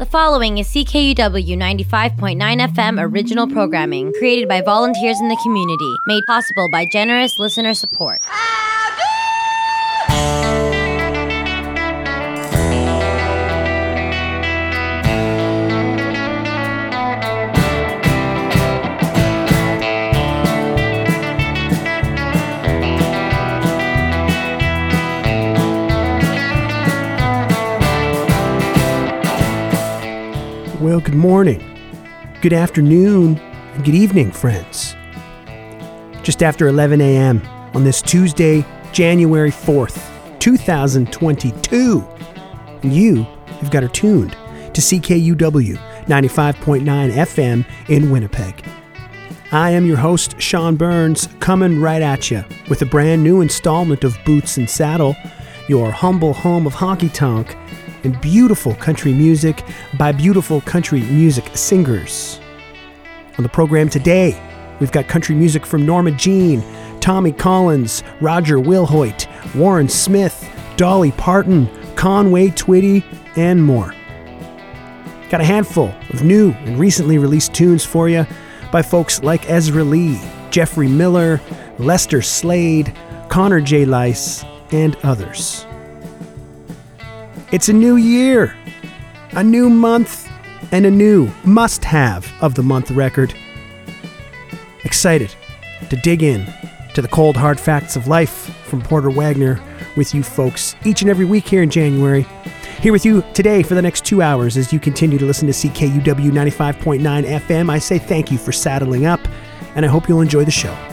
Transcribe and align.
The 0.00 0.06
following 0.06 0.56
is 0.56 0.66
CKUW 0.68 1.58
95.9 1.58 2.38
FM 2.38 2.98
original 2.98 3.46
programming 3.46 4.14
created 4.14 4.48
by 4.48 4.62
volunteers 4.62 5.20
in 5.20 5.28
the 5.28 5.36
community, 5.42 5.94
made 6.06 6.24
possible 6.26 6.70
by 6.72 6.86
generous 6.90 7.38
listener 7.38 7.74
support. 7.74 8.22
Well, 30.90 30.98
good 30.98 31.14
morning, 31.14 31.62
good 32.40 32.52
afternoon, 32.52 33.38
and 33.38 33.84
good 33.84 33.94
evening, 33.94 34.32
friends. 34.32 34.96
Just 36.24 36.42
after 36.42 36.66
11 36.66 37.00
a.m. 37.00 37.40
on 37.74 37.84
this 37.84 38.02
Tuesday, 38.02 38.66
January 38.90 39.52
4th, 39.52 40.10
2022, 40.40 42.04
and 42.82 42.92
you 42.92 43.22
have 43.60 43.70
got 43.70 43.84
her 43.84 43.88
tuned 43.88 44.32
to 44.32 44.80
CKUW 44.80 45.76
95.9 46.06 46.82
FM 46.82 47.64
in 47.88 48.10
Winnipeg. 48.10 48.64
I 49.52 49.70
am 49.70 49.86
your 49.86 49.98
host, 49.98 50.40
Sean 50.40 50.74
Burns, 50.74 51.28
coming 51.38 51.80
right 51.80 52.02
at 52.02 52.32
you 52.32 52.44
with 52.68 52.82
a 52.82 52.86
brand 52.86 53.22
new 53.22 53.42
installment 53.42 54.02
of 54.02 54.18
Boots 54.24 54.56
and 54.56 54.68
Saddle, 54.68 55.14
your 55.68 55.92
humble 55.92 56.32
home 56.32 56.66
of 56.66 56.74
honky 56.74 57.14
tonk 57.14 57.56
and 58.04 58.20
beautiful 58.20 58.74
country 58.76 59.12
music 59.12 59.64
by 59.98 60.12
beautiful 60.12 60.60
country 60.62 61.00
music 61.00 61.44
singers. 61.54 62.40
On 63.38 63.42
the 63.42 63.48
program 63.48 63.88
today, 63.88 64.40
we've 64.80 64.92
got 64.92 65.08
country 65.08 65.34
music 65.34 65.64
from 65.64 65.86
Norma 65.86 66.10
Jean, 66.12 66.62
Tommy 67.00 67.32
Collins, 67.32 68.02
Roger 68.20 68.58
Wilhoit, 68.58 69.26
Warren 69.54 69.88
Smith, 69.88 70.48
Dolly 70.76 71.12
Parton, 71.12 71.68
Conway 71.96 72.48
Twitty, 72.48 73.04
and 73.36 73.64
more. 73.64 73.94
Got 75.30 75.40
a 75.40 75.44
handful 75.44 75.94
of 76.10 76.24
new 76.24 76.52
and 76.52 76.78
recently 76.78 77.18
released 77.18 77.54
tunes 77.54 77.84
for 77.84 78.08
you 78.08 78.26
by 78.72 78.82
folks 78.82 79.22
like 79.22 79.48
Ezra 79.48 79.84
Lee, 79.84 80.20
Jeffrey 80.50 80.88
Miller, 80.88 81.40
Lester 81.78 82.20
Slade, 82.20 82.92
Connor 83.28 83.60
J. 83.60 83.84
Lice, 83.84 84.44
and 84.72 84.96
others. 85.02 85.66
It's 87.52 87.68
a 87.68 87.72
new 87.72 87.96
year, 87.96 88.56
a 89.32 89.42
new 89.42 89.68
month, 89.68 90.30
and 90.70 90.86
a 90.86 90.90
new 90.90 91.28
must 91.42 91.84
have 91.84 92.32
of 92.40 92.54
the 92.54 92.62
month 92.62 92.92
record. 92.92 93.34
Excited 94.84 95.34
to 95.88 95.96
dig 95.96 96.22
in 96.22 96.46
to 96.94 97.02
the 97.02 97.08
cold 97.08 97.36
hard 97.36 97.58
facts 97.58 97.96
of 97.96 98.06
life 98.06 98.56
from 98.66 98.80
Porter 98.80 99.10
Wagoner 99.10 99.60
with 99.96 100.14
you 100.14 100.22
folks 100.22 100.76
each 100.84 101.02
and 101.02 101.10
every 101.10 101.24
week 101.24 101.48
here 101.48 101.64
in 101.64 101.70
January. 101.70 102.24
Here 102.80 102.92
with 102.92 103.04
you 103.04 103.24
today 103.34 103.64
for 103.64 103.74
the 103.74 103.82
next 103.82 104.04
two 104.04 104.22
hours 104.22 104.56
as 104.56 104.72
you 104.72 104.78
continue 104.78 105.18
to 105.18 105.26
listen 105.26 105.48
to 105.48 105.52
CKUW 105.52 106.30
95.9 106.30 107.00
FM. 107.24 107.68
I 107.68 107.80
say 107.80 107.98
thank 107.98 108.30
you 108.30 108.38
for 108.38 108.52
saddling 108.52 109.06
up, 109.06 109.20
and 109.74 109.84
I 109.84 109.88
hope 109.88 110.08
you'll 110.08 110.20
enjoy 110.20 110.44
the 110.44 110.52
show. 110.52 110.89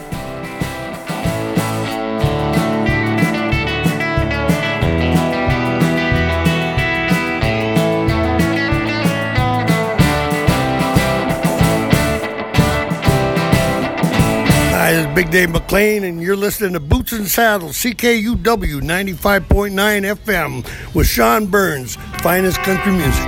Big 15.18 15.32
Dave 15.32 15.50
McLean, 15.50 16.04
and 16.04 16.22
you're 16.22 16.36
listening 16.36 16.73
to 16.73 16.80
Boots 16.80 17.11
and 17.11 17.28
Saddles, 17.28 17.76
CKUW 17.78 18.82
95.9 18.83 19.72
FM, 20.16 20.94
with 20.94 21.08
Sean 21.08 21.48
Burns, 21.48 21.95
finest 22.22 22.60
country 22.60 22.92
music. 22.92 23.26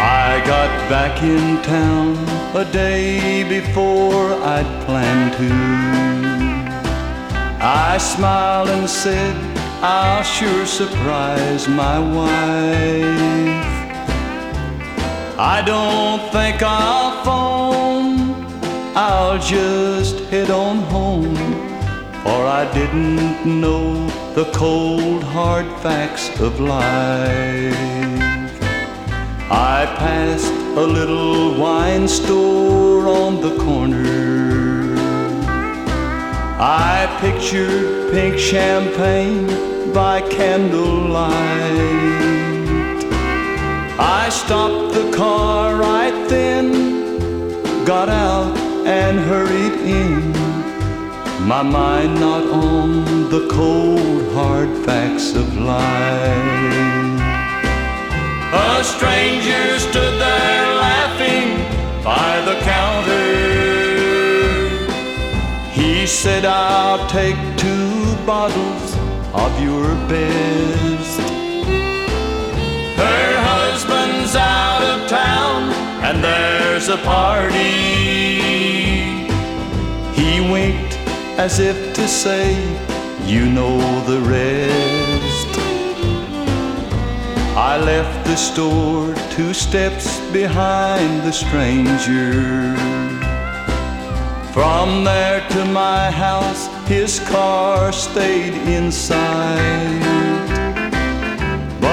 I 0.00 0.42
got 0.46 0.88
back 0.88 1.22
in 1.22 1.62
town 1.62 2.16
a 2.56 2.64
day 2.72 3.46
before 3.46 4.32
I'd 4.42 4.86
planned 4.86 5.34
to. 5.34 5.52
I 7.62 7.98
smiled 7.98 8.70
and 8.70 8.88
said, 8.88 9.36
I'll 9.84 10.22
sure 10.22 10.64
surprise 10.64 11.68
my 11.68 11.98
wife. 11.98 13.77
I 15.40 15.62
don't 15.62 16.32
think 16.32 16.64
I'll 16.64 17.24
phone, 17.24 18.44
I'll 18.96 19.38
just 19.38 20.18
head 20.30 20.50
on 20.50 20.78
home. 20.90 21.36
For 22.24 22.44
I 22.44 22.68
didn't 22.74 23.46
know 23.46 24.08
the 24.34 24.50
cold 24.52 25.22
hard 25.22 25.66
facts 25.80 26.28
of 26.40 26.58
life. 26.58 27.72
I 29.48 29.86
passed 29.96 30.52
a 30.76 30.84
little 30.84 31.56
wine 31.56 32.08
store 32.08 33.06
on 33.06 33.40
the 33.40 33.56
corner. 33.58 34.96
I 36.58 37.06
pictured 37.20 38.10
pink 38.10 38.40
champagne 38.40 39.92
by 39.92 40.20
candlelight. 40.22 42.37
I 43.98 44.28
stopped 44.28 44.94
the 44.94 45.10
car 45.16 45.74
right 45.74 46.28
then, 46.28 46.72
got 47.84 48.08
out 48.08 48.56
and 48.86 49.18
hurried 49.18 49.74
in. 49.80 50.32
My 51.48 51.62
mind 51.62 52.20
not 52.20 52.44
on 52.50 53.30
the 53.30 53.48
cold 53.50 54.32
hard 54.34 54.68
facts 54.84 55.34
of 55.34 55.56
life. 55.56 56.78
A 58.52 58.84
stranger 58.84 59.78
stood 59.78 60.20
there 60.20 60.66
laughing 60.86 61.48
by 62.04 62.40
the 62.48 62.56
counter. 62.60 63.28
He 65.72 66.06
said, 66.06 66.44
I'll 66.44 67.08
take 67.08 67.36
two 67.56 68.16
bottles 68.24 68.94
of 69.32 69.50
your 69.62 69.94
best. 70.08 71.20
Her 72.96 73.47
out 74.38 74.82
of 74.82 75.08
town 75.08 75.72
and 76.02 76.22
there's 76.22 76.88
a 76.88 76.96
party. 76.98 77.78
He 80.18 80.40
winked 80.50 80.94
as 81.38 81.58
if 81.58 81.94
to 81.94 82.08
say, 82.08 82.54
You 83.24 83.46
know 83.46 83.78
the 84.06 84.20
rest. 84.20 85.58
I 87.56 87.76
left 87.76 88.26
the 88.26 88.36
store 88.36 89.14
two 89.30 89.52
steps 89.52 90.20
behind 90.30 91.22
the 91.22 91.32
stranger. 91.32 92.74
From 94.52 95.04
there 95.04 95.46
to 95.50 95.64
my 95.66 96.10
house, 96.10 96.66
his 96.88 97.20
car 97.28 97.92
stayed 97.92 98.54
inside. 98.68 100.27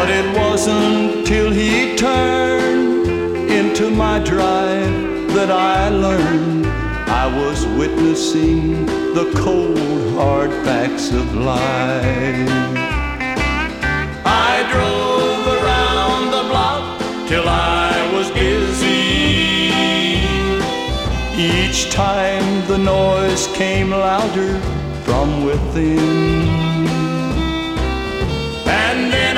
But 0.06 0.14
it 0.14 0.38
wasn't 0.38 1.26
till 1.26 1.50
he 1.50 1.96
turned 1.96 3.08
into 3.50 3.90
my 3.90 4.20
drive 4.20 5.34
that 5.34 5.50
I 5.50 5.90
learned 5.90 6.68
I 7.10 7.26
was 7.26 7.66
witnessing 7.80 8.86
the 9.16 9.32
cold 9.36 10.14
hard 10.14 10.52
facts 10.64 11.12
of 11.12 11.34
life. 11.34 12.50
I 14.24 14.54
drove 14.74 15.46
around 15.58 16.26
the 16.38 16.44
block 16.52 17.00
till 17.28 17.50
I 17.50 17.90
was 18.14 18.30
dizzy. 18.30 19.72
Each 21.36 21.90
time 21.90 22.68
the 22.68 22.78
noise 22.78 23.48
came 23.56 23.90
louder 23.90 24.60
from 25.04 25.46
within. 25.46 26.46
And 28.68 29.12
then 29.12 29.35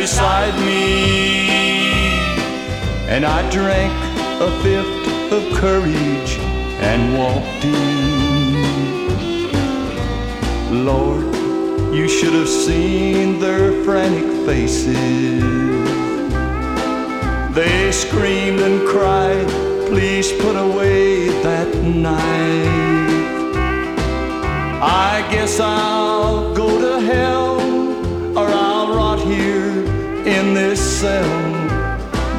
beside 0.00 0.54
me. 0.60 1.48
And 3.08 3.24
I 3.24 3.40
drank 3.50 3.94
a 4.46 4.50
fifth 4.62 5.32
of 5.32 5.42
courage 5.58 6.32
and 6.90 7.00
walked 7.18 7.64
in. 7.64 8.54
Lord, 10.84 11.24
you 11.94 12.08
should 12.08 12.34
have 12.34 12.48
seen 12.48 13.38
their 13.40 13.82
frantic 13.84 14.28
faces. 14.44 15.42
They 17.54 17.90
screamed 17.90 18.60
and 18.60 18.86
cried, 18.86 19.48
please 19.88 20.30
put 20.44 20.56
away 20.56 21.28
that 21.42 21.74
knife. 21.74 22.16
I 24.82 25.26
guess 25.30 25.58
I'll 25.58 26.54
go 26.54 26.68
to 26.84 27.00
hell 27.00 27.65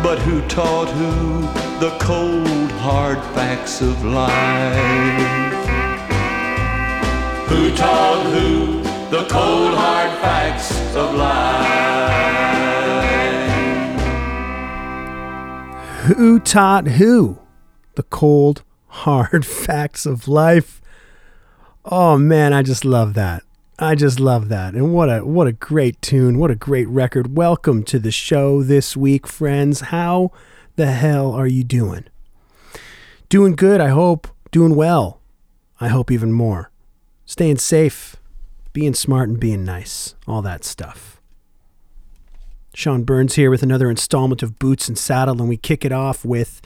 But 0.03 0.19
who 0.19 0.41
taught 0.47 0.87
who 0.89 1.41
the 1.79 1.95
cold, 1.99 2.71
hard 2.79 3.17
facts 3.35 3.81
of 3.81 4.05
life? 4.05 5.47
Who 7.49 7.75
taught 7.75 8.25
who 8.27 8.83
the 9.09 9.25
cold, 9.29 9.73
hard 9.73 10.11
facts 10.19 10.71
of 10.95 11.13
life? 11.15 11.77
Who 16.07 16.39
taught 16.39 16.87
who 16.87 17.39
the 17.95 18.03
cold, 18.03 18.63
hard 18.87 19.45
facts 19.45 20.05
of 20.05 20.27
life? 20.27 20.81
Oh 21.83 22.17
man, 22.17 22.53
I 22.53 22.63
just 22.63 22.85
love 22.85 23.13
that. 23.15 23.43
I 23.79 23.93
just 23.93 24.19
love 24.19 24.49
that. 24.49 24.73
And 24.73 24.91
what 24.91 25.07
a 25.07 25.23
what 25.23 25.45
a 25.45 25.51
great 25.51 26.01
tune. 26.01 26.39
What 26.39 26.49
a 26.49 26.55
great 26.55 26.87
record. 26.87 27.37
Welcome 27.37 27.83
to 27.83 27.99
the 27.99 28.09
show 28.09 28.63
this 28.63 28.97
week, 28.97 29.27
friends. 29.27 29.81
How 29.81 30.31
the 30.77 30.87
hell 30.87 31.31
are 31.31 31.45
you 31.45 31.63
doing? 31.63 32.05
Doing 33.29 33.55
good, 33.55 33.79
I 33.79 33.89
hope. 33.89 34.27
Doing 34.49 34.75
well. 34.75 35.21
I 35.79 35.89
hope 35.89 36.09
even 36.09 36.31
more. 36.31 36.71
Staying 37.27 37.59
safe, 37.59 38.15
being 38.73 38.95
smart 38.95 39.29
and 39.29 39.39
being 39.39 39.63
nice. 39.63 40.15
All 40.25 40.41
that 40.41 40.63
stuff. 40.63 41.21
Sean 42.73 43.03
Burns 43.03 43.35
here 43.35 43.51
with 43.51 43.61
another 43.61 43.91
installment 43.91 44.41
of 44.41 44.57
Boots 44.57 44.87
and 44.87 44.97
Saddle, 44.97 45.39
and 45.39 45.49
we 45.49 45.57
kick 45.57 45.85
it 45.85 45.91
off 45.91 46.25
with 46.25 46.61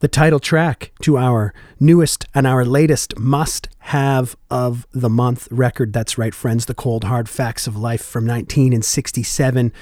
the 0.00 0.08
title 0.08 0.38
track 0.38 0.92
to 1.02 1.16
our 1.16 1.54
newest 1.80 2.26
and 2.34 2.46
our 2.46 2.64
latest 2.64 3.18
must 3.18 3.68
have 3.78 4.36
of 4.50 4.86
the 4.92 5.08
month 5.08 5.48
record. 5.50 5.92
That's 5.92 6.18
right, 6.18 6.34
friends, 6.34 6.66
The 6.66 6.74
Cold 6.74 7.04
Hard 7.04 7.28
Facts 7.28 7.66
of 7.66 7.76
Life 7.76 8.04
from 8.04 8.26
1967. 8.26 9.72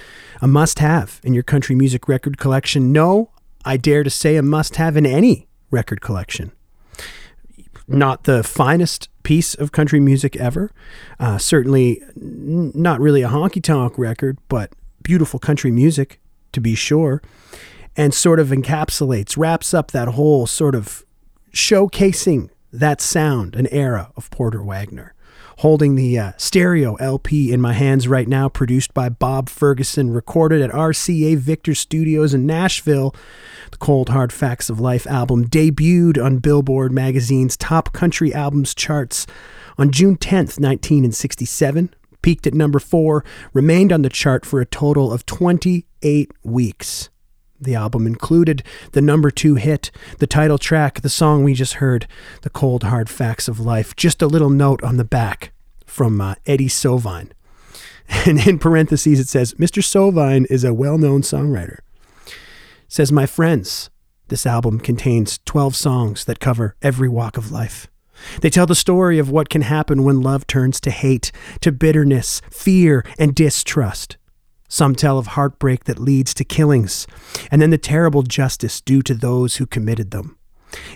A 0.41 0.47
must 0.47 0.79
have 0.79 1.21
in 1.25 1.35
your 1.35 1.43
country 1.43 1.75
music 1.75 2.09
record 2.09 2.39
collection. 2.39 2.93
No, 2.93 3.31
I 3.65 3.77
dare 3.77 4.05
to 4.05 4.11
say 4.11 4.37
a 4.37 4.43
must 4.43 4.77
have 4.77 4.97
in 4.97 5.07
any 5.07 5.49
record 5.71 6.01
collection. 6.01 6.53
Not 7.89 8.25
the 8.25 8.45
finest 8.45 9.09
piece 9.25 9.55
of 9.55 9.73
country 9.73 10.01
music 10.01 10.37
ever. 10.37 10.71
Uh, 11.19 11.39
certainly 11.39 12.01
not 12.15 13.01
really 13.01 13.23
a 13.23 13.29
honky 13.29 13.63
tonk 13.63 13.99
record, 13.99 14.39
but 14.49 14.73
beautiful 15.03 15.41
country 15.41 15.71
music 15.71 16.21
to 16.53 16.61
be 16.61 16.75
sure 16.75 17.21
and 17.97 18.15
sort 18.15 18.41
of 18.41 18.49
encapsulates, 18.49 19.37
wraps 19.37 19.73
up 19.73 19.91
that 19.91 20.09
whole 20.09 20.47
sort 20.47 20.75
of 20.75 21.05
showcasing 21.53 22.51
that 22.73 23.01
sound, 23.01 23.55
an 23.55 23.69
era 23.69 24.11
of 24.17 24.31
Porter 24.31 24.63
Wagoner. 24.63 25.15
Holding 25.59 25.95
the 25.95 26.19
uh, 26.19 26.33
stereo 26.37 26.97
LP 26.97 27.53
in 27.53 27.61
my 27.61 27.73
hands 27.73 28.09
right 28.09 28.27
now, 28.27 28.49
produced 28.49 28.93
by 28.93 29.09
Bob 29.09 29.49
Ferguson, 29.49 30.11
recorded 30.11 30.61
at 30.61 30.71
RCA 30.71 31.37
Victor 31.37 31.77
Studios 31.77 32.35
in 32.35 32.45
Nashville. 32.45 33.15
The 33.71 33.77
Cold 33.77 34.09
Hard 34.09 34.33
Facts 34.33 34.69
of 34.69 34.81
Life 34.81 35.07
album 35.07 35.47
debuted 35.47 36.23
on 36.23 36.39
Billboard 36.39 36.91
magazine's 36.91 37.57
top 37.57 37.93
country 37.93 38.35
albums 38.35 38.75
charts 38.75 39.29
on 39.79 39.93
June 39.93 40.17
10th, 40.17 40.59
1967, 40.59 41.95
peaked 42.23 42.49
at 42.49 42.55
number 42.55 42.81
four, 42.81 43.25
remained 43.53 43.93
on 43.93 44.03
the 44.03 44.09
chart 44.09 44.45
for 44.45 44.61
a 44.61 44.67
total 44.67 45.13
of 45.13 45.25
28 45.27 46.33
weeks. 46.43 47.11
The 47.65 47.75
album 47.75 48.07
included 48.07 48.63
the 48.93 49.01
number 49.01 49.31
two 49.31 49.55
hit, 49.55 49.91
the 50.19 50.27
title 50.27 50.59
track, 50.59 51.01
the 51.01 51.09
song 51.09 51.43
we 51.43 51.55
just 51.55 51.75
heard, 51.75 52.07
The 52.43 52.51
Cold 52.51 52.83
Hard 52.83 53.09
Facts 53.09 53.49
of 53.49 53.59
Life. 53.59 53.97
Just 53.97 54.21
a 54.21 54.27
little 54.27 54.51
note 54.51 54.85
on 54.85 54.99
the 54.99 55.05
back 55.05 55.51
from 55.87 56.21
uh, 56.21 56.35
Eddie 56.47 56.69
Sovine. 56.69 57.31
And 58.27 58.47
in 58.47 58.59
parentheses, 58.59 59.19
it 59.19 59.29
says, 59.29 59.55
Mr. 59.55 59.83
Sovine 59.83 60.45
is 60.51 60.63
a 60.63 60.75
well 60.75 60.99
known 60.99 61.23
songwriter. 61.23 61.79
says, 62.87 63.11
My 63.11 63.25
friends, 63.25 63.89
this 64.29 64.45
album 64.45 64.79
contains 64.79 65.41
12 65.47 65.75
songs 65.75 66.27
that 66.27 66.39
cover 66.39 66.77
every 66.83 67.09
walk 67.09 67.39
of 67.39 67.51
life. 67.51 67.87
They 68.43 68.51
tell 68.51 68.67
the 68.67 68.75
story 68.75 69.19
of 69.19 69.31
what 69.31 69.49
can 69.49 69.63
happen 69.63 70.05
when 70.05 70.21
love 70.21 70.47
turns 70.47 70.83
to 70.83 70.91
hate, 70.91 71.33
to 71.63 71.73
bitterness, 71.73 72.43
fear, 72.51 73.07
and 73.19 73.35
distrust. 73.35 74.19
Some 74.75 74.97
tell 74.97 75.19
of 75.19 75.29
heartbreak 75.29 75.85
that 75.85 76.01
leads 76.01 76.35
to 76.35 76.43
killings, 76.43 77.07
and 77.49 77.63
then 77.63 77.71
the 77.71 77.79
terrible 77.79 78.25
justice 78.25 78.81
due 78.81 79.03
to 79.03 79.15
those 79.15 79.55
who 79.55 79.67
committed 79.67 80.11
them. 80.11 80.37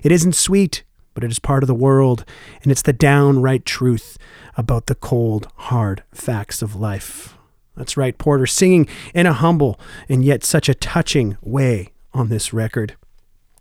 It 0.03 0.11
isn't 0.11 0.35
sweet, 0.35 0.83
but 1.15 1.23
it 1.23 1.31
is 1.31 1.39
part 1.39 1.63
of 1.63 1.69
the 1.69 1.75
world, 1.77 2.25
and 2.65 2.73
it's 2.73 2.83
the 2.83 2.93
downright 2.93 3.65
truth 3.65 4.19
about 4.57 4.87
the 4.87 4.97
cold, 4.97 5.47
hard 5.55 6.03
facts 6.11 6.61
of 6.61 6.75
life. 6.75 7.37
That's 7.77 7.97
right, 7.97 8.19
Porter 8.19 8.47
singing 8.49 8.89
in 9.15 9.27
a 9.27 9.33
humble 9.33 9.79
and 10.09 10.25
yet 10.25 10.43
such 10.43 10.69
a 10.69 10.75
touching 10.75 11.37
way 11.41 11.93
on 12.13 12.31
this 12.31 12.53
record. 12.53 12.97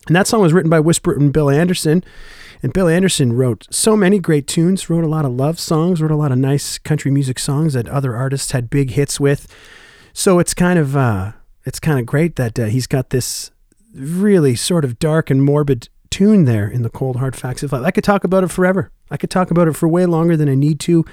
And 0.07 0.15
that 0.15 0.25
song 0.25 0.41
was 0.41 0.51
written 0.51 0.71
by 0.71 0.79
Whisper 0.79 1.13
and 1.13 1.31
Bill 1.31 1.51
Anderson. 1.51 2.03
And 2.63 2.73
Bill 2.73 2.87
Anderson 2.87 3.33
wrote 3.33 3.67
so 3.69 3.95
many 3.95 4.17
great 4.17 4.47
tunes, 4.47 4.89
wrote 4.89 5.03
a 5.03 5.07
lot 5.07 5.25
of 5.25 5.33
love 5.33 5.59
songs, 5.59 6.01
wrote 6.01 6.09
a 6.09 6.15
lot 6.15 6.31
of 6.31 6.39
nice 6.39 6.79
country 6.79 7.11
music 7.11 7.37
songs 7.37 7.73
that 7.73 7.87
other 7.87 8.15
artists 8.15 8.51
had 8.51 8.71
big 8.71 8.91
hits 8.91 9.19
with. 9.19 9.53
So 10.17 10.39
it's 10.39 10.55
kind 10.55 10.79
of 10.79 10.97
uh, 10.97 11.33
it's 11.63 11.79
kind 11.79 11.99
of 11.99 12.07
great 12.07 12.37
that 12.37 12.57
uh, 12.57 12.65
he's 12.65 12.87
got 12.87 13.11
this 13.11 13.51
really 13.93 14.55
sort 14.55 14.83
of 14.83 14.97
dark 14.97 15.29
and 15.29 15.43
morbid 15.43 15.89
tune 16.09 16.45
there 16.45 16.67
in 16.67 16.81
the 16.81 16.89
cold 16.89 17.17
hard 17.17 17.35
facts 17.35 17.61
of 17.61 17.71
life. 17.71 17.83
I 17.83 17.91
could 17.91 18.03
talk 18.03 18.23
about 18.23 18.43
it 18.43 18.49
forever. 18.49 18.91
I 19.11 19.17
could 19.17 19.29
talk 19.29 19.51
about 19.51 19.67
it 19.67 19.75
for 19.75 19.87
way 19.87 20.07
longer 20.07 20.35
than 20.35 20.49
I 20.49 20.55
need 20.55 20.79
to, 20.81 21.05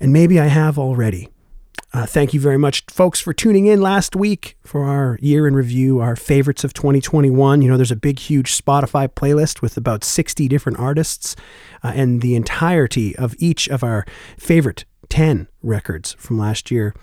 and 0.00 0.12
maybe 0.12 0.40
I 0.40 0.46
have 0.46 0.80
already. 0.80 1.28
Uh, 1.92 2.04
thank 2.04 2.34
you 2.34 2.40
very 2.40 2.58
much, 2.58 2.82
folks, 2.90 3.20
for 3.20 3.32
tuning 3.32 3.66
in 3.66 3.80
last 3.80 4.16
week 4.16 4.56
for 4.64 4.82
our 4.82 5.16
year 5.22 5.46
in 5.46 5.54
review, 5.54 6.00
our 6.00 6.16
favorites 6.16 6.64
of 6.64 6.74
2021. 6.74 7.62
You 7.62 7.70
know, 7.70 7.76
there's 7.76 7.92
a 7.92 7.96
big, 7.96 8.18
huge 8.18 8.60
Spotify 8.60 9.06
playlist 9.06 9.62
with 9.62 9.76
about 9.76 10.02
60 10.02 10.48
different 10.48 10.80
artists 10.80 11.36
uh, 11.84 11.92
and 11.94 12.20
the 12.20 12.34
entirety 12.34 13.14
of 13.14 13.36
each 13.38 13.68
of 13.68 13.84
our 13.84 14.04
favorite 14.36 14.86
10 15.08 15.46
records 15.62 16.14
from 16.14 16.36
last 16.36 16.72
year 16.72 16.94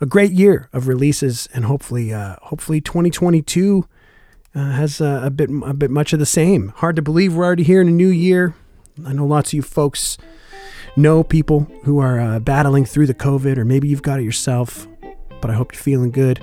a 0.00 0.06
great 0.06 0.32
year 0.32 0.68
of 0.72 0.88
releases, 0.88 1.48
and 1.52 1.64
hopefully, 1.64 2.12
uh, 2.12 2.36
hopefully 2.42 2.80
2022 2.80 3.86
uh, 4.54 4.70
has 4.72 5.00
uh, 5.00 5.20
a 5.22 5.30
bit 5.30 5.50
a 5.64 5.74
bit 5.74 5.90
much 5.90 6.12
of 6.12 6.18
the 6.18 6.26
same. 6.26 6.68
Hard 6.76 6.96
to 6.96 7.02
believe 7.02 7.34
we're 7.34 7.44
already 7.44 7.64
here 7.64 7.80
in 7.80 7.88
a 7.88 7.92
new 7.92 8.08
year. 8.08 8.54
I 9.06 9.12
know 9.12 9.26
lots 9.26 9.50
of 9.50 9.54
you 9.54 9.62
folks 9.62 10.18
know 10.96 11.22
people 11.22 11.70
who 11.84 11.98
are 11.98 12.18
uh, 12.18 12.38
battling 12.40 12.84
through 12.84 13.06
the 13.06 13.14
COVID, 13.14 13.56
or 13.56 13.64
maybe 13.64 13.88
you've 13.88 14.02
got 14.02 14.20
it 14.20 14.24
yourself. 14.24 14.86
But 15.40 15.50
I 15.50 15.54
hope 15.54 15.72
you're 15.72 15.82
feeling 15.82 16.10
good, 16.10 16.40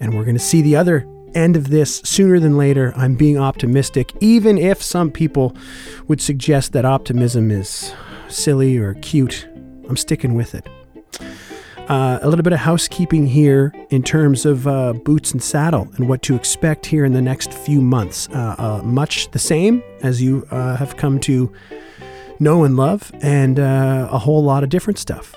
and 0.00 0.14
we're 0.14 0.24
going 0.24 0.36
to 0.36 0.42
see 0.42 0.62
the 0.62 0.76
other 0.76 1.06
end 1.34 1.54
of 1.54 1.68
this 1.68 1.98
sooner 1.98 2.40
than 2.40 2.56
later. 2.56 2.92
I'm 2.96 3.14
being 3.14 3.38
optimistic, 3.38 4.12
even 4.20 4.58
if 4.58 4.82
some 4.82 5.10
people 5.12 5.56
would 6.08 6.20
suggest 6.20 6.72
that 6.72 6.84
optimism 6.84 7.50
is 7.50 7.92
silly 8.28 8.78
or 8.78 8.94
cute. 8.94 9.46
I'm 9.88 9.96
sticking 9.96 10.34
with 10.34 10.54
it. 10.54 10.66
Uh, 11.88 12.18
a 12.20 12.28
little 12.28 12.42
bit 12.42 12.52
of 12.52 12.58
housekeeping 12.58 13.28
here 13.28 13.72
in 13.90 14.02
terms 14.02 14.44
of 14.44 14.66
uh, 14.66 14.92
boots 14.92 15.30
and 15.30 15.40
saddle 15.40 15.88
and 15.94 16.08
what 16.08 16.20
to 16.20 16.34
expect 16.34 16.84
here 16.84 17.04
in 17.04 17.12
the 17.12 17.22
next 17.22 17.52
few 17.52 17.80
months. 17.80 18.28
Uh, 18.30 18.56
uh 18.58 18.82
much 18.82 19.30
the 19.30 19.38
same 19.38 19.80
as 20.02 20.20
you 20.20 20.44
uh, 20.50 20.74
have 20.76 20.96
come 20.96 21.20
to 21.20 21.52
know 22.40 22.64
and 22.64 22.76
love, 22.76 23.12
and 23.22 23.60
uh, 23.60 24.08
a 24.10 24.18
whole 24.18 24.42
lot 24.42 24.64
of 24.64 24.68
different 24.68 24.98
stuff. 24.98 25.32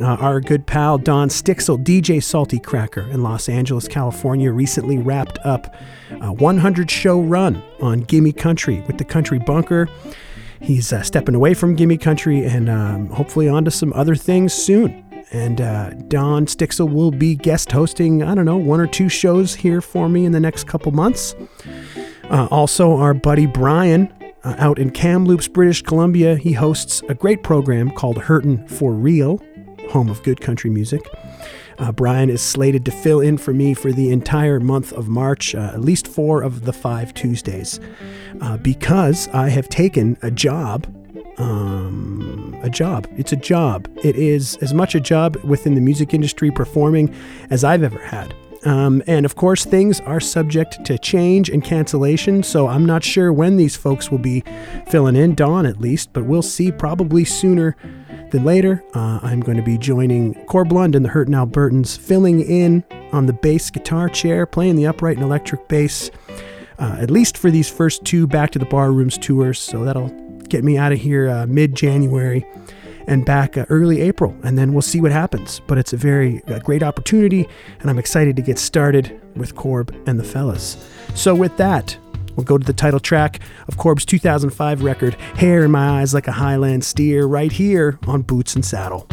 our 0.00 0.40
good 0.40 0.66
pal 0.66 0.98
Don 0.98 1.28
Stixel, 1.28 1.82
DJ 1.84 2.20
Salty 2.20 2.58
Cracker 2.58 3.02
in 3.02 3.22
Los 3.22 3.48
Angeles, 3.48 3.86
California, 3.86 4.50
recently 4.50 4.98
wrapped 4.98 5.38
up 5.44 5.72
a 6.20 6.32
100 6.32 6.90
show 6.90 7.20
run 7.20 7.62
on 7.80 8.00
Gimme 8.00 8.32
Country 8.32 8.80
with 8.88 8.98
the 8.98 9.04
Country 9.04 9.38
Bunker. 9.38 9.88
He's 10.60 10.92
stepping 11.06 11.36
away 11.36 11.54
from 11.54 11.76
Gimme 11.76 11.96
Country 11.98 12.44
and 12.44 12.68
um, 12.68 13.08
hopefully 13.10 13.48
onto 13.48 13.70
some 13.70 13.92
other 13.92 14.16
things 14.16 14.52
soon. 14.52 15.11
And 15.32 15.60
uh, 15.62 15.90
Don 16.08 16.46
Stixel 16.46 16.92
will 16.92 17.10
be 17.10 17.34
guest 17.34 17.72
hosting, 17.72 18.22
I 18.22 18.34
don't 18.34 18.44
know, 18.44 18.58
one 18.58 18.80
or 18.80 18.86
two 18.86 19.08
shows 19.08 19.54
here 19.54 19.80
for 19.80 20.08
me 20.08 20.26
in 20.26 20.32
the 20.32 20.40
next 20.40 20.66
couple 20.66 20.92
months. 20.92 21.34
Uh, 22.24 22.46
also, 22.50 22.96
our 22.96 23.14
buddy 23.14 23.46
Brian 23.46 24.12
uh, 24.44 24.54
out 24.58 24.78
in 24.78 24.90
Kamloops, 24.90 25.48
British 25.48 25.82
Columbia, 25.82 26.36
he 26.36 26.52
hosts 26.52 27.02
a 27.08 27.14
great 27.14 27.42
program 27.42 27.90
called 27.90 28.18
Hurtin' 28.18 28.66
for 28.68 28.92
Real, 28.92 29.40
home 29.90 30.08
of 30.08 30.22
good 30.22 30.40
country 30.40 30.68
music. 30.68 31.00
Uh, 31.78 31.90
Brian 31.92 32.28
is 32.28 32.42
slated 32.42 32.84
to 32.84 32.90
fill 32.90 33.20
in 33.20 33.38
for 33.38 33.52
me 33.52 33.74
for 33.74 33.92
the 33.92 34.10
entire 34.10 34.60
month 34.60 34.92
of 34.92 35.08
March, 35.08 35.54
uh, 35.54 35.70
at 35.72 35.80
least 35.80 36.06
four 36.06 36.42
of 36.42 36.64
the 36.64 36.72
five 36.72 37.14
Tuesdays, 37.14 37.80
uh, 38.40 38.56
because 38.58 39.28
I 39.28 39.48
have 39.48 39.68
taken 39.68 40.16
a 40.22 40.30
job 40.30 40.86
um, 41.38 42.58
a 42.62 42.70
job. 42.70 43.08
It's 43.16 43.32
a 43.32 43.36
job. 43.36 43.88
It 44.04 44.16
is 44.16 44.56
as 44.56 44.74
much 44.74 44.94
a 44.94 45.00
job 45.00 45.36
within 45.44 45.74
the 45.74 45.80
music 45.80 46.14
industry 46.14 46.50
performing 46.50 47.14
as 47.50 47.64
I've 47.64 47.82
ever 47.82 47.98
had. 47.98 48.34
Um, 48.64 49.02
and 49.06 49.26
of 49.26 49.34
course, 49.34 49.64
things 49.64 50.00
are 50.02 50.20
subject 50.20 50.84
to 50.84 50.96
change 50.98 51.48
and 51.48 51.64
cancellation, 51.64 52.42
so 52.42 52.68
I'm 52.68 52.86
not 52.86 53.02
sure 53.02 53.32
when 53.32 53.56
these 53.56 53.74
folks 53.74 54.10
will 54.10 54.18
be 54.18 54.44
filling 54.88 55.16
in, 55.16 55.34
Don 55.34 55.66
at 55.66 55.80
least, 55.80 56.12
but 56.12 56.26
we'll 56.26 56.42
see 56.42 56.70
probably 56.70 57.24
sooner 57.24 57.76
than 58.30 58.44
later. 58.44 58.84
Uh, 58.94 59.18
I'm 59.22 59.40
going 59.40 59.56
to 59.56 59.64
be 59.64 59.78
joining 59.78 60.34
Corb 60.46 60.70
Lund 60.70 60.94
and 60.94 61.04
the 61.04 61.08
Hurtin' 61.08 61.34
Albertans, 61.34 61.98
filling 61.98 62.40
in 62.40 62.84
on 63.10 63.26
the 63.26 63.32
bass 63.32 63.68
guitar 63.68 64.08
chair, 64.08 64.46
playing 64.46 64.76
the 64.76 64.86
upright 64.86 65.16
and 65.16 65.26
electric 65.26 65.66
bass, 65.66 66.12
uh, 66.78 66.96
at 67.00 67.10
least 67.10 67.36
for 67.36 67.50
these 67.50 67.68
first 67.68 68.04
two 68.04 68.28
Back 68.28 68.52
to 68.52 68.60
the 68.60 68.64
Bar 68.66 68.92
Rooms 68.92 69.18
tours, 69.18 69.58
so 69.58 69.84
that'll 69.84 70.21
get 70.52 70.62
me 70.62 70.76
out 70.76 70.92
of 70.92 71.00
here 71.00 71.30
uh, 71.30 71.46
mid 71.46 71.74
January 71.74 72.46
and 73.08 73.24
back 73.24 73.56
uh, 73.56 73.64
early 73.70 74.02
April, 74.02 74.36
and 74.44 74.56
then 74.58 74.72
we'll 74.72 74.82
see 74.82 75.00
what 75.00 75.10
happens. 75.10 75.60
But 75.66 75.78
it's 75.78 75.92
a 75.92 75.96
very 75.96 76.42
a 76.46 76.60
great 76.60 76.82
opportunity, 76.82 77.48
and 77.80 77.90
I'm 77.90 77.98
excited 77.98 78.36
to 78.36 78.42
get 78.42 78.58
started 78.58 79.18
with 79.34 79.56
Corb 79.56 79.94
and 80.06 80.20
the 80.20 80.24
fellas. 80.24 80.76
So, 81.14 81.34
with 81.34 81.56
that, 81.56 81.96
we'll 82.36 82.44
go 82.44 82.58
to 82.58 82.64
the 82.64 82.74
title 82.74 83.00
track 83.00 83.40
of 83.66 83.78
Corb's 83.78 84.04
2005 84.04 84.84
record, 84.84 85.14
Hair 85.14 85.64
in 85.64 85.70
My 85.70 86.00
Eyes 86.00 86.12
Like 86.12 86.28
a 86.28 86.32
Highland 86.32 86.84
Steer, 86.84 87.24
right 87.24 87.50
here 87.50 87.98
on 88.06 88.22
Boots 88.22 88.54
and 88.54 88.64
Saddle. 88.64 89.08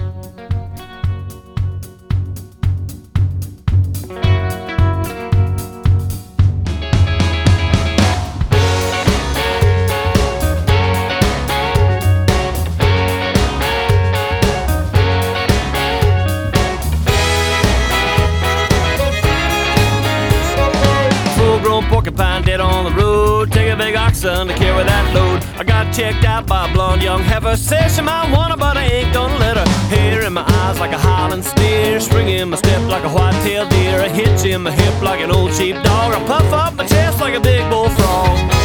Son 24.16 24.48
to 24.48 24.54
carry 24.54 24.84
that 24.84 25.14
load. 25.14 25.44
I 25.60 25.64
got 25.64 25.94
checked 25.94 26.26
out 26.26 26.46
by 26.46 26.70
a 26.70 26.74
blonde 26.74 27.02
young 27.04 27.22
heifer. 27.22 27.56
Says 27.56 27.96
she 27.96 28.02
might 28.02 28.32
want 28.32 28.52
her, 28.52 28.58
but 28.58 28.78
I 28.78 28.84
ain't 28.84 29.14
gonna 29.14 29.38
let 29.38 29.58
her. 29.58 29.68
Hair 29.90 30.24
in 30.26 30.34
my 30.34 30.46
eyes 30.48 30.80
like 30.80 30.92
a 30.92 30.98
Highland 30.98 31.46
steer. 31.46 32.00
Spring 32.00 32.30
in 32.30 32.50
my 32.50 32.58
step 32.58 32.82
like 32.90 33.04
a 33.04 33.10
white-tailed 33.10 33.70
deer. 33.70 34.00
A 34.00 34.10
hitch 34.10 34.46
in 34.46 34.64
my 34.64 34.72
hip 34.72 35.02
like 35.02 35.22
an 35.22 35.32
old 35.32 35.54
sheepdog. 35.54 36.14
I 36.14 36.24
puff 36.26 36.52
up 36.54 36.76
my 36.76 36.86
chest 36.86 37.20
like 37.20 37.36
a 37.36 37.40
big 37.40 37.70
bullfrog. 37.70 38.59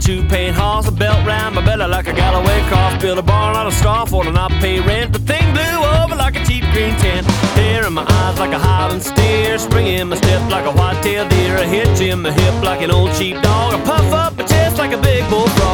A 0.00 0.06
two-pane 0.06 0.54
horse, 0.54 0.88
a 0.88 0.92
belt 0.92 1.26
round 1.26 1.54
my 1.54 1.64
belly 1.64 1.86
like 1.86 2.06
a 2.06 2.12
Galloway 2.12 2.62
cross. 2.68 3.00
Build 3.00 3.18
a 3.18 3.22
barn 3.22 3.56
out 3.56 3.66
of 3.66 3.74
straw 3.74 4.04
for 4.04 4.24
to 4.24 4.32
not 4.32 4.50
pay 4.60 4.80
rent. 4.80 5.12
The 5.12 5.18
thing 5.18 5.52
blew 5.52 5.78
over 5.98 6.14
like 6.14 6.36
a 6.36 6.44
cheap 6.44 6.64
green 6.72 6.94
tent. 6.96 7.26
Hair 7.56 7.86
in 7.86 7.92
my 7.92 8.04
eyes 8.08 8.38
like 8.38 8.52
a 8.52 8.58
Highland 8.58 9.02
steer, 9.02 9.58
spring 9.58 9.86
in 9.86 10.08
my 10.08 10.16
step 10.16 10.50
like 10.50 10.66
a 10.66 10.72
white-tailed 10.72 11.28
deer, 11.28 11.56
a 11.56 11.66
hitch 11.66 12.00
in 12.00 12.22
my 12.22 12.32
hip 12.32 12.62
like 12.62 12.82
an 12.82 12.90
old 12.90 13.10
cheap 13.10 13.36
sheepdog, 13.36 13.74
a 13.74 13.78
puff 13.84 14.12
up 14.12 14.36
my 14.36 14.44
chest 14.44 14.78
like 14.78 14.92
a 14.92 15.00
big 15.00 15.28
bullfrog. 15.30 15.69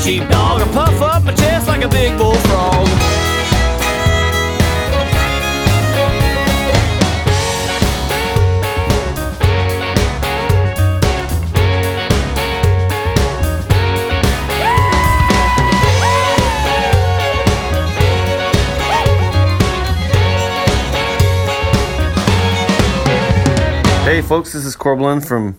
Sheepdog. 0.00 0.62
I 0.62 0.72
puff 0.72 1.02
up 1.02 1.24
my 1.24 1.34
chest 1.34 1.68
like 1.68 1.84
a 1.84 1.88
big 1.88 2.16
bullfrog. 2.16 2.88
Hey 24.04 24.22
folks, 24.22 24.52
this 24.52 24.64
is 24.64 24.74
Corb 24.74 25.00
Lund 25.00 25.26
from 25.26 25.56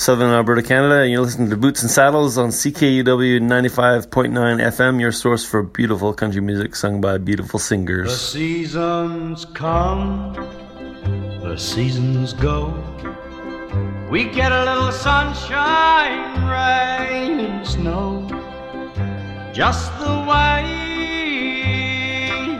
Southern 0.00 0.30
Alberta, 0.30 0.62
Canada, 0.62 1.02
and 1.02 1.12
you're 1.12 1.20
listening 1.20 1.50
to 1.50 1.58
Boots 1.58 1.82
and 1.82 1.90
Saddles 1.90 2.38
on 2.38 2.48
CKUW 2.48 3.38
95.9 3.38 4.32
FM, 4.32 4.98
your 4.98 5.12
source 5.12 5.44
for 5.44 5.62
beautiful 5.62 6.14
country 6.14 6.40
music 6.40 6.74
sung 6.74 7.02
by 7.02 7.18
beautiful 7.18 7.58
singers. 7.58 8.08
The 8.08 8.16
seasons 8.16 9.44
come, 9.44 10.32
the 11.42 11.54
seasons 11.58 12.32
go. 12.32 12.72
We 14.10 14.24
get 14.24 14.52
a 14.52 14.64
little 14.64 14.90
sunshine, 14.90 16.48
rain, 16.48 17.40
and 17.40 17.68
snow. 17.68 18.26
Just 19.52 19.92
the 19.98 20.24
way 20.26 20.64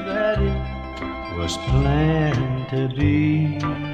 that 0.05 0.43
it 0.43 1.39
was 1.39 1.57
planned 1.57 2.69
to 2.69 2.95
be. 2.95 3.90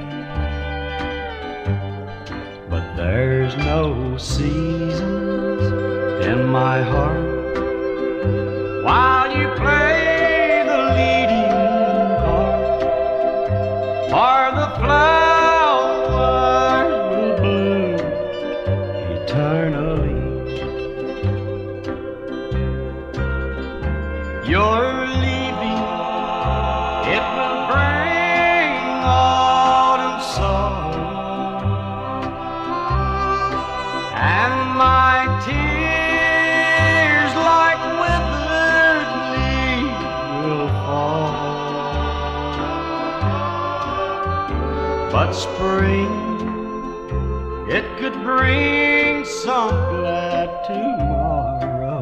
There's 2.97 3.55
no 3.57 4.17
seasons 4.17 5.61
in 6.25 6.47
my 6.47 6.81
heart. 6.81 7.53
While 8.83 9.37
you 9.37 9.47
play 9.53 9.96
spring, 45.37 46.09
it 47.69 47.85
could 47.99 48.13
bring 48.23 49.23
some 49.23 49.69
glad 49.69 50.63
tomorrow. 50.65 52.01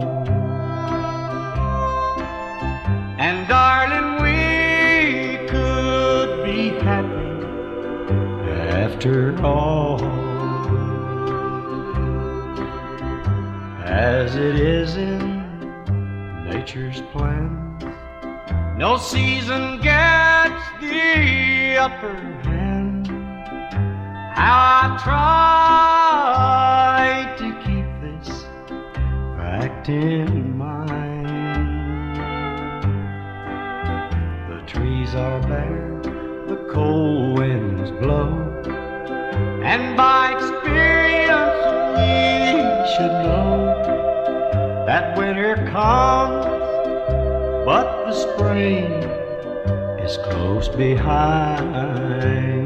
And 3.19 3.45
darling, 3.49 4.23
we 4.23 5.47
could 5.49 6.45
be 6.45 6.69
happy 6.79 7.35
after 8.79 9.37
all. 9.43 10.01
As 13.83 14.35
it 14.35 14.55
is 14.55 14.95
in 14.95 15.19
nature's 16.45 17.01
plan, 17.11 17.77
no 18.77 18.97
season 18.97 19.81
gets 19.81 20.63
the 20.79 21.77
upper 21.77 22.13
hand. 22.13 22.54
How 24.35 24.81
I 24.83 24.85
tried 27.15 27.37
to 27.37 27.47
keep 27.63 27.87
this 28.01 28.27
fact 29.37 29.87
in 29.87 30.57
mind. 30.57 31.25
The 34.49 34.59
trees 34.67 35.15
are 35.15 35.39
bare, 35.47 36.01
the 36.49 36.57
cold 36.69 37.39
winds 37.39 37.91
blow, 37.91 38.27
and 39.63 39.95
by 39.95 40.33
experience 40.33 41.55
we 41.95 42.11
should 42.93 43.15
know 43.23 43.55
that 44.85 45.17
winter 45.17 45.55
comes, 45.71 46.45
but 47.65 47.87
the 48.05 48.11
spring 48.11 48.91
is 50.03 50.17
close 50.17 50.67
behind. 50.67 52.64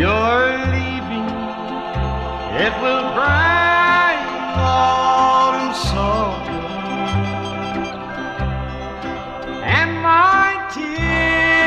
You're 0.00 0.56
leaving, 0.72 1.28
it 2.64 2.72
will 2.80 3.06
bring 3.12 4.18
autumn 4.56 5.74
sorrow. 5.74 6.64
And 9.62 9.90
my 10.00 10.48
tears, 10.72 11.60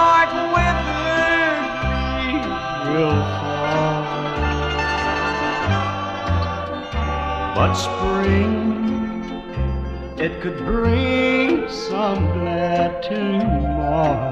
like 0.00 0.32
withered 0.52 1.64
leaves, 2.20 2.52
will 2.90 3.22
fall. 3.40 4.04
But 7.54 7.72
spring, 7.72 8.62
it 10.18 10.32
could 10.42 10.58
bring 10.66 11.66
some 11.70 12.22
glad 12.34 13.02
tomorrow. 13.02 14.29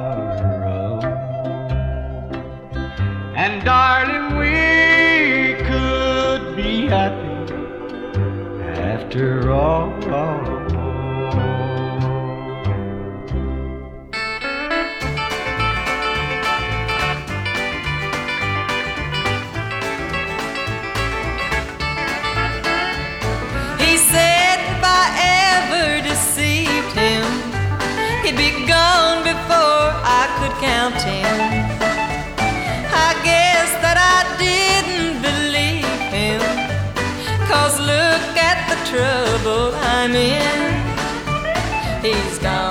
I'm 40.00 40.14
in. 40.14 42.04
He's 42.04 42.38
gone. 42.38 42.67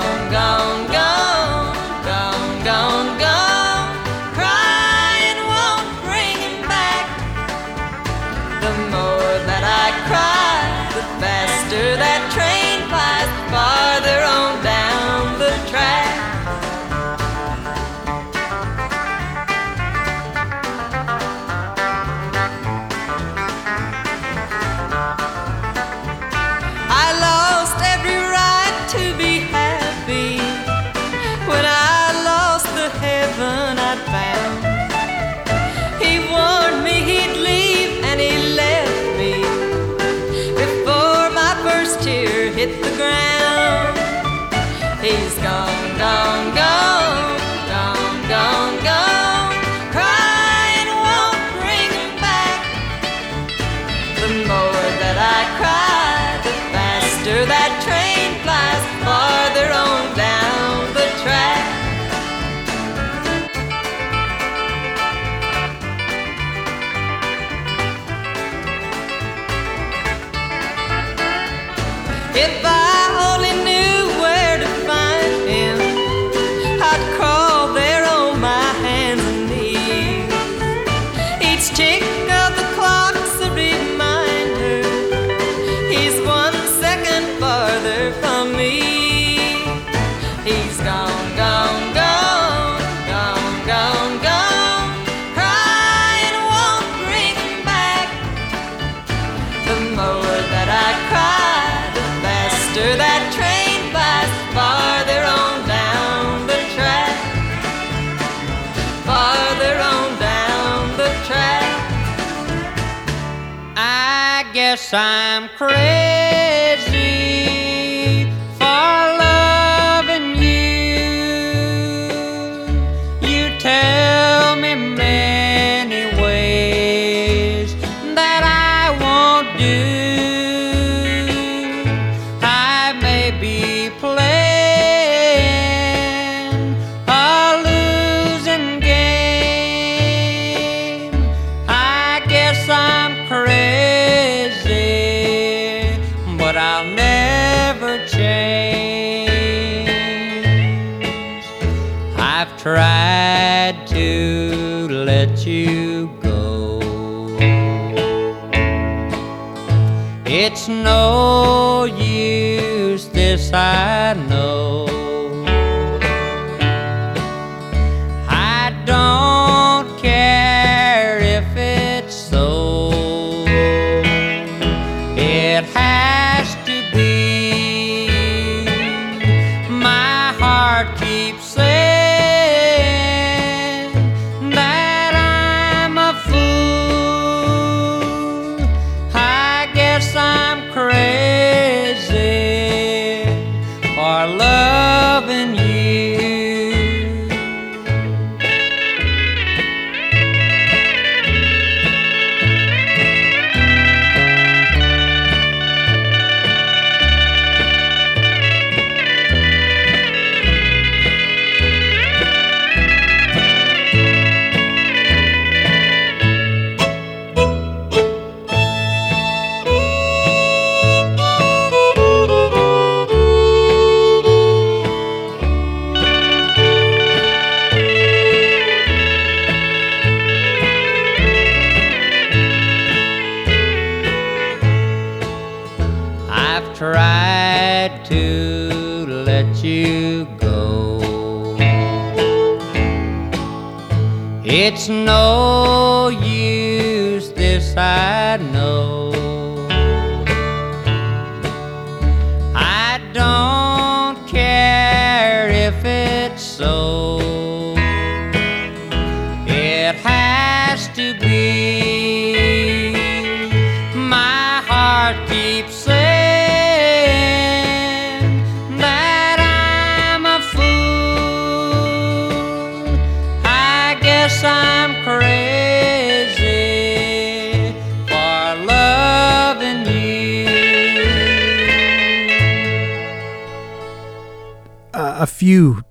Sham 114.90 115.47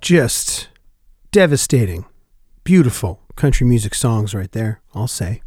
just 0.07 0.69
devastating, 1.33 2.05
beautiful 2.63 3.19
country 3.35 3.67
music 3.67 3.93
songs 3.93 4.33
right 4.33 4.53
there, 4.53 4.79
I'll 4.95 5.05
say. 5.05 5.41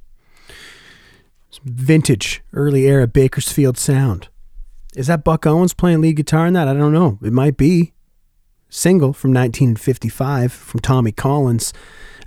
Some 1.49 1.65
vintage, 1.65 2.43
early 2.53 2.87
era 2.87 3.07
Bakersfield 3.07 3.79
sound. 3.79 4.29
Is 4.95 5.07
that 5.07 5.25
Buck 5.25 5.47
Owens 5.47 5.73
playing 5.73 6.03
lead 6.03 6.17
guitar 6.17 6.47
in 6.47 6.53
that? 6.53 6.69
I 6.69 6.75
don't 6.75 6.93
know. 6.93 7.19
It 7.23 7.33
might 7.33 7.57
be. 7.57 7.95
Single 8.69 9.15
from 9.15 9.31
1955 9.31 10.53
from 10.53 10.81
Tommy 10.81 11.13
Collins. 11.13 11.73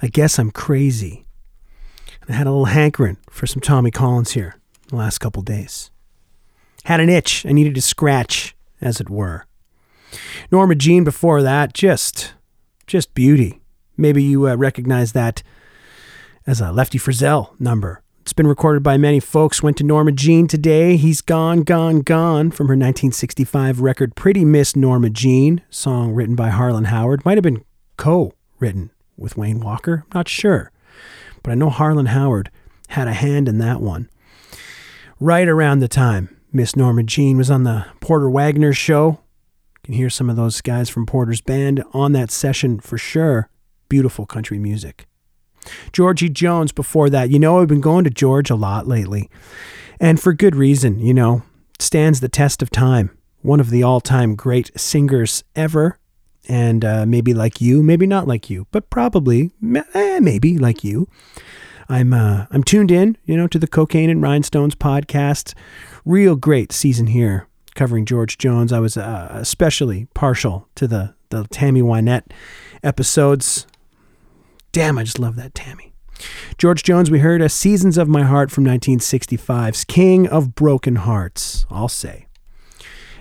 I 0.01 0.07
guess 0.07 0.39
I'm 0.39 0.49
crazy. 0.49 1.27
I 2.27 2.33
had 2.33 2.47
a 2.47 2.49
little 2.49 2.65
hankering 2.65 3.17
for 3.29 3.45
some 3.45 3.61
Tommy 3.61 3.91
Collins 3.91 4.31
here 4.31 4.55
the 4.87 4.95
last 4.95 5.19
couple 5.19 5.43
days. 5.43 5.91
Had 6.85 6.99
an 6.99 7.09
itch 7.09 7.45
I 7.45 7.51
needed 7.51 7.75
to 7.75 7.81
scratch, 7.81 8.55
as 8.81 8.99
it 8.99 9.07
were. 9.07 9.45
Norma 10.51 10.75
Jean 10.75 11.03
before 11.03 11.41
that, 11.41 11.73
just, 11.73 12.33
just 12.87 13.13
beauty. 13.13 13.61
Maybe 13.97 14.23
you 14.23 14.47
uh, 14.47 14.55
recognize 14.55 15.13
that 15.13 15.43
as 16.45 16.61
a 16.61 16.71
Lefty 16.71 16.97
Frizzell 16.97 17.59
number. 17.59 18.01
It's 18.21 18.33
been 18.33 18.47
recorded 18.47 18.83
by 18.83 18.97
many 18.97 19.19
folks. 19.19 19.61
Went 19.61 19.77
to 19.77 19.83
Norma 19.83 20.13
Jean 20.13 20.47
today. 20.47 20.95
He's 20.95 21.19
gone, 21.19 21.63
gone, 21.63 21.99
gone 21.99 22.51
from 22.51 22.67
her 22.67 22.73
1965 22.73 23.81
record 23.81 24.15
Pretty 24.15 24.45
Miss 24.45 24.75
Norma 24.77 25.09
Jean, 25.09 25.61
song 25.69 26.13
written 26.13 26.35
by 26.35 26.49
Harlan 26.49 26.85
Howard. 26.85 27.25
Might 27.25 27.37
have 27.37 27.43
been 27.43 27.65
co-written 27.97 28.91
with 29.17 29.35
Wayne 29.35 29.59
Walker. 29.59 30.05
Not 30.13 30.29
sure, 30.29 30.71
but 31.43 31.51
I 31.51 31.55
know 31.55 31.69
Harlan 31.69 32.07
Howard 32.07 32.49
had 32.89 33.09
a 33.09 33.13
hand 33.13 33.49
in 33.49 33.57
that 33.57 33.81
one. 33.81 34.09
Right 35.19 35.47
around 35.47 35.79
the 35.79 35.87
time 35.87 36.33
Miss 36.51 36.75
Norma 36.75 37.03
Jean 37.03 37.37
was 37.37 37.51
on 37.51 37.63
the 37.63 37.87
Porter 37.99 38.29
Wagoner 38.29 38.73
show. 38.73 39.19
Can 39.83 39.95
hear 39.95 40.09
some 40.09 40.29
of 40.29 40.37
those 40.37 40.61
guys 40.61 40.89
from 40.89 41.05
Porter's 41.05 41.41
band 41.41 41.83
on 41.91 42.13
that 42.13 42.31
session 42.31 42.79
for 42.79 42.97
sure. 42.97 43.49
Beautiful 43.89 44.25
country 44.25 44.57
music. 44.57 45.07
Georgie 45.91 46.29
Jones 46.29 46.71
before 46.71 47.09
that. 47.09 47.29
You 47.29 47.37
know, 47.37 47.59
I've 47.59 47.67
been 47.67 47.81
going 47.81 48.05
to 48.05 48.09
George 48.09 48.49
a 48.49 48.55
lot 48.55 48.87
lately. 48.87 49.29
And 49.99 50.21
for 50.21 50.31
good 50.31 50.55
reason, 50.55 50.99
you 50.99 51.13
know, 51.13 51.43
stands 51.79 52.21
the 52.21 52.29
test 52.29 52.61
of 52.61 52.69
time. 52.69 53.09
One 53.41 53.59
of 53.59 53.71
the 53.71 53.83
all 53.83 53.99
time 53.99 54.35
great 54.35 54.71
singers 54.79 55.43
ever. 55.53 55.99
And 56.47 56.85
uh, 56.85 57.05
maybe 57.05 57.33
like 57.33 57.59
you, 57.59 57.83
maybe 57.83 58.07
not 58.07 58.25
like 58.25 58.49
you, 58.49 58.67
but 58.71 58.89
probably, 58.89 59.51
eh, 59.93 60.19
maybe 60.21 60.57
like 60.57 60.85
you. 60.85 61.09
I'm 61.89 62.13
uh, 62.13 62.45
I'm 62.51 62.63
tuned 62.63 62.89
in, 62.89 63.17
you 63.25 63.35
know, 63.35 63.47
to 63.47 63.59
the 63.59 63.67
Cocaine 63.67 64.09
and 64.09 64.21
Rhinestones 64.21 64.75
podcast. 64.75 65.53
Real 66.05 66.37
great 66.37 66.71
season 66.71 67.07
here 67.07 67.49
covering 67.75 68.05
George 68.05 68.37
Jones. 68.37 68.71
I 68.71 68.79
was 68.79 68.97
uh, 68.97 69.29
especially 69.31 70.07
partial 70.13 70.67
to 70.75 70.87
the 70.87 71.15
the 71.29 71.45
Tammy 71.49 71.81
Wynette 71.81 72.31
episodes. 72.83 73.65
Damn, 74.71 74.97
I 74.97 75.03
just 75.03 75.19
love 75.19 75.35
that 75.35 75.53
Tammy. 75.53 75.93
George 76.57 76.83
Jones, 76.83 77.11
we 77.11 77.19
heard 77.19 77.41
a 77.41 77.49
Seasons 77.49 77.97
of 77.97 78.07
My 78.07 78.23
Heart 78.23 78.51
from 78.51 78.63
1965's 78.65 79.83
King 79.83 80.27
of 80.27 80.55
Broken 80.55 80.97
Hearts, 80.97 81.65
I'll 81.69 81.89
say. 81.89 82.27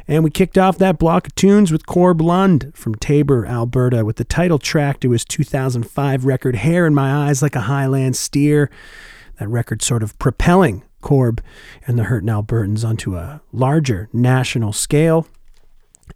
And 0.09 0.25
we 0.25 0.31
kicked 0.31 0.59
off 0.59 0.79
that 0.79 0.99
block 0.99 1.29
of 1.29 1.35
tunes 1.35 1.71
with 1.71 1.87
Corb 1.87 2.21
Lund 2.21 2.73
from 2.75 2.95
Taber, 2.97 3.47
Alberta, 3.47 4.05
with 4.05 4.17
the 4.17 4.25
title 4.25 4.59
track 4.59 5.01
to 5.01 5.11
his 5.11 5.25
2005 5.25 6.25
record, 6.25 6.57
Hair 6.57 6.87
in 6.87 6.95
My 6.95 7.29
Eyes 7.29 7.41
Like 7.41 7.57
a 7.57 7.63
Highland 7.63 8.17
Steer. 8.17 8.71
That 9.39 9.49
record 9.49 9.81
sort 9.81 10.03
of 10.03 10.19
propelling 10.19 10.83
Corb 11.03 11.43
and 11.87 11.99
the 11.99 12.05
Hurtin' 12.05 12.31
Albertans 12.31 12.89
onto 12.89 13.17
a 13.17 13.43
larger 13.53 14.09
national 14.13 14.73
scale. 14.73 15.27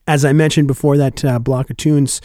As 0.07 0.25
I 0.25 0.33
mentioned 0.33 0.69
before, 0.69 0.97
that 0.97 1.25
uh, 1.25 1.39
block 1.39 1.71
of 1.71 1.77
tunes, 1.77 2.21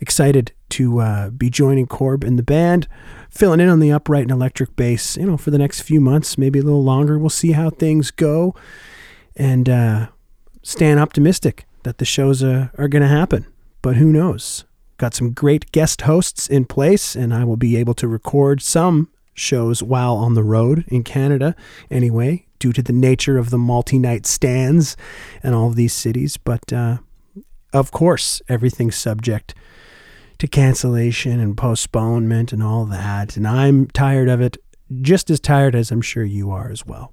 excited 0.00 0.52
to 0.70 1.00
uh, 1.00 1.30
be 1.30 1.50
joining 1.50 1.86
Corb 1.86 2.24
in 2.24 2.36
the 2.36 2.42
band, 2.42 2.88
filling 3.30 3.60
in 3.60 3.68
on 3.68 3.80
the 3.80 3.92
upright 3.92 4.22
and 4.22 4.30
electric 4.30 4.76
bass, 4.76 5.16
you 5.16 5.26
know, 5.26 5.36
for 5.36 5.50
the 5.50 5.58
next 5.58 5.82
few 5.82 6.00
months, 6.00 6.38
maybe 6.38 6.58
a 6.58 6.62
little 6.62 6.82
longer. 6.82 7.18
We'll 7.18 7.30
see 7.30 7.52
how 7.52 7.70
things 7.70 8.10
go. 8.10 8.54
And, 9.36 9.68
uh, 9.68 10.08
optimistic 10.98 11.66
that 11.82 11.98
the 11.98 12.04
shows 12.04 12.42
uh, 12.42 12.68
are 12.78 12.88
going 12.88 13.02
to 13.02 13.08
happen. 13.08 13.46
But 13.82 13.96
who 13.96 14.12
knows? 14.12 14.64
Got 14.96 15.14
some 15.14 15.32
great 15.32 15.70
guest 15.72 16.02
hosts 16.02 16.48
in 16.48 16.64
place, 16.64 17.14
and 17.14 17.34
I 17.34 17.44
will 17.44 17.56
be 17.56 17.76
able 17.76 17.94
to 17.94 18.08
record 18.08 18.62
some 18.62 19.10
shows 19.34 19.82
while 19.82 20.16
on 20.16 20.34
the 20.34 20.44
road 20.44 20.84
in 20.88 21.02
Canada 21.02 21.54
anyway, 21.90 22.46
due 22.58 22.72
to 22.72 22.82
the 22.82 22.92
nature 22.92 23.36
of 23.36 23.50
the 23.50 23.58
multi 23.58 23.98
night 23.98 24.26
stands 24.26 24.96
and 25.42 25.54
all 25.54 25.66
of 25.66 25.76
these 25.76 25.92
cities. 25.92 26.36
But 26.36 26.72
uh, 26.72 26.98
of 27.72 27.90
course, 27.90 28.40
everything's 28.48 28.96
subject 28.96 29.54
to 30.38 30.46
cancellation 30.46 31.40
and 31.40 31.56
postponement 31.56 32.52
and 32.52 32.62
all 32.62 32.84
that. 32.86 33.36
And 33.36 33.46
I'm 33.46 33.86
tired 33.88 34.28
of 34.28 34.40
it, 34.40 34.56
just 35.00 35.30
as 35.30 35.40
tired 35.40 35.74
as 35.74 35.90
I'm 35.90 36.00
sure 36.00 36.24
you 36.24 36.50
are 36.50 36.70
as 36.70 36.86
well. 36.86 37.12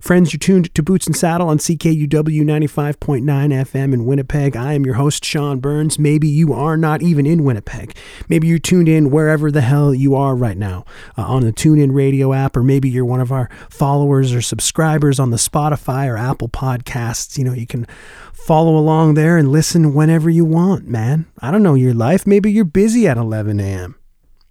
Friends, 0.00 0.32
you're 0.32 0.38
tuned 0.38 0.74
to 0.74 0.82
Boots 0.82 1.06
and 1.06 1.16
Saddle 1.16 1.48
on 1.48 1.58
CKUW 1.58 2.08
95.9 2.08 3.22
FM 3.22 3.92
in 3.92 4.04
Winnipeg. 4.04 4.56
I 4.56 4.72
am 4.72 4.84
your 4.84 4.94
host, 4.94 5.24
Sean 5.24 5.60
Burns. 5.60 5.98
Maybe 5.98 6.28
you 6.28 6.52
are 6.52 6.76
not 6.76 7.02
even 7.02 7.26
in 7.26 7.44
Winnipeg. 7.44 7.96
Maybe 8.28 8.48
you're 8.48 8.58
tuned 8.58 8.88
in 8.88 9.10
wherever 9.10 9.50
the 9.50 9.60
hell 9.60 9.94
you 9.94 10.14
are 10.14 10.34
right 10.34 10.56
now 10.56 10.84
uh, 11.16 11.22
on 11.22 11.42
the 11.42 11.52
TuneIn 11.52 11.94
radio 11.94 12.32
app, 12.32 12.56
or 12.56 12.62
maybe 12.62 12.88
you're 12.88 13.04
one 13.04 13.20
of 13.20 13.32
our 13.32 13.48
followers 13.70 14.32
or 14.32 14.42
subscribers 14.42 15.18
on 15.18 15.30
the 15.30 15.36
Spotify 15.36 16.08
or 16.08 16.16
Apple 16.16 16.48
podcasts. 16.48 17.38
You 17.38 17.44
know, 17.44 17.52
you 17.52 17.66
can 17.66 17.86
follow 18.32 18.76
along 18.76 19.14
there 19.14 19.38
and 19.38 19.50
listen 19.50 19.94
whenever 19.94 20.28
you 20.28 20.44
want, 20.44 20.86
man. 20.86 21.26
I 21.40 21.50
don't 21.50 21.62
know 21.62 21.74
your 21.74 21.94
life. 21.94 22.26
Maybe 22.26 22.52
you're 22.52 22.64
busy 22.64 23.08
at 23.08 23.16
11 23.16 23.60
a.m. 23.60 23.96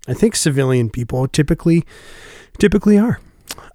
I 0.07 0.13
think 0.13 0.35
civilian 0.35 0.89
people 0.89 1.27
typically 1.27 1.83
typically 2.59 2.97
are. 2.97 3.19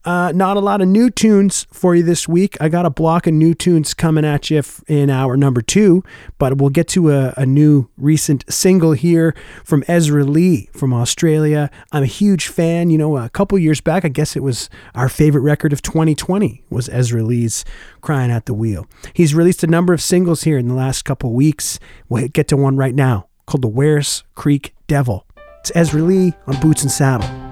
Uh, 0.04 0.32
not 0.34 0.56
a 0.56 0.60
lot 0.60 0.80
of 0.80 0.88
new 0.88 1.10
tunes 1.10 1.66
for 1.72 1.94
you 1.94 2.02
this 2.02 2.26
week. 2.26 2.56
I 2.60 2.68
got 2.68 2.86
a 2.86 2.90
block 2.90 3.26
of 3.26 3.34
new 3.34 3.54
tunes 3.54 3.94
coming 3.94 4.24
at 4.24 4.50
you 4.50 4.62
in 4.86 5.10
hour 5.10 5.36
number 5.36 5.60
two, 5.60 6.02
but 6.38 6.58
we'll 6.58 6.70
get 6.70 6.88
to 6.88 7.10
a, 7.10 7.34
a 7.36 7.44
new 7.44 7.88
recent 7.96 8.44
single 8.48 8.92
here 8.92 9.34
from 9.64 9.84
Ezra 9.88 10.24
Lee 10.24 10.70
from 10.72 10.94
Australia. 10.94 11.70
I'm 11.92 12.02
a 12.02 12.06
huge 12.06 12.48
fan. 12.48 12.90
You 12.90 12.98
know, 12.98 13.16
a 13.16 13.28
couple 13.28 13.58
years 13.58 13.80
back, 13.80 14.04
I 14.04 14.08
guess 14.08 14.36
it 14.36 14.42
was 14.42 14.70
our 14.94 15.08
favorite 15.08 15.42
record 15.42 15.72
of 15.72 15.82
2020 15.82 16.64
was 16.70 16.88
Ezra 16.88 17.22
Lee's 17.22 17.64
Crying 18.00 18.30
at 18.30 18.46
the 18.46 18.54
Wheel. 18.54 18.86
He's 19.12 19.34
released 19.34 19.62
a 19.62 19.66
number 19.66 19.92
of 19.92 20.00
singles 20.00 20.42
here 20.42 20.58
in 20.58 20.68
the 20.68 20.74
last 20.74 21.04
couple 21.04 21.32
weeks. 21.32 21.78
We'll 22.08 22.28
get 22.28 22.48
to 22.48 22.56
one 22.56 22.76
right 22.76 22.94
now 22.94 23.28
called 23.46 23.62
The 23.62 23.68
Werris 23.68 24.22
Creek 24.34 24.74
Devil. 24.86 25.26
It's 25.60 25.72
Ezra 25.74 26.02
Lee 26.02 26.34
on 26.46 26.60
Boots 26.60 26.82
and 26.82 26.92
Saddle. 26.92 27.47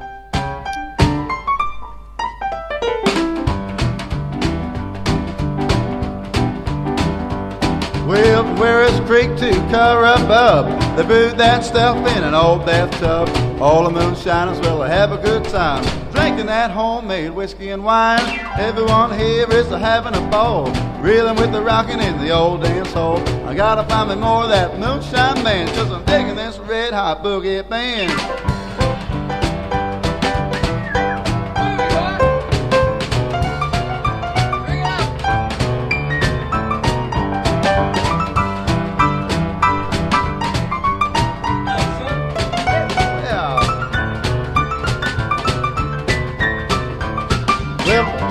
Well, 8.07 8.45
Werris 8.59 9.05
Creek 9.05 9.37
to 9.39 9.51
Currabub. 9.69 10.97
They 10.97 11.05
brewed 11.05 11.37
that 11.39 11.65
stuff 11.65 11.97
in 12.17 12.23
an 12.23 12.35
old 12.35 12.65
bathtub. 12.65 13.29
All 13.61 13.83
the 13.83 13.91
moonshiners 13.91 14.61
will 14.61 14.81
have 14.83 15.11
a 15.11 15.17
good 15.17 15.43
time. 15.47 15.83
Drinking 16.13 16.47
that 16.47 16.71
homemade 16.71 17.33
whiskey 17.33 17.71
and 17.71 17.85
wine. 17.85 18.21
Everyone 18.61 19.11
here 19.19 19.51
is 19.51 19.67
having 19.71 20.15
a 20.15 20.21
ball. 20.31 20.71
Reeling 21.01 21.35
with 21.35 21.51
the 21.51 21.61
rocking 21.61 21.99
in 21.99 22.17
the 22.19 22.31
old 22.31 22.63
dance 22.63 22.93
hall. 22.93 23.19
I 23.45 23.57
gotta 23.57 23.83
find 23.89 24.09
me 24.11 24.15
more 24.15 24.45
of 24.45 24.51
that 24.51 24.79
moonshine 24.79 25.43
man. 25.43 25.67
Cause 25.75 25.91
I'm 25.91 26.05
digging 26.05 26.37
this 26.37 26.59
red 26.59 26.93
hot 26.93 27.25
boogie 27.25 27.69
band. 27.69 28.13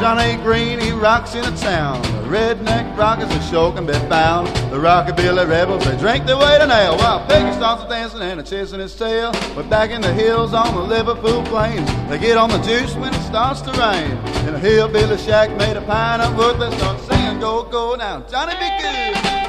Johnny 0.05 0.35
Green, 0.43 0.79
he 0.79 0.91
rocks 0.91 1.33
in 1.33 1.43
a 1.43 1.57
town. 1.57 1.99
The 2.03 2.29
redneck 2.29 2.95
rockers 2.95 3.27
are 3.35 3.41
sure 3.41 3.73
can 3.73 3.87
be 3.87 3.93
found. 4.07 4.45
The 4.71 4.77
rockabilly 4.77 5.49
rebels, 5.49 5.83
they 5.83 5.97
drink 5.97 6.27
their 6.27 6.37
way 6.37 6.59
to 6.59 6.67
nail. 6.67 6.95
While 6.95 7.25
Peggy 7.25 7.51
starts 7.53 7.85
a 7.85 7.89
dancing 7.89 8.21
and 8.21 8.39
a 8.39 8.43
chasing 8.43 8.79
his 8.79 8.93
tail. 8.93 9.31
We're 9.57 9.67
back 9.67 9.89
in 9.89 10.01
the 10.01 10.13
hills 10.13 10.53
on 10.53 10.75
the 10.75 10.81
Liverpool 10.81 11.41
plains. 11.45 11.89
They 12.07 12.19
get 12.19 12.37
on 12.37 12.51
the 12.51 12.59
juice 12.59 12.93
when 12.93 13.15
it 13.15 13.21
starts 13.23 13.61
to 13.61 13.71
rain. 13.71 14.11
In 14.47 14.53
a 14.53 14.59
hillbilly 14.59 15.17
shack 15.17 15.49
made 15.57 15.75
of 15.75 15.87
pine 15.87 16.21
and 16.21 16.37
wood, 16.37 16.59
they 16.59 16.69
start 16.77 17.01
singing, 17.01 17.39
go, 17.39 17.63
go 17.63 17.95
now. 17.95 18.19
Johnny, 18.29 18.53
be 18.59 18.69
good. 18.83 19.44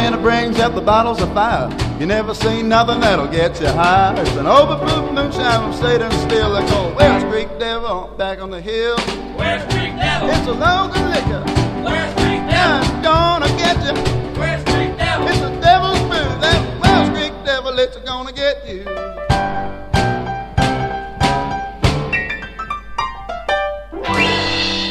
Bartender 0.00 0.22
brings 0.22 0.58
out 0.58 0.74
the 0.74 0.80
bottles 0.80 1.20
of 1.20 1.30
fire. 1.34 1.68
You 2.00 2.06
never 2.06 2.32
seen 2.32 2.70
nothing 2.70 3.00
that'll 3.00 3.28
get 3.28 3.60
you 3.60 3.66
high. 3.66 4.18
It's 4.18 4.30
an 4.36 4.46
overproof 4.46 5.12
moonshine 5.12 5.60
from 5.60 5.74
Satan 5.74 6.10
still. 6.12 6.54
They 6.54 6.66
call 6.68 6.94
West 6.94 7.26
Creek 7.26 7.48
Devil 7.58 8.10
back 8.16 8.40
on 8.40 8.48
the 8.48 8.62
hill. 8.62 8.96
West 9.36 9.68
Creek 9.68 9.94
Devil. 9.96 10.30
It's 10.30 10.46
a 10.46 10.52
Logan 10.52 11.10
liquor. 11.10 11.44
West 11.84 12.16
Creek 12.16 12.40
Devil. 12.48 12.80
It's 12.80 13.06
gonna 13.06 13.48
get 13.58 13.76
you. 13.84 14.40
West 14.40 14.66
Creek 14.68 14.96
Devil. 14.96 15.28
It's 15.28 15.40
a 15.40 15.60
devil's 15.60 16.00
brew. 16.08 16.40
That 16.40 16.80
West 16.80 17.12
Creek 17.12 17.44
Devil, 17.44 17.78
it's 17.78 17.96
gonna 17.98 18.32
get 18.32 18.66
you. 18.66 19.09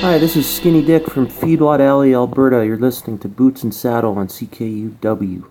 Hi, 0.02 0.18
this 0.18 0.38
is 0.38 0.48
Skinny 0.50 0.82
Dick 0.82 1.10
from 1.10 1.28
Feedlot 1.28 1.82
Alley, 1.82 2.14
Alberta. 2.14 2.66
You're 2.66 2.78
listening 2.78 3.20
to 3.20 3.28
Boots 3.28 3.64
and 3.64 3.76
Saddle 3.76 4.18
on 4.18 4.30
CKUW. 4.30 5.44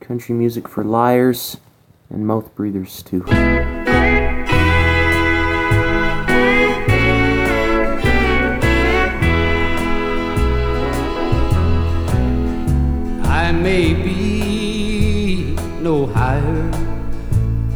Country 0.00 0.34
music 0.34 0.66
for 0.66 0.82
liars 0.82 1.58
and 2.10 2.26
mouth 2.26 2.52
breathers, 2.56 3.04
too. 3.04 3.24
I 13.22 13.52
may 13.52 13.94
be 13.94 15.54
no 15.80 16.06
higher 16.06 16.70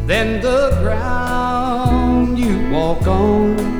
than 0.09 0.41
the 0.41 0.77
ground 0.83 2.37
you 2.37 2.69
walk 2.73 3.07
on, 3.07 3.78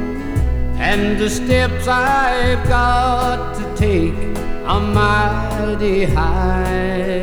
and 0.91 1.19
the 1.19 1.29
steps 1.29 1.87
I've 1.87 2.67
got 2.67 3.55
to 3.59 3.65
take 3.77 4.15
are 4.65 4.81
mighty 4.81 6.05
high. 6.05 7.21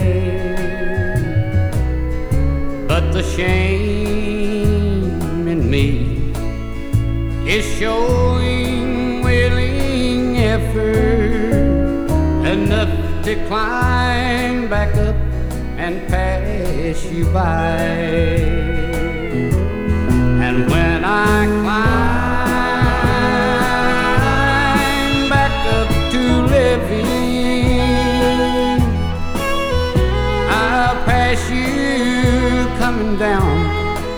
But 2.88 3.12
the 3.12 3.24
shame 3.24 4.28
in 5.48 5.68
me 5.68 5.88
is 7.56 7.66
showing 7.80 9.24
willing 9.24 10.38
effort 10.38 12.06
enough 12.56 12.94
to 13.26 13.34
climb 13.48 14.70
back 14.70 14.94
up 14.96 15.16
and 15.84 16.08
pass 16.08 17.04
you 17.12 17.26
by. 17.34 17.78
And 20.46 20.70
when 20.70 21.04
I 21.04 21.48
climb 21.64 22.35
I'll 30.50 30.96
pass 31.06 31.50
you 31.50 32.68
coming 32.78 33.18
down 33.18 33.58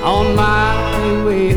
on 0.03 0.35
my 0.35 1.23
way 1.25 1.56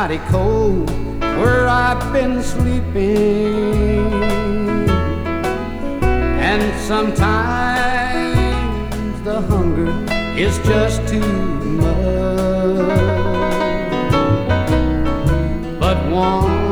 mighty 0.00 0.22
cold 0.30 0.88
where 1.40 1.66
I've 1.66 2.12
been 2.12 2.40
sleeping, 2.40 3.98
and 6.50 6.62
sometimes 6.82 7.24
the 9.24 9.40
hunger 9.40 9.90
is 10.38 10.56
just 10.58 11.08
too 11.08 11.34
much. 11.82 11.96
But 15.80 15.98
once 16.12 16.67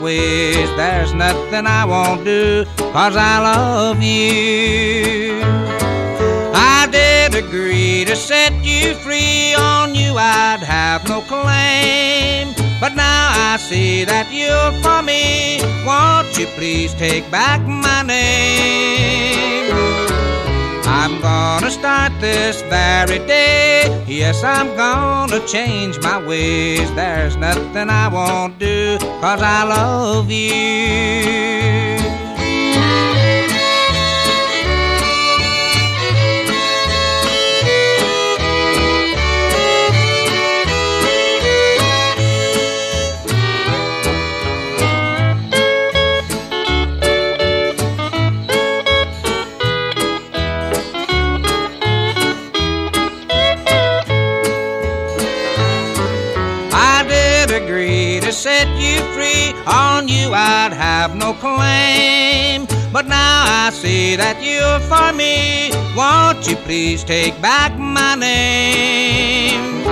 ways. 0.00 0.68
There's 0.76 1.12
nothing 1.14 1.66
I 1.66 1.84
won't 1.84 2.24
do, 2.24 2.64
cause 2.76 3.16
I 3.16 3.38
love 3.40 4.02
you. 4.02 5.40
I 6.54 6.88
did 6.90 7.34
agree 7.34 8.04
to 8.04 8.16
set 8.16 8.52
you 8.64 8.94
free. 8.94 9.54
On 9.54 9.94
you, 9.94 10.14
I'd 10.16 10.62
have 10.62 11.08
no 11.08 11.20
claim. 11.22 12.54
But 12.80 12.94
now 12.94 13.52
I 13.52 13.56
see 13.58 14.04
that 14.04 14.28
you're 14.30 14.72
for 14.82 15.02
me. 15.02 15.60
Won't 15.86 16.38
you 16.38 16.46
please 16.56 16.92
take 16.94 17.30
back 17.30 17.60
my 17.62 18.02
name? 18.02 19.55
I'm 21.06 21.20
gonna 21.20 21.70
start 21.70 22.20
this 22.20 22.62
very 22.62 23.18
day. 23.28 24.04
Yes, 24.08 24.42
I'm 24.42 24.76
gonna 24.76 25.38
change 25.46 26.00
my 26.00 26.18
ways. 26.26 26.92
There's 26.96 27.36
nothing 27.36 27.88
I 27.90 28.08
won't 28.08 28.58
do, 28.58 28.98
cause 29.20 29.40
I 29.40 29.62
love 29.62 30.28
you. 30.28 31.95
Have 61.06 61.16
no 61.16 61.32
claim. 61.34 62.66
But 62.92 63.06
now 63.06 63.44
I 63.64 63.70
see 63.70 64.16
that 64.16 64.42
you're 64.42 64.80
for 64.90 65.12
me. 65.12 65.70
Won't 65.94 66.48
you 66.48 66.56
please 66.66 67.04
take 67.04 67.40
back 67.40 67.78
my 67.78 68.16
name? 68.16 69.86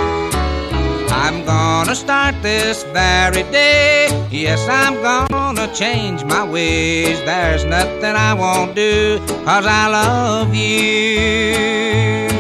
I'm 1.25 1.45
gonna 1.45 1.95
start 1.95 2.35
this 2.43 2.83
very 2.93 3.45
day. 3.53 4.09
Yes, 4.31 4.67
I'm 4.69 4.95
gonna 5.03 5.73
change 5.73 6.25
my 6.25 6.43
ways. 6.43 7.21
There's 7.25 7.65
nothing 7.65 8.17
I 8.29 8.35
won't 8.35 8.75
do, 8.75 9.21
cause 9.45 9.67
I 9.67 9.87
love 9.89 10.53
you. 10.53 12.34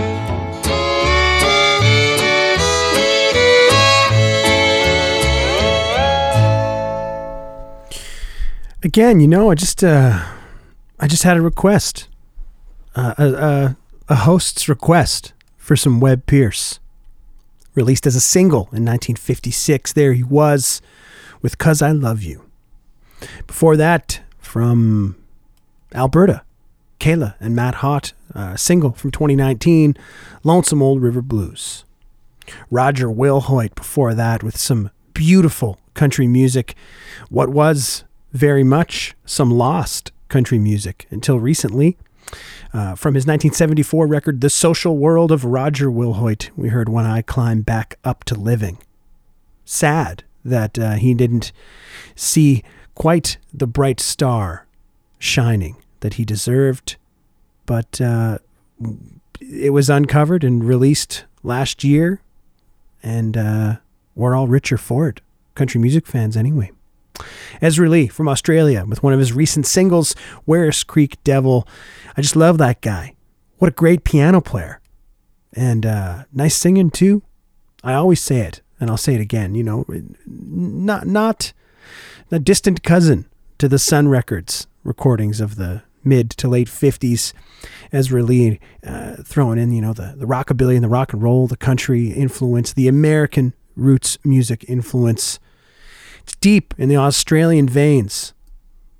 Again, 8.84 9.18
you 9.18 9.26
know, 9.26 9.50
I 9.50 9.54
just 9.54 9.82
uh, 9.82 10.22
I 11.00 11.08
just 11.08 11.22
had 11.22 11.38
a 11.38 11.40
request, 11.40 12.06
uh, 12.94 13.14
a, 13.16 13.26
a 13.32 13.76
a 14.10 14.14
host's 14.14 14.68
request 14.68 15.32
for 15.56 15.74
some 15.74 16.00
Webb 16.00 16.26
Pierce, 16.26 16.80
released 17.74 18.06
as 18.06 18.14
a 18.14 18.20
single 18.20 18.64
in 18.72 18.84
1956. 18.84 19.94
There 19.94 20.12
he 20.12 20.22
was, 20.22 20.82
with 21.40 21.56
"Cause 21.56 21.80
I 21.80 21.92
Love 21.92 22.22
You." 22.22 22.44
Before 23.46 23.74
that, 23.78 24.20
from 24.38 25.16
Alberta, 25.94 26.42
Kayla 27.00 27.36
and 27.40 27.56
Matt 27.56 27.76
Hott, 27.76 28.12
a 28.34 28.58
single 28.58 28.92
from 28.92 29.10
2019, 29.10 29.96
"Lonesome 30.42 30.82
Old 30.82 31.00
River 31.00 31.22
Blues." 31.22 31.86
Roger 32.70 33.08
Wilhoit 33.08 33.74
before 33.74 34.12
that 34.12 34.42
with 34.42 34.58
some 34.58 34.90
beautiful 35.14 35.78
country 35.94 36.26
music. 36.26 36.74
What 37.30 37.48
was 37.48 38.04
very 38.34 38.64
much 38.64 39.14
some 39.24 39.50
lost 39.50 40.12
country 40.28 40.58
music 40.58 41.06
until 41.10 41.38
recently. 41.38 41.96
Uh, 42.72 42.96
from 42.96 43.14
his 43.14 43.22
1974 43.22 44.06
record, 44.08 44.40
The 44.40 44.50
Social 44.50 44.98
World 44.98 45.30
of 45.30 45.44
Roger 45.44 45.88
Wilhoit, 45.88 46.50
we 46.56 46.68
heard 46.68 46.88
When 46.88 47.06
I 47.06 47.22
Climb 47.22 47.62
Back 47.62 47.98
Up 48.02 48.24
to 48.24 48.34
Living. 48.34 48.78
Sad 49.64 50.24
that 50.44 50.78
uh, 50.78 50.94
he 50.94 51.14
didn't 51.14 51.52
see 52.16 52.64
quite 52.96 53.38
the 53.52 53.68
bright 53.68 54.00
star 54.00 54.66
shining 55.18 55.76
that 56.00 56.14
he 56.14 56.24
deserved, 56.24 56.96
but 57.66 58.00
uh, 58.00 58.38
it 59.40 59.72
was 59.72 59.88
uncovered 59.88 60.42
and 60.42 60.64
released 60.64 61.24
last 61.44 61.84
year, 61.84 62.20
and 63.02 63.36
uh, 63.36 63.76
we're 64.16 64.34
all 64.34 64.48
richer 64.48 64.76
for 64.76 65.08
it. 65.08 65.20
Country 65.54 65.80
music 65.80 66.06
fans, 66.06 66.36
anyway. 66.36 66.72
Ezra 67.60 67.88
Lee 67.88 68.08
from 68.08 68.28
Australia 68.28 68.84
with 68.86 69.02
one 69.02 69.12
of 69.12 69.18
his 69.18 69.32
recent 69.32 69.66
singles, 69.66 70.14
Werris 70.46 70.86
Creek 70.86 71.22
Devil. 71.24 71.66
I 72.16 72.22
just 72.22 72.36
love 72.36 72.58
that 72.58 72.80
guy. 72.80 73.14
What 73.58 73.68
a 73.68 73.74
great 73.74 74.04
piano 74.04 74.40
player. 74.40 74.80
And 75.52 75.86
uh, 75.86 76.24
nice 76.32 76.56
singing 76.56 76.90
too. 76.90 77.22
I 77.82 77.94
always 77.94 78.20
say 78.20 78.40
it, 78.40 78.62
and 78.80 78.90
I'll 78.90 78.96
say 78.96 79.14
it 79.14 79.20
again, 79.20 79.54
you 79.54 79.62
know, 79.62 79.84
not 80.26 81.06
not 81.06 81.52
a 82.30 82.38
distant 82.38 82.82
cousin 82.82 83.26
to 83.58 83.68
the 83.68 83.78
Sun 83.78 84.08
Records 84.08 84.66
recordings 84.82 85.40
of 85.40 85.56
the 85.56 85.82
mid 86.02 86.30
to 86.30 86.48
late 86.48 86.68
50s. 86.68 87.32
Ezra 87.92 88.22
Lee 88.22 88.60
uh, 88.86 89.16
throwing 89.24 89.58
in, 89.58 89.72
you 89.72 89.80
know, 89.80 89.92
the, 89.92 90.14
the 90.16 90.26
rockabilly 90.26 90.74
and 90.74 90.84
the 90.84 90.88
rock 90.88 91.12
and 91.12 91.22
roll, 91.22 91.46
the 91.46 91.56
country 91.56 92.08
influence, 92.08 92.72
the 92.72 92.88
American 92.88 93.54
roots 93.76 94.18
music 94.24 94.64
influence. 94.68 95.38
It's 96.24 96.36
deep 96.36 96.72
in 96.78 96.88
the 96.88 96.96
Australian 96.96 97.68
veins. 97.68 98.32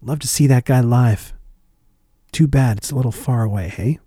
Love 0.03 0.19
to 0.19 0.29
see 0.29 0.47
that 0.47 0.67
guy 0.67 0.81
live. 0.81 1.33
Too 2.33 2.47
bad 2.47 2.77
it's 2.77 2.91
a 2.91 2.95
little 2.95 3.13
far 3.13 3.45
away, 3.45 3.69
hey? 3.69 3.99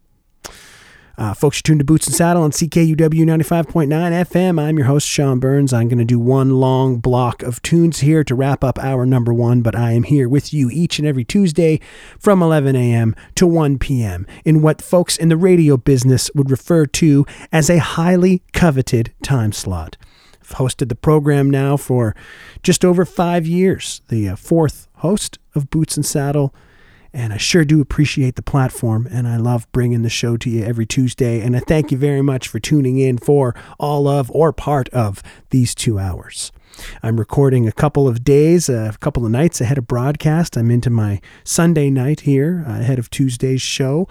Uh, 1.18 1.34
folks, 1.34 1.58
you're 1.58 1.64
tuned 1.64 1.80
to 1.80 1.84
Boots 1.84 2.06
and 2.06 2.16
Saddle 2.16 2.44
on 2.44 2.52
CKUW 2.52 2.96
95.9 2.96 3.88
FM. 3.88 4.62
I'm 4.62 4.78
your 4.78 4.86
host, 4.86 5.08
Sean 5.08 5.40
Burns. 5.40 5.74
I'm 5.74 5.88
going 5.88 5.98
to 5.98 6.06
do 6.06 6.20
one 6.20 6.60
long 6.60 6.98
block 6.98 7.42
of 7.42 7.60
tunes 7.64 8.02
here 8.02 8.24
to 8.24 8.36
wrap 8.36 8.64
up 8.64 8.78
hour 8.78 9.04
number 9.04 9.34
one, 9.34 9.64
but 9.64 9.76
I 9.76 9.94
am 9.94 10.04
here 10.04 10.30
with 10.30 10.54
you 10.54 10.70
each 10.70 11.00
and 11.00 11.08
every 11.08 11.24
Tuesday 11.24 11.80
from 12.20 12.44
11 12.44 12.76
a.m. 12.76 13.16
to 13.34 13.48
1 13.48 13.80
p.m. 13.80 14.28
in 14.46 14.62
what 14.62 14.80
folks 14.80 15.18
in 15.18 15.30
the 15.30 15.38
radio 15.38 15.76
business 15.76 16.30
would 16.36 16.52
refer 16.52 16.86
to 16.86 17.26
as 17.52 17.68
a 17.68 17.80
highly 17.80 18.44
coveted 18.54 19.12
time 19.24 19.54
slot. 19.54 19.98
Hosted 20.52 20.90
the 20.90 20.96
program 20.96 21.50
now 21.50 21.78
for 21.78 22.16
just 22.64 22.86
over 22.86 23.06
five 23.06 23.46
years, 23.46 24.02
the 24.08 24.30
uh, 24.30 24.36
fourth 24.36 24.88
host 24.96 25.40
of 25.56 25.70
Boots 25.70 25.96
and 25.96 26.06
Saddle. 26.06 26.54
And 27.14 27.34
I 27.34 27.38
sure 27.38 27.66
do 27.66 27.82
appreciate 27.82 28.36
the 28.36 28.42
platform, 28.42 29.08
and 29.10 29.28
I 29.28 29.38
love 29.38 29.72
bringing 29.72 30.04
the 30.04 30.10
show 30.10 30.38
to 30.38 30.50
you 30.50 30.64
every 30.64 30.86
Tuesday. 30.86 31.42
And 31.42 31.56
I 31.56 31.60
thank 31.60 31.92
you 31.92 31.98
very 31.98 32.22
much 32.22 32.48
for 32.48 32.60
tuning 32.60 33.00
in 33.00 33.18
for 33.18 33.56
all 33.80 34.08
of 34.08 34.30
or 34.32 34.54
part 34.54 34.90
of 34.90 35.24
these 35.50 35.74
two 35.74 35.98
hours. 35.98 36.52
I'm 37.04 37.18
recording 37.18 37.68
a 37.68 37.72
couple 37.72 38.08
of 38.08 38.24
days, 38.24 38.70
a 38.70 38.96
couple 39.00 39.26
of 39.26 39.32
nights 39.32 39.62
ahead 39.62 39.78
of 39.78 39.88
broadcast. 39.88 40.58
I'm 40.58 40.72
into 40.72 40.90
my 40.90 41.22
Sunday 41.44 41.90
night 41.90 42.22
here 42.22 42.64
uh, 42.68 42.80
ahead 42.80 43.00
of 43.00 43.10
Tuesday's 43.10 43.62
show, 43.62 44.08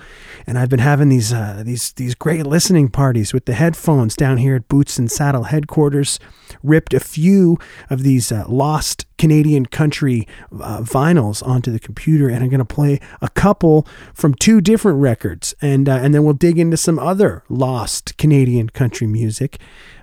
and 0.47 0.59
I've 0.59 0.69
been 0.69 0.81
having 0.81 1.09
these 1.09 1.33
uh, 1.33 1.63
these 1.65 1.93
these 1.93 2.15
great 2.15 2.47
listening 2.47 2.89
parties 2.89 3.33
with 3.33 3.47
the 3.47 3.55
headphones 3.55 4.17
down 4.17 4.39
here 4.39 4.57
at 4.57 4.69
Boots 4.69 4.99
and 4.99 5.11
Saddle 5.11 5.45
headquarters. 5.45 6.19
Ripped 6.63 6.95
a 6.95 7.01
few 7.01 7.59
of 7.91 8.03
these 8.03 8.31
uh, 8.31 8.45
lost 8.49 9.07
Canadian 9.19 9.67
country 9.67 10.29
uh, 10.53 10.81
vinyls 10.81 11.47
onto 11.47 11.71
the 11.73 11.79
computer, 11.79 12.29
and 12.29 12.43
I'm 12.43 12.51
going 12.51 12.59
to 12.59 12.65
play 12.65 13.01
a 13.21 13.29
couple 13.29 13.87
from 14.15 14.35
two 14.35 14.61
different 14.61 15.01
records, 15.01 15.55
and 15.61 15.89
uh, 15.89 15.99
and 16.03 16.15
then 16.15 16.25
we'll 16.25 16.35
dig 16.35 16.59
into 16.59 16.77
some 16.77 16.99
other 16.99 17.43
lost 17.49 18.17
Canadian 18.17 18.69
country 18.71 19.07
music 19.07 19.59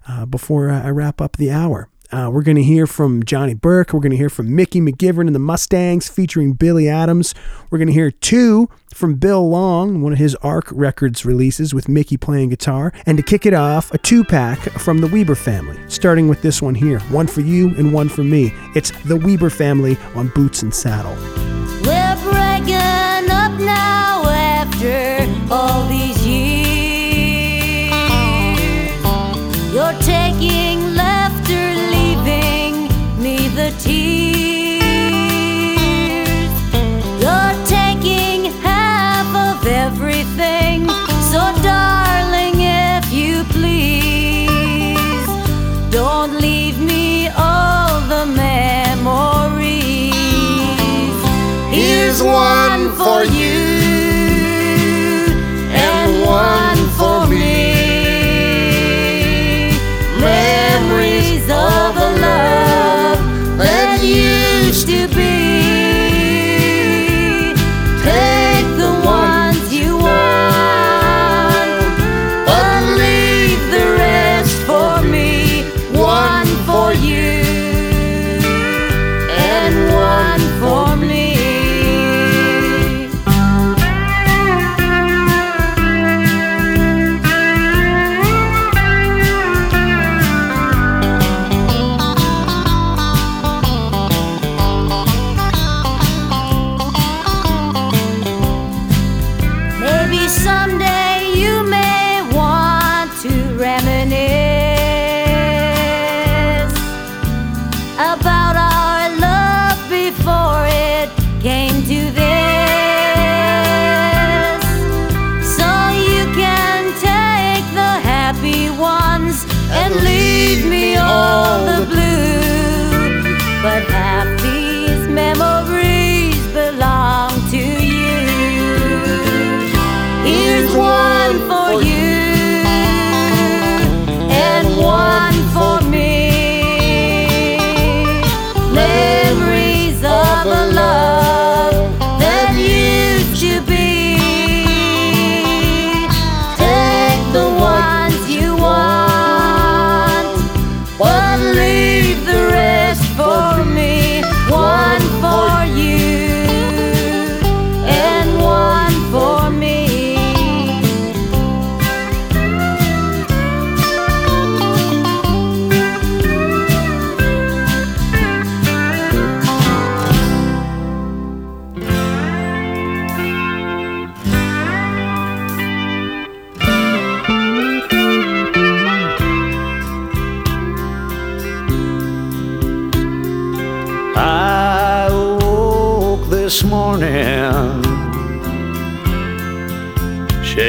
uh, 0.08 0.26
before 0.26 0.70
I 0.70 0.90
wrap 0.90 1.22
up 1.22 1.38
the 1.38 1.52
hour. 1.52 1.90
Uh, 2.14 2.30
we're 2.30 2.44
going 2.44 2.56
to 2.56 2.64
hear 2.64 2.86
from 2.86 3.24
Johnny 3.24 3.56
Burke. 3.56 3.92
We're 3.92 4.00
going 4.00 4.12
to 4.12 4.18
hear 4.18 4.30
from 4.30 4.56
Mickey 4.56 4.80
McGivern 4.80 5.26
and 5.26 5.34
the 5.34 5.40
Mustangs 5.40 6.08
featuring 6.08 6.54
Billy 6.54 6.88
Adams. 6.88 7.34
We're 7.72 7.80
going 7.80 7.88
to 7.88 7.94
hear 7.94 8.12
two 8.12 8.70
from 8.94 9.16
Bill 9.16 9.50
Long, 9.50 10.04
one 10.04 10.14
of 10.14 10.20
his 10.20 10.36
Arc 10.36 10.66
Records 10.72 11.26
releases 11.26 11.74
with 11.74 11.90
Mickey 11.90 12.16
playing 12.16 12.50
guitar. 12.50 12.94
And 13.08 13.18
to 13.18 13.24
kick 13.24 13.48
it 13.48 13.56
off, 13.56 13.92
a 13.96 13.98
two 13.98 14.24
pack 14.24 14.60
from 14.60 15.00
the 15.00 15.08
Weber 15.08 15.34
family, 15.34 15.80
starting 15.88 16.28
with 16.28 16.44
this 16.44 16.62
one 16.62 16.76
here 16.76 17.00
one 17.00 17.26
for 17.26 17.42
you 17.42 17.70
and 17.70 17.92
one 17.92 18.10
for 18.10 18.24
me. 18.24 18.54
It's 18.76 18.92
the 19.06 19.18
Weber 19.18 19.50
family 19.50 19.98
on 20.14 20.28
Boots 20.36 20.62
and 20.62 20.72
Saddle. 20.72 21.53
Here's 52.14 52.22
one 52.22 52.92
for 52.96 53.24
you 53.24 53.73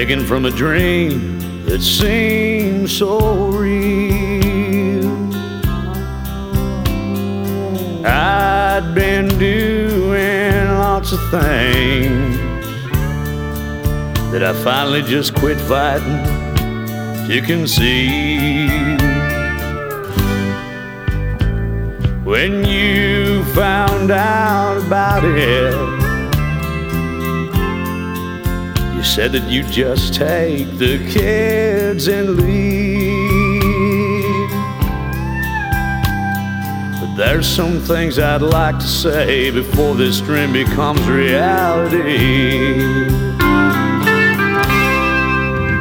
shaken 0.04 0.26
from 0.26 0.44
a 0.44 0.50
dream 0.50 1.64
that 1.64 1.80
seemed 1.80 2.90
so 2.90 3.48
real. 3.48 5.06
I'd 8.04 8.92
been 8.94 9.28
doing 9.38 10.68
lots 10.76 11.12
of 11.12 11.20
things 11.30 12.36
that 14.30 14.42
I 14.42 14.52
finally 14.62 15.00
just 15.00 15.34
quit 15.34 15.58
fighting 15.58 16.22
to 17.26 17.40
conceal. 17.46 18.98
When 22.24 22.62
you 22.66 23.42
found 23.54 24.10
out 24.10 24.76
about 24.86 25.24
it, 25.24 25.93
said 29.04 29.32
that 29.32 29.50
you'd 29.50 29.66
just 29.66 30.14
take 30.14 30.66
the 30.78 30.98
kids 31.10 32.08
and 32.08 32.36
leave. 32.36 33.20
But 37.00 37.14
there's 37.14 37.46
some 37.46 37.80
things 37.80 38.18
I'd 38.18 38.40
like 38.40 38.78
to 38.78 38.86
say 38.86 39.50
before 39.50 39.94
this 39.94 40.20
dream 40.20 40.52
becomes 40.54 41.06
reality. 41.06 42.78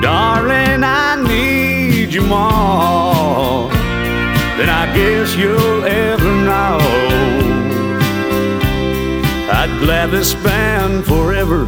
Darling, 0.02 0.84
I 0.84 1.16
need 1.26 2.14
you 2.14 2.24
more 2.24 3.70
than 4.58 4.70
I 4.70 4.92
guess 4.94 5.34
you'll 5.38 5.86
ever 5.86 6.34
know. 6.44 6.78
I'd 9.50 9.80
gladly 9.80 10.24
spend 10.24 11.06
forever 11.06 11.66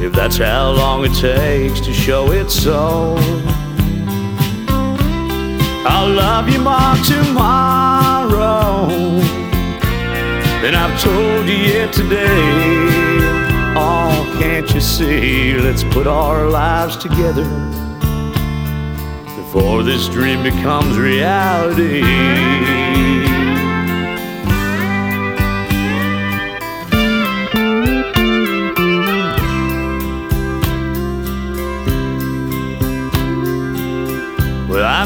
if 0.00 0.12
that's 0.12 0.36
how 0.36 0.72
long 0.72 1.04
it 1.04 1.14
takes 1.14 1.80
to 1.80 1.92
show 1.92 2.32
it 2.32 2.50
so. 2.50 3.16
I'll 5.88 6.10
love 6.10 6.48
you 6.48 6.60
more 6.60 6.96
tomorrow 7.04 8.88
than 10.60 10.74
I've 10.74 11.00
told 11.00 11.46
you 11.46 11.56
yet 11.56 11.92
today. 11.92 12.26
Oh, 13.78 14.36
can't 14.40 14.68
you 14.74 14.80
see? 14.80 15.54
Let's 15.54 15.84
put 15.84 16.06
our 16.06 16.48
lives 16.48 16.96
together 16.96 17.44
before 19.36 19.82
this 19.82 20.08
dream 20.08 20.42
becomes 20.42 20.98
reality. 20.98 22.75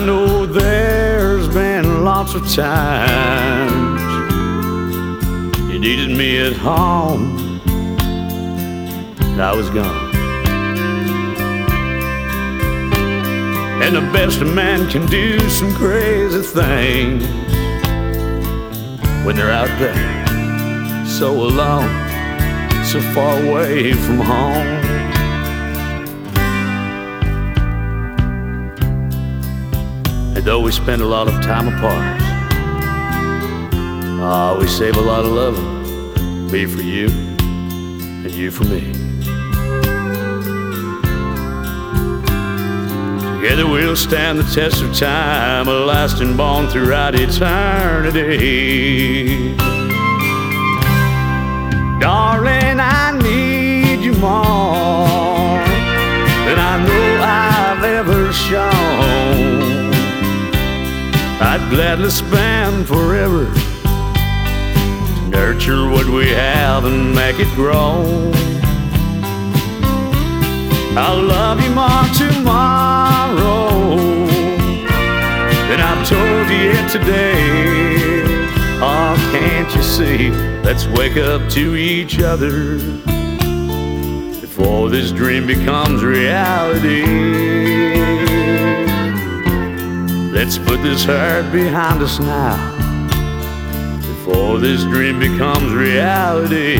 I 0.00 0.06
know 0.06 0.46
there's 0.46 1.46
been 1.48 2.04
lots 2.04 2.32
of 2.34 2.50
times 2.50 4.00
you 5.70 5.78
needed 5.78 6.16
me 6.16 6.38
at 6.38 6.54
home, 6.54 7.60
and 9.20 9.42
I 9.42 9.54
was 9.54 9.68
gone. 9.68 10.14
And 13.82 13.94
the 13.94 14.00
best 14.10 14.40
a 14.40 14.46
man 14.46 14.88
can 14.88 15.04
do 15.04 15.38
some 15.50 15.74
crazy 15.74 16.40
things 16.40 17.22
when 19.26 19.36
they're 19.36 19.52
out 19.52 19.68
there 19.78 20.26
so 21.06 21.30
alone, 21.30 21.90
so 22.86 23.02
far 23.12 23.38
away 23.42 23.92
from 23.92 24.16
home. 24.16 24.79
And 30.40 30.46
though 30.46 30.60
we 30.60 30.72
spend 30.72 31.02
a 31.02 31.04
lot 31.04 31.28
of 31.28 31.34
time 31.42 31.68
apart, 31.68 32.18
ah, 34.22 34.56
we 34.58 34.66
save 34.66 34.96
a 34.96 35.00
lot 35.02 35.26
of 35.26 35.32
loving, 35.32 36.46
me 36.50 36.64
for 36.64 36.80
you 36.80 37.10
and 37.10 38.30
you 38.30 38.50
for 38.50 38.64
me. 38.64 38.90
Together 43.36 43.66
we'll 43.66 43.94
stand 43.94 44.38
the 44.38 44.44
test 44.54 44.80
of 44.82 44.96
time, 44.96 45.68
a 45.68 45.72
lasting 45.72 46.38
bond 46.38 46.70
throughout 46.70 47.14
eternity. 47.14 48.50
Gladly 61.90 62.10
spend 62.10 62.86
forever 62.86 63.46
nurture 65.28 65.90
what 65.90 66.06
we 66.06 66.28
have 66.28 66.84
and 66.84 67.12
make 67.12 67.40
it 67.40 67.52
grow. 67.56 68.30
I'll 70.96 71.20
love 71.20 71.60
you 71.60 71.70
more 71.70 72.06
tomorrow 72.14 73.96
than 75.66 75.80
I've 75.80 76.08
told 76.08 76.48
you 76.48 76.70
yet 76.70 76.88
today. 76.92 78.46
Oh, 78.80 79.16
can't 79.32 79.74
you 79.74 79.82
see? 79.82 80.30
Let's 80.62 80.86
wake 80.86 81.16
up 81.16 81.50
to 81.50 81.74
each 81.74 82.20
other 82.20 82.78
before 84.40 84.90
this 84.90 85.10
dream 85.10 85.44
becomes 85.44 86.04
reality. 86.04 88.29
Let's 90.42 90.56
put 90.56 90.82
this 90.82 91.04
hurt 91.04 91.52
behind 91.52 92.02
us 92.02 92.18
now 92.18 92.56
before 93.98 94.58
this 94.58 94.84
dream 94.84 95.18
becomes 95.18 95.70
reality. 95.74 96.76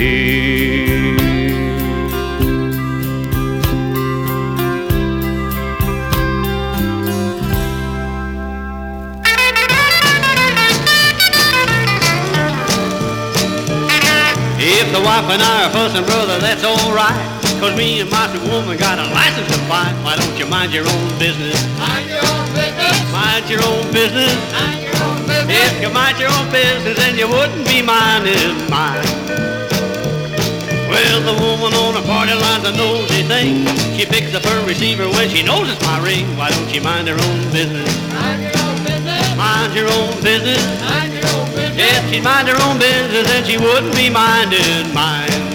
If 14.59 14.91
the 14.91 15.03
wife 15.05 15.29
and 15.29 15.43
I 15.43 15.65
are 15.67 15.71
fussing, 15.71 16.07
brother, 16.07 16.39
that's 16.39 16.65
alright. 16.65 17.40
Cause 17.61 17.77
me 17.77 18.01
and 18.01 18.11
my 18.11 18.25
sweet 18.33 18.41
woman 18.49 18.79
got 18.79 18.97
a 18.99 19.05
license 19.13 19.47
to 19.53 19.61
fight. 19.69 19.93
Why 20.01 20.17
don't 20.17 20.33
you 20.39 20.47
mind 20.47 20.73
your 20.73 20.89
own 20.89 21.09
business? 21.21 21.61
Mind 21.77 22.09
your 22.09 22.25
own 22.25 22.49
business. 22.57 23.13
Mind 23.13 23.45
your 23.53 23.61
own 23.69 23.85
business. 23.93 24.33
Mind 24.49 24.81
your 24.81 24.97
own 25.05 25.21
business. 25.29 25.69
If 25.69 25.83
you 25.85 25.91
mind 25.93 26.17
your 26.17 26.33
own 26.33 26.49
business, 26.49 26.97
then 26.97 27.21
you 27.21 27.29
wouldn't 27.29 27.69
be 27.69 27.85
minding 27.85 28.57
mine. 28.73 29.05
Well, 30.89 31.21
the 31.21 31.37
woman 31.37 31.77
on 31.77 32.01
the 32.01 32.05
party 32.09 32.33
line's 32.33 32.65
a 32.65 32.73
nosy 32.73 33.29
thing. 33.29 33.69
She 33.93 34.09
picks 34.09 34.33
up 34.33 34.43
her 34.49 34.65
receiver 34.65 35.05
when 35.13 35.29
she 35.29 35.43
knows 35.45 35.69
it's 35.69 35.85
my 35.85 36.01
ring. 36.01 36.25
Why 36.41 36.49
don't 36.49 36.73
you 36.73 36.81
mind 36.81 37.09
her 37.13 37.21
own 37.21 37.41
business? 37.53 37.93
Mind 38.09 38.41
your 38.41 38.57
own 38.57 38.81
business. 38.89 39.37
Mind 39.37 39.73
your 39.77 39.89
own 39.93 40.17
business. 40.17 40.65
Mind 40.81 41.13
your 41.13 41.29
own 41.29 41.47
business. 41.53 41.77
If 41.77 42.09
she'd 42.09 42.25
mind 42.25 42.49
her 42.49 42.57
own 42.65 42.81
business, 42.81 43.29
then 43.29 43.45
she 43.45 43.61
wouldn't 43.61 43.93
be 43.93 44.09
minding 44.09 44.95
mine. 44.97 45.50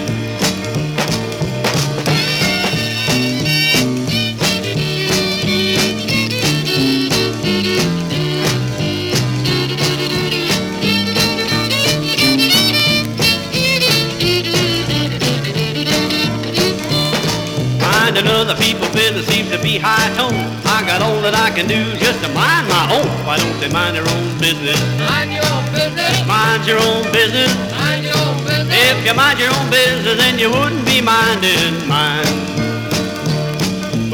Other 18.46 18.62
people's 18.62 18.94
business 18.94 19.26
seems 19.26 19.50
to 19.50 19.58
be 19.58 19.76
high 19.76 20.06
tone. 20.14 20.38
I 20.62 20.86
got 20.86 21.02
all 21.02 21.18
that 21.26 21.34
I 21.34 21.50
can 21.50 21.66
do 21.66 21.82
just 21.98 22.22
to 22.22 22.30
mind 22.30 22.70
my 22.70 22.94
own. 22.94 23.10
Why 23.26 23.42
don't 23.42 23.58
they 23.58 23.66
mind 23.66 23.98
their 23.98 24.06
own 24.06 24.38
business? 24.38 24.78
Mind 25.02 25.34
your 25.34 25.42
own 25.50 25.66
business. 25.74 26.14
Mind 26.30 26.62
your 26.62 26.78
own 26.78 27.02
business. 27.10 27.50
Mind 27.74 28.06
your 28.06 28.14
own 28.14 28.38
business. 28.46 28.70
If 28.70 29.02
you 29.02 29.18
mind 29.18 29.42
your 29.42 29.50
own 29.50 29.66
business, 29.66 30.14
then 30.14 30.38
you 30.38 30.54
wouldn't 30.54 30.86
be 30.86 31.02
minding 31.02 31.90
mine. 31.90 32.30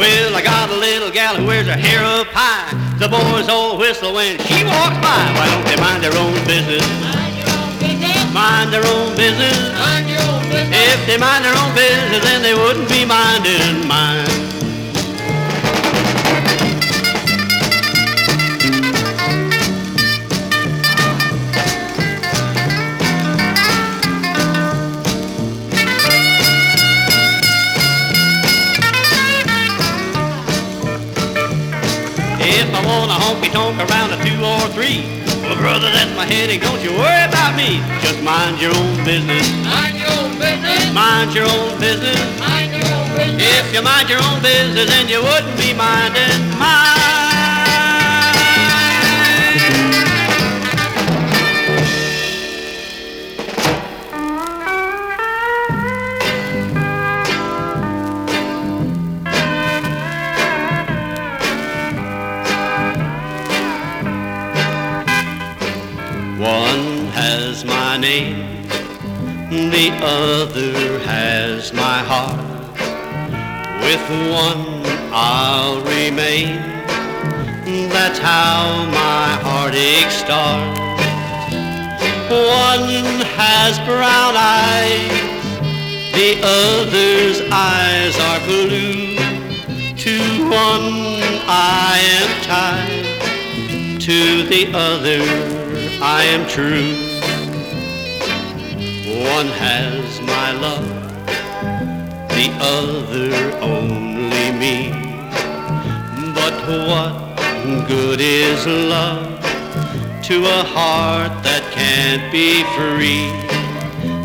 Well, 0.00 0.32
I 0.32 0.40
got 0.40 0.72
a 0.72 0.78
little 0.80 1.12
gal 1.12 1.36
who 1.36 1.44
wears 1.44 1.68
her 1.68 1.76
hair 1.76 2.00
up 2.00 2.32
high. 2.32 2.72
The 2.96 3.12
boys 3.12 3.52
all 3.52 3.76
whistle 3.76 4.16
when 4.16 4.40
she 4.48 4.64
walks 4.64 4.96
by. 5.04 5.28
Why 5.36 5.44
don't 5.52 5.68
they 5.68 5.76
mind 5.76 6.00
their 6.00 6.16
own 6.16 6.32
business? 6.48 7.11
Mind 8.32 8.72
their 8.72 8.86
own 8.86 9.14
business. 9.14 9.58
Mind 9.74 10.08
your 10.08 10.18
own 10.22 10.42
business. 10.48 10.94
If 10.94 11.06
they 11.06 11.18
mind 11.18 11.44
their 11.44 11.54
own 11.54 11.74
business, 11.74 12.24
then 12.24 12.40
they 12.40 12.54
wouldn't 12.54 12.88
be 12.88 13.04
minding 13.04 13.86
mine. 13.86 14.26
If 32.40 32.74
I 32.74 32.86
want 32.86 33.10
a 33.10 33.14
honky 33.14 33.52
tonk 33.52 33.78
around 33.78 34.12
a 34.12 34.24
two 34.24 34.42
or 34.42 34.68
three, 34.72 35.21
well, 35.52 35.60
brother, 35.60 35.90
that's 35.92 36.14
my 36.16 36.24
headache. 36.24 36.62
Don't 36.62 36.82
you 36.82 36.92
worry 36.92 37.24
about 37.28 37.56
me. 37.56 37.80
Just 38.00 38.22
mind 38.22 38.60
your 38.60 38.74
own 38.74 39.04
business. 39.04 39.48
Mind 39.64 39.98
your 39.98 40.08
own 40.16 40.38
business. 40.38 40.92
Mind 40.94 41.34
your 41.34 41.44
own 41.44 41.80
business. 41.80 42.40
Mind 42.40 42.72
your 42.72 42.88
own 42.88 43.08
business. 43.16 43.60
If 43.60 43.74
you 43.74 43.82
mind 43.82 44.08
your 44.08 44.22
own 44.22 44.40
business, 44.40 44.88
then 44.88 45.08
you 45.08 45.20
wouldn't 45.20 45.56
be 45.58 45.74
minding 45.74 46.58
mine. 46.58 47.01
The 69.82 69.98
other 70.00 71.00
has 71.00 71.72
my 71.72 71.98
heart. 72.10 72.38
With 73.82 74.04
one 74.30 74.64
I'll 75.12 75.80
remain, 75.80 76.54
that's 77.90 78.20
how 78.20 78.86
my 78.86 79.28
heartache 79.42 80.12
starts. 80.12 80.78
One 82.30 83.26
has 83.40 83.80
brown 83.80 84.34
eyes, 84.36 85.18
the 86.14 86.38
other's 86.44 87.40
eyes 87.50 88.14
are 88.28 88.40
blue. 88.46 89.16
To 90.04 90.16
one 90.44 90.90
I 91.48 91.98
am 92.18 92.30
tied, 92.52 94.00
to 94.00 94.44
the 94.44 94.70
other 94.74 95.22
I 96.00 96.22
am 96.22 96.48
true. 96.48 97.11
One 99.22 99.46
has 99.46 100.20
my 100.22 100.50
love, 100.50 100.88
the 102.30 102.48
other 102.58 103.56
only 103.62 104.50
me. 104.50 104.90
But 106.34 106.54
what 106.88 107.86
good 107.86 108.20
is 108.20 108.66
love 108.66 109.40
to 110.24 110.44
a 110.44 110.64
heart 110.64 111.32
that 111.44 111.62
can't 111.70 112.32
be 112.32 112.64
free? 112.74 113.30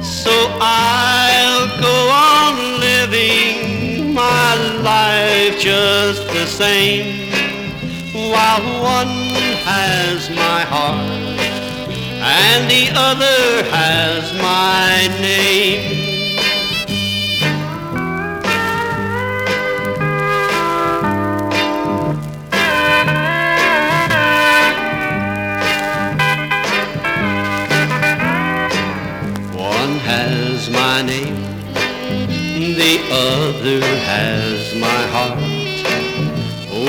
So 0.03 0.33
I'll 0.59 1.67
go 1.79 1.97
on 2.33 2.79
living 2.79 4.15
my 4.15 4.55
life 4.81 5.59
just 5.59 6.25
the 6.33 6.47
same 6.47 7.29
while 8.31 8.65
one 8.81 9.13
has 9.61 10.27
my 10.31 10.61
heart 10.61 11.26
and 12.29 12.69
the 12.69 12.91
other 12.93 13.63
has 13.71 14.33
my 14.33 15.07
name. 15.21 15.95
One 29.55 29.99
has 29.99 30.69
my 30.69 31.01
name, 31.01 31.35
the 32.75 32.99
other 33.09 33.79
has 34.11 34.75
my 34.75 35.01
heart. 35.13 35.39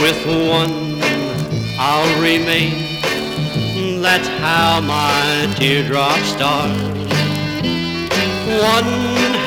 With 0.03 0.27
one 0.27 1.01
I'll 1.79 2.23
remain 2.23 2.88
that's 4.09 4.29
how 4.41 4.81
my 4.81 5.53
teardrops 5.59 6.29
start. 6.29 6.71
One 8.73 8.93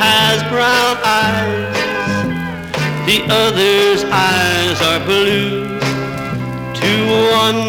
has 0.03 0.38
brown 0.53 0.97
eyes, 1.03 1.74
the 3.09 3.20
other's 3.41 4.03
eyes 4.03 4.78
are 4.89 5.03
blue. 5.03 5.80
To 6.82 6.91
one 7.41 7.62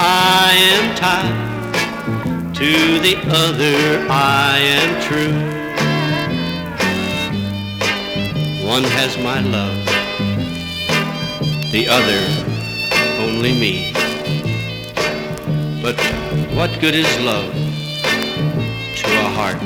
I 0.00 0.48
am 0.72 0.84
tied, 0.96 2.54
to 2.54 2.72
the 3.06 3.16
other 3.44 4.06
I 4.08 4.58
am 4.78 4.90
true. 5.06 5.38
One 8.66 8.84
has 8.96 9.18
my 9.18 9.40
love, 9.40 9.84
the 11.72 11.84
other 11.90 12.22
only 13.22 13.52
me. 13.52 13.92
But 15.82 16.17
what 16.56 16.70
good 16.80 16.94
is 16.94 17.08
love 17.20 17.52
to 19.00 19.08
a 19.26 19.28
heart 19.38 19.60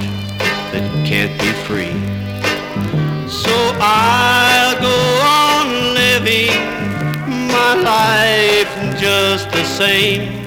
that 0.73 0.85
can't 1.07 1.35
be 1.41 1.53
free? 1.67 1.95
So 3.29 3.55
I'll 3.81 4.79
go 4.81 4.99
on 5.25 5.95
living 5.95 6.53
my 7.49 7.75
life 7.75 8.73
just 8.99 9.51
the 9.51 9.65
same 9.65 10.43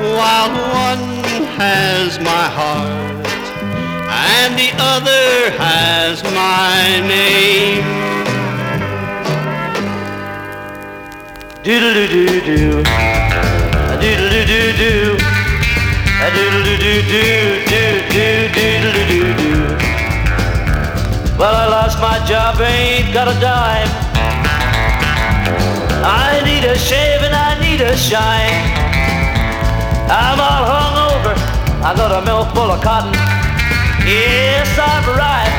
while 0.00 0.50
one 0.50 1.24
has 1.60 2.18
my 2.20 2.46
heart 2.58 3.26
and 4.10 4.58
the 4.58 4.70
other 4.78 5.50
has 5.58 6.22
my 6.24 7.00
name. 7.06 7.84
Doodle 11.62 11.92
doo 11.94 12.08
doo 12.08 12.40
doo, 12.40 12.80
a 12.80 13.98
doodle 14.00 14.30
doo 14.30 14.44
doo 14.46 14.72
doo, 14.80 15.16
a 15.20 15.29
Well, 21.40 21.54
I 21.56 21.66
lost 21.72 21.98
my 22.00 22.20
job, 22.28 22.60
ain't 22.60 23.14
got 23.14 23.26
a 23.26 23.40
dime. 23.40 23.88
I 26.04 26.42
need 26.44 26.68
a 26.68 26.76
shave 26.76 27.22
and 27.22 27.34
I 27.34 27.56
need 27.58 27.80
a 27.80 27.96
shine. 27.96 28.60
I'm 30.12 30.36
all 30.36 30.64
hung 30.68 30.96
over. 31.08 31.32
I 31.80 31.94
got 31.96 32.12
a 32.12 32.20
mill 32.26 32.44
full 32.52 32.70
of 32.70 32.82
cotton. 32.84 33.14
Yes, 34.04 34.68
I've 34.76 35.08
arrived. 35.08 35.56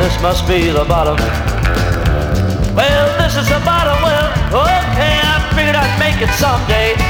This 0.00 0.16
must 0.22 0.48
be 0.48 0.70
the 0.70 0.84
bottom. 0.88 1.18
Well, 2.74 3.18
this 3.20 3.36
is 3.36 3.48
the 3.48 3.60
bottom. 3.60 4.00
Well, 4.00 4.32
okay, 4.64 5.20
I 5.20 5.52
figured 5.52 5.76
I'd 5.76 5.98
make 6.00 6.22
it 6.22 6.32
someday. 6.40 7.09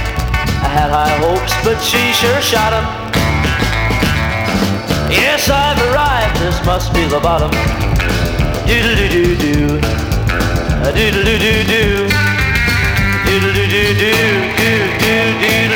I 0.62 0.68
had 0.68 0.90
high 0.90 1.16
hopes, 1.24 1.52
but 1.64 1.78
she 1.80 2.12
sure 2.12 2.40
shot 2.40 2.72
'em. 2.72 2.86
Yes, 5.11 5.48
I've 5.50 5.80
arrived. 5.88 6.36
This 6.40 6.58
must 6.64 6.92
be 6.92 7.04
the 7.06 7.20
bottom. 7.20 7.50
Doodle 8.66 8.94
doo 8.96 9.08
doo 9.08 9.36
doo. 9.36 9.80
Doodle 10.96 11.22
doo 11.24 11.38
doo 11.44 11.62
doo. 11.72 12.08
Doodle 13.24 13.52
doo 13.56 13.66
doo 13.74 13.94
doo. 14.02 14.20
Doo 14.58 14.78
doo 15.02 15.28
doo 15.42 15.69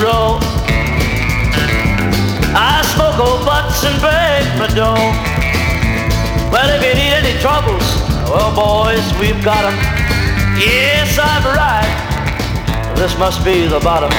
Row. 0.00 0.38
I 2.54 2.82
smoke 2.92 3.18
old 3.18 3.46
butts 3.46 3.82
and 3.84 3.96
break 4.00 4.44
my 4.60 4.68
dough. 4.74 5.12
Well, 6.52 6.68
if 6.68 6.84
you 6.84 6.94
need 6.94 7.12
any 7.12 7.38
troubles, 7.40 7.86
well, 8.28 8.52
boys, 8.52 9.04
we've 9.18 9.42
got 9.42 9.64
'em. 9.64 9.76
Yes, 10.58 11.18
I've 11.18 11.46
arrived. 11.46 12.98
This 12.98 13.16
must 13.18 13.42
be 13.44 13.66
the 13.66 13.80
bottom. 13.80 14.10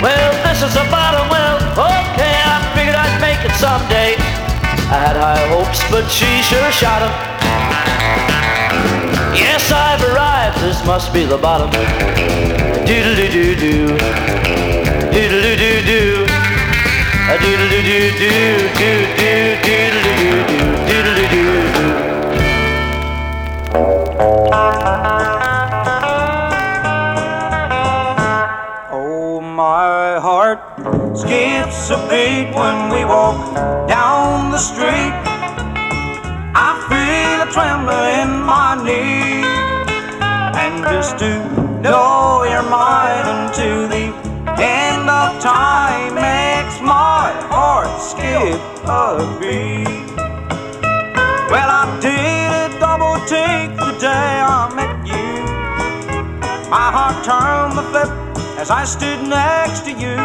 Well, 0.00 0.32
this 0.44 0.62
is 0.62 0.72
the 0.74 0.86
bottom. 0.90 1.28
Well, 1.28 1.56
okay, 1.76 2.36
I 2.54 2.58
figured 2.74 2.96
I'd 2.96 3.20
make 3.20 3.44
it 3.44 3.54
someday. 3.56 4.16
I 4.90 4.96
had 5.06 5.16
high 5.16 5.46
hopes, 5.48 5.80
but 5.90 6.10
she 6.10 6.42
sure 6.42 6.72
shot 6.72 7.02
'em. 7.02 7.31
I've 9.72 10.02
arrived. 10.02 10.60
This 10.60 10.84
must 10.86 11.12
be 11.12 11.24
the 11.24 11.38
bottom. 11.38 11.70
Doodle 12.86 13.14
doo 13.16 13.28
doo 13.28 13.54
doo. 13.56 13.96
Doodle 15.12 15.40
doo 15.42 15.56
doo 15.56 15.80
doo. 15.90 16.26
A 17.32 17.34
doodle 17.42 17.68
doo 17.72 17.82
doo 17.88 18.10
doo 18.20 18.56
doo 18.78 19.00
doo 19.18 19.46
doodle 19.64 20.12
doo 20.18 20.40
doo 20.50 20.66
doodle 20.88 21.14
doo 21.14 21.28
doo 21.32 21.62
doo. 21.74 21.92
Oh, 28.94 29.40
my 29.40 30.18
heart 30.20 30.60
skips 31.16 31.90
a 31.90 31.98
beat 32.08 32.54
when 32.54 32.90
we 32.92 33.04
walk 33.04 33.40
beat. 49.40 50.06
Well, 51.52 51.70
I 51.80 51.84
did 52.00 52.48
a 52.64 52.78
double 52.80 53.16
take 53.26 53.76
the 53.76 53.92
day 54.00 54.34
I 54.40 54.72
met 54.74 55.06
you. 55.06 55.28
My 56.70 56.88
heart 56.96 57.18
turned 57.24 57.76
the 57.76 57.84
flip 57.90 58.10
as 58.58 58.70
I 58.70 58.84
stood 58.84 59.20
next 59.28 59.80
to 59.86 59.90
you. 59.90 60.16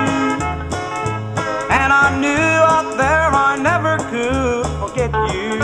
And 1.80 1.90
I 1.92 2.08
knew 2.22 2.54
out 2.74 2.96
there 2.98 3.30
I 3.50 3.58
never 3.70 3.98
could 4.12 4.66
forget 4.82 5.12
you. 5.34 5.60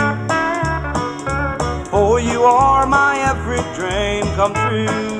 For 1.90 2.20
you 2.20 2.42
are 2.42 2.86
my 2.86 3.12
every 3.32 3.62
dream 3.78 4.24
come 4.36 4.54
true. 4.68 5.18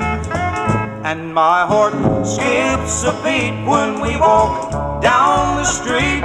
And 1.09 1.33
my 1.33 1.65
heart 1.65 1.93
skips 2.25 3.03
a 3.03 3.13
beat 3.23 3.55
when 3.65 3.99
we 3.99 4.17
walk 4.17 5.01
down 5.01 5.57
the 5.57 5.65
street. 5.65 6.23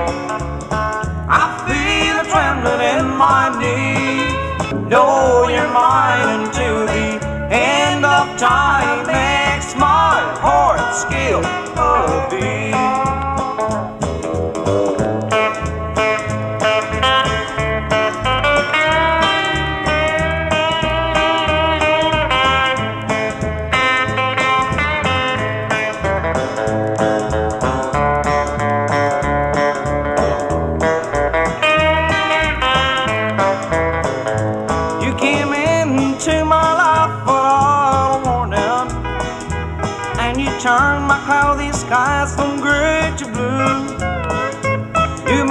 In 2.80 3.06
my 3.18 3.50
knee. 3.60 4.88
Know 4.88 5.46
you're 5.48 5.70
mine 5.70 6.40
until 6.40 6.86
the 6.86 7.08
end 7.54 8.06
of 8.06 8.38
time 8.38 9.06
makes 9.06 9.76
my 9.76 10.16
heart 10.40 10.94
skip 10.94 11.44
a 11.76 12.26
beat. 12.30 12.89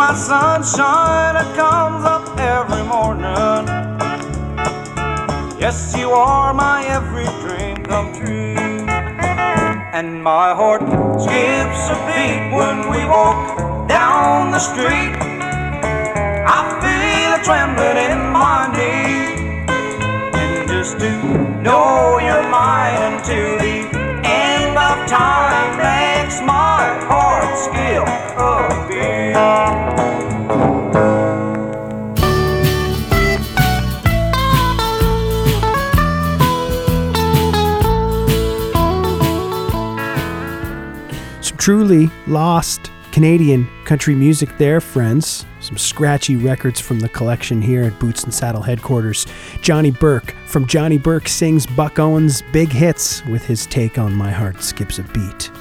My 0.10 0.16
sunshine, 0.16 1.36
that 1.36 1.56
comes 1.56 2.04
up 2.04 2.26
every 2.40 2.84
morning. 2.94 3.62
Yes, 5.60 5.96
you 5.96 6.10
are 6.10 6.52
my 6.52 6.84
every 6.88 7.30
dream 7.44 7.78
come 7.86 8.12
true. 8.18 8.58
And 9.94 10.24
my 10.24 10.56
heart 10.56 10.82
skips 11.22 11.82
a 11.94 11.98
beat 12.08 12.42
when 12.58 12.90
we 12.90 13.06
walk 13.06 13.88
down 13.88 14.50
the 14.50 14.58
street. 14.58 15.14
I 16.58 16.60
feel 16.82 17.30
a 17.38 17.42
trembling 17.46 18.00
in 18.10 18.18
my 18.34 18.66
knee. 18.74 19.62
And 20.42 20.68
just 20.68 20.98
to 21.02 21.12
know 21.62 22.18
you're 22.18 22.50
mine 22.50 23.14
until 23.14 23.50
the 23.60 23.78
end 24.26 24.74
of 24.76 24.98
time 25.08 25.78
makes 25.78 26.42
my 26.42 26.79
truly 41.60 42.10
lost 42.26 42.90
Canadian 43.12 43.68
country 43.86 44.16
music 44.16 44.58
there, 44.58 44.80
friends. 44.80 45.46
Some 45.60 45.78
scratchy 45.78 46.36
records 46.36 46.80
from 46.80 47.00
the 47.00 47.10
collection 47.10 47.62
here 47.62 47.84
at 47.84 48.00
Boots 48.00 48.24
and 48.24 48.34
Saddle 48.34 48.62
headquarters. 48.62 49.28
Johnny 49.62 49.92
Burke 49.92 50.34
from 50.46 50.66
Johnny 50.66 50.98
Burke 50.98 51.28
sings 51.28 51.66
Buck 51.68 52.00
Owens' 52.00 52.42
big 52.54 52.70
hits 52.70 53.24
with 53.26 53.46
his 53.46 53.66
take 53.66 53.98
on 53.98 54.14
My 54.14 54.32
Heart 54.32 54.64
Skips 54.64 55.00
a 55.00 55.04
Beat. 55.04 55.52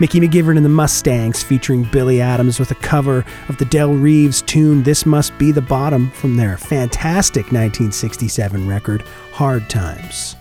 Mickey 0.00 0.18
McGivern 0.18 0.56
and 0.56 0.64
the 0.64 0.70
Mustangs 0.70 1.42
featuring 1.42 1.84
Billy 1.84 2.22
Adams 2.22 2.58
with 2.58 2.70
a 2.70 2.76
cover 2.76 3.22
of 3.48 3.58
the 3.58 3.66
Del 3.66 3.92
Reeves 3.92 4.40
tune 4.40 4.82
This 4.82 5.04
Must 5.04 5.36
Be 5.36 5.52
the 5.52 5.60
Bottom 5.60 6.10
from 6.12 6.36
their 6.36 6.56
fantastic 6.56 7.52
1967 7.52 8.66
record, 8.66 9.02
Hard 9.32 9.68
Times. 9.68 10.36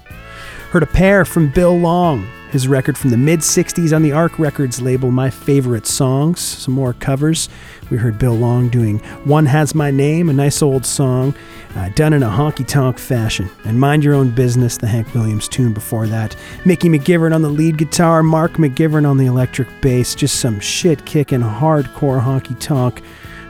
Heard 0.71 0.83
a 0.83 0.87
pair 0.87 1.25
from 1.25 1.51
Bill 1.51 1.77
Long, 1.77 2.25
his 2.53 2.67
record 2.67 2.95
from 2.95 3.09
the 3.09 3.17
mid 3.17 3.39
60s 3.39 3.95
on 3.95 4.03
the 4.03 4.11
Arc 4.11 4.37
Records 4.37 4.79
label, 4.79 5.09
My 5.09 5.31
Favorite 5.31 5.87
Songs. 5.87 6.39
Some 6.39 6.75
more 6.75 6.93
covers. 6.93 7.49
We 7.89 7.97
heard 7.97 8.19
Bill 8.19 8.35
Long 8.35 8.69
doing 8.69 8.99
One 9.25 9.47
Has 9.47 9.73
My 9.73 9.89
Name, 9.89 10.29
a 10.29 10.33
nice 10.33 10.61
old 10.61 10.85
song 10.85 11.33
uh, 11.75 11.89
done 11.89 12.13
in 12.13 12.21
a 12.21 12.29
honky 12.29 12.65
tonk 12.65 12.99
fashion. 12.99 13.49
And 13.65 13.79
Mind 13.79 14.03
Your 14.03 14.13
Own 14.13 14.29
Business, 14.29 14.77
the 14.77 14.85
Hank 14.85 15.11
Williams 15.15 15.47
tune 15.47 15.73
before 15.73 16.05
that. 16.05 16.35
Mickey 16.63 16.89
McGivern 16.89 17.33
on 17.33 17.41
the 17.41 17.49
lead 17.49 17.79
guitar, 17.79 18.21
Mark 18.21 18.53
McGivern 18.53 19.09
on 19.09 19.17
the 19.17 19.25
electric 19.25 19.67
bass. 19.81 20.13
Just 20.13 20.39
some 20.39 20.59
shit 20.59 21.03
kicking 21.07 21.41
hardcore 21.41 22.21
honky 22.21 22.57
tonk 22.59 23.01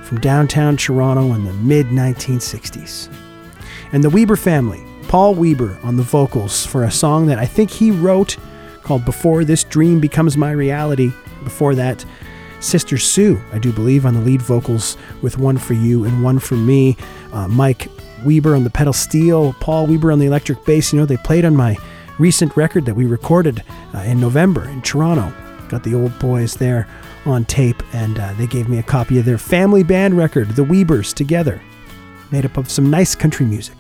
from 0.04 0.22
downtown 0.22 0.78
Toronto 0.78 1.34
in 1.34 1.44
the 1.44 1.54
mid 1.54 1.88
1960s. 1.88 3.14
And 3.92 4.02
the 4.02 4.10
Weber 4.10 4.38
family, 4.38 4.82
Paul 5.10 5.36
Weber 5.36 5.78
on 5.84 5.98
the 5.98 6.04
vocals 6.04 6.66
for 6.66 6.86
a 6.86 6.92
song 6.92 7.26
that 7.26 7.38
I 7.38 7.46
think 7.46 7.70
he 7.70 7.92
wrote 7.92 8.38
called 8.84 9.06
Before 9.06 9.44
This 9.44 9.64
Dream 9.64 10.00
Becomes 10.00 10.38
My 10.38 10.52
Reality. 10.52 11.12
Before 11.44 11.76
that, 11.76 12.06
Sister 12.60 12.98
Sue, 12.98 13.42
I 13.52 13.60
do 13.60 13.72
believe, 13.74 14.06
on 14.06 14.14
the 14.14 14.22
lead 14.22 14.42
vocals 14.42 14.98
with 15.22 15.38
One 15.38 15.58
for 15.58 15.74
You 15.74 16.06
and 16.06 16.24
One 16.24 16.40
for 16.40 16.56
Me. 16.56 16.96
Uh, 17.32 17.48
Mike 17.48 17.90
Weber 18.24 18.56
on 18.56 18.64
the 18.64 18.70
pedal 18.70 18.94
steel, 18.94 19.54
Paul 19.60 19.88
Weber 19.88 20.12
on 20.12 20.20
the 20.20 20.26
electric 20.26 20.64
bass. 20.66 20.94
You 20.94 21.00
know, 21.00 21.06
they 21.06 21.18
played 21.18 21.46
on 21.46 21.56
my 21.56 21.78
recent 22.20 22.56
record 22.56 22.86
that 22.86 22.96
we 22.96 23.06
recorded 23.06 23.64
uh, 23.94 24.00
in 24.00 24.20
November 24.20 24.68
in 24.70 24.82
Toronto. 24.82 25.34
Got 25.68 25.84
the 25.84 25.96
old 25.96 26.18
boys 26.20 26.56
there 26.56 26.88
on 27.26 27.46
tape, 27.46 27.82
and 27.94 28.20
uh, 28.20 28.34
they 28.34 28.48
gave 28.48 28.70
me 28.70 28.80
a 28.80 28.84
copy 28.84 29.18
of 29.18 29.26
their 29.26 29.38
family 29.38 29.84
band 29.84 30.16
record, 30.18 30.50
The 30.50 30.64
Weebers, 30.64 31.14
together, 31.14 31.62
made 32.32 32.46
up 32.46 32.58
of 32.58 32.70
some 32.70 32.90
nice 32.90 33.16
country 33.16 33.46
music. 33.46 33.76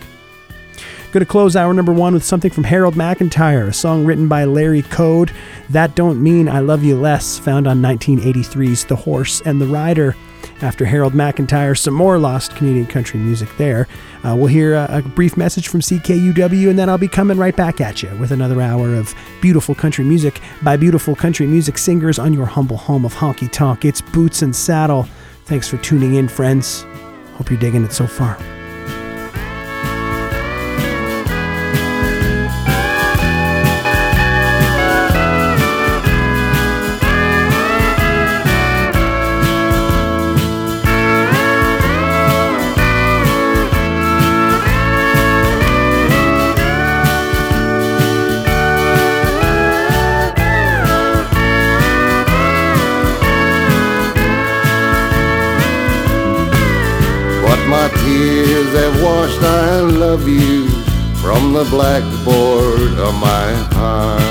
Going 1.13 1.23
to 1.23 1.31
close 1.31 1.55
hour 1.55 1.71
number 1.75 1.93
one 1.93 2.15
with 2.15 2.23
something 2.23 2.49
from 2.49 2.63
Harold 2.63 2.95
McIntyre, 2.95 3.67
a 3.67 3.73
song 3.73 4.03
written 4.03 4.27
by 4.27 4.45
Larry 4.45 4.81
Code. 4.81 5.31
That 5.69 5.93
Don't 5.93 6.23
Mean 6.23 6.49
I 6.49 6.59
Love 6.59 6.83
You 6.83 6.99
Less, 6.99 7.37
found 7.37 7.67
on 7.67 7.83
1983's 7.83 8.85
The 8.85 8.95
Horse 8.95 9.39
and 9.41 9.61
the 9.61 9.67
Rider. 9.67 10.15
After 10.63 10.85
Harold 10.85 11.13
McIntyre, 11.13 11.77
some 11.77 11.93
more 11.93 12.17
lost 12.17 12.55
Canadian 12.55 12.87
country 12.87 13.19
music 13.19 13.47
there. 13.59 13.87
Uh, 14.25 14.35
we'll 14.35 14.47
hear 14.47 14.73
a, 14.73 14.87
a, 14.89 15.01
brief 15.03 15.37
message 15.37 15.67
from 15.67 15.81
CKUW, 15.81 16.71
and 16.71 16.79
then 16.79 16.89
I'll 16.89 16.97
be 16.97 17.07
coming 17.07 17.37
right 17.37 17.55
back 17.55 17.79
at 17.79 18.01
you 18.01 18.09
with 18.17 18.31
another 18.31 18.59
hour 18.59 18.95
of 18.95 19.13
beautiful 19.39 19.75
country 19.75 20.03
music 20.03 20.41
by 20.63 20.77
beautiful 20.77 21.15
country 21.15 21.45
music 21.45 21.77
singers 21.77 22.17
on 22.17 22.33
your 22.33 22.47
humble 22.47 22.77
home 22.77 23.05
of 23.05 23.13
honky 23.13 23.51
tonk. 23.51 23.85
It's 23.85 24.01
Boots 24.01 24.41
and 24.41 24.55
Saddle. 24.55 25.03
Thanks 25.45 25.67
for 25.67 25.77
tuning 25.77 26.15
in, 26.15 26.27
friends. 26.27 26.87
Hope 27.35 27.51
you're 27.51 27.59
digging 27.59 27.83
it 27.83 27.93
so 27.93 28.07
far. 28.07 28.35
From 61.53 61.65
the 61.65 61.69
blackboard 61.69 62.97
of 62.97 63.13
my 63.15 63.53
heart. 63.73 64.21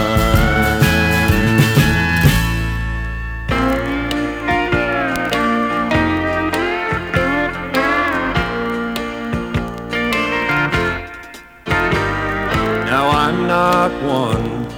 Now 12.86 13.08
I'm 13.10 13.46
not 13.46 13.92
one 14.02 14.68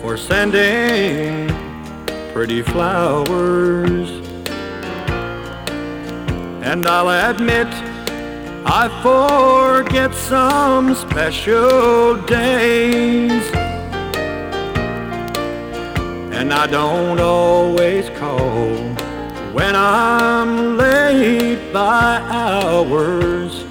for 0.00 0.16
sending 0.16 1.48
pretty 2.32 2.62
flowers. 2.62 4.10
And 6.64 6.86
I'll 6.86 7.30
admit 7.30 7.68
I 8.84 8.88
forget 9.00 10.12
some 10.12 10.96
special 10.96 12.16
days. 12.22 13.48
And 16.32 16.52
I 16.52 16.66
don't 16.66 17.20
always 17.20 18.10
call 18.18 18.74
when 19.52 19.76
I'm 19.76 20.76
late 20.76 21.72
by 21.72 22.18
hours. 22.28 23.62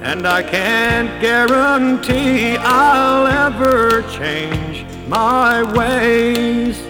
And 0.00 0.26
I 0.26 0.42
can't 0.42 1.20
guarantee 1.20 2.56
I'll 2.56 3.26
ever 3.26 4.00
change 4.16 4.86
my 5.08 5.62
ways. 5.74 6.80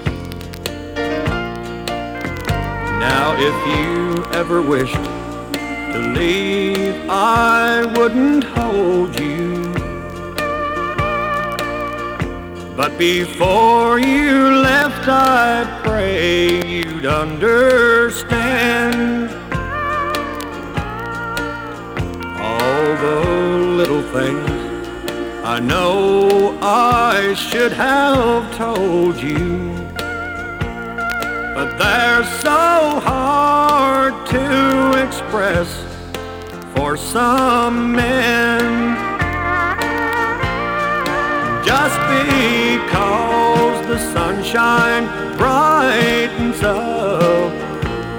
Now, 3.03 3.35
if 3.37 3.57
you 3.67 4.25
ever 4.33 4.63
wished 4.63 5.18
leave, 6.15 6.95
I 7.09 7.85
wouldn't 7.97 8.45
hold 8.45 9.19
you. 9.19 9.73
But 12.77 12.97
before 12.97 13.99
you 13.99 14.61
left, 14.63 15.09
I 15.09 15.65
pray 15.83 16.63
you'd 16.65 17.07
understand 17.07 19.31
all 22.41 22.85
the 23.07 23.21
little 23.81 24.03
things 24.13 24.49
I 25.45 25.59
know 25.61 26.57
I 26.63 27.35
should 27.35 27.73
have 27.73 28.57
told 28.57 29.21
you. 29.21 29.75
But 31.57 31.77
they're 31.79 32.25
so 32.43 33.01
hard 33.01 34.15
to 34.29 35.05
express 35.05 35.88
for 36.89 36.97
some 36.97 37.93
men. 37.93 38.97
Just 41.63 41.99
because 42.15 43.87
the 43.89 43.99
sunshine 44.15 45.05
brightens 45.37 46.63
up 46.63 47.53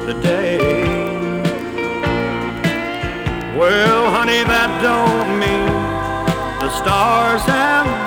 the 0.05 0.13
day. 0.21 0.59
Well, 3.57 4.11
honey, 4.11 4.43
that 4.53 4.71
don't 4.83 5.29
mean 5.39 5.73
the 6.59 6.69
stars 6.79 7.41
have 7.45 7.98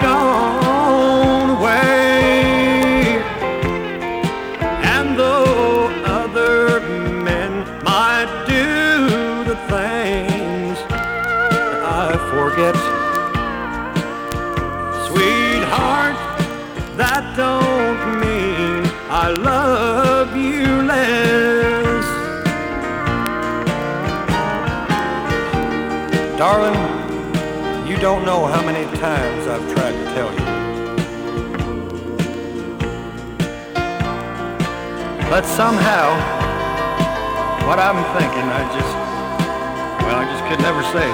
don't 28.03 28.25
know 28.25 28.47
how 28.47 28.61
many 28.67 28.85
times 28.99 29.47
I've 29.47 29.75
tried 29.75 29.93
to 29.93 30.05
tell 30.13 30.33
you. 30.33 30.45
But 35.31 35.45
somehow, 35.47 36.09
what 37.69 37.79
I'm 37.79 38.03
thinking, 38.19 38.47
I 38.59 38.63
just, 38.77 38.95
well, 40.03 40.17
I 40.17 40.25
just 40.33 40.45
could 40.49 40.61
never 40.69 40.83
say. 40.91 41.09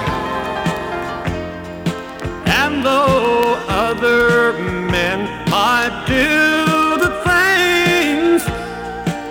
And 2.59 2.83
though 2.83 3.63
other 3.67 4.53
men 4.89 5.19
might 5.51 6.05
do 6.07 6.97
the 7.05 7.11
things 7.29 8.45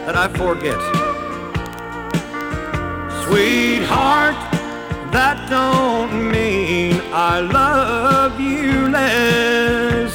that 0.07 0.15
I 0.15 0.29
forget, 0.29 0.79
sweetheart, 3.27 4.37
that 5.11 5.49
don't 5.51 6.31
mean 6.31 6.68
I 7.11 7.41
love 7.41 8.39
you 8.39 8.89
less. 8.91 10.13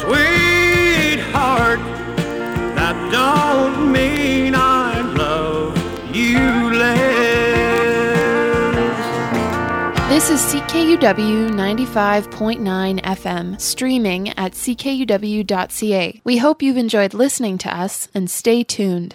Sweetheart, 0.00 1.78
that 2.74 2.96
don't 3.12 3.92
mean 3.92 4.56
I 4.56 5.00
love 5.02 5.76
you 6.14 6.38
less. 6.76 7.14
This 10.08 10.30
is 10.30 10.40
CKUW 10.52 11.50
95.9 11.50 13.00
FM, 13.02 13.60
streaming 13.60 14.30
at 14.30 14.52
ckuw.ca. 14.52 16.20
We 16.24 16.36
hope 16.38 16.60
you've 16.60 16.76
enjoyed 16.76 17.14
listening 17.14 17.58
to 17.58 17.72
us 17.72 18.08
and 18.14 18.28
stay 18.28 18.64
tuned. 18.64 19.14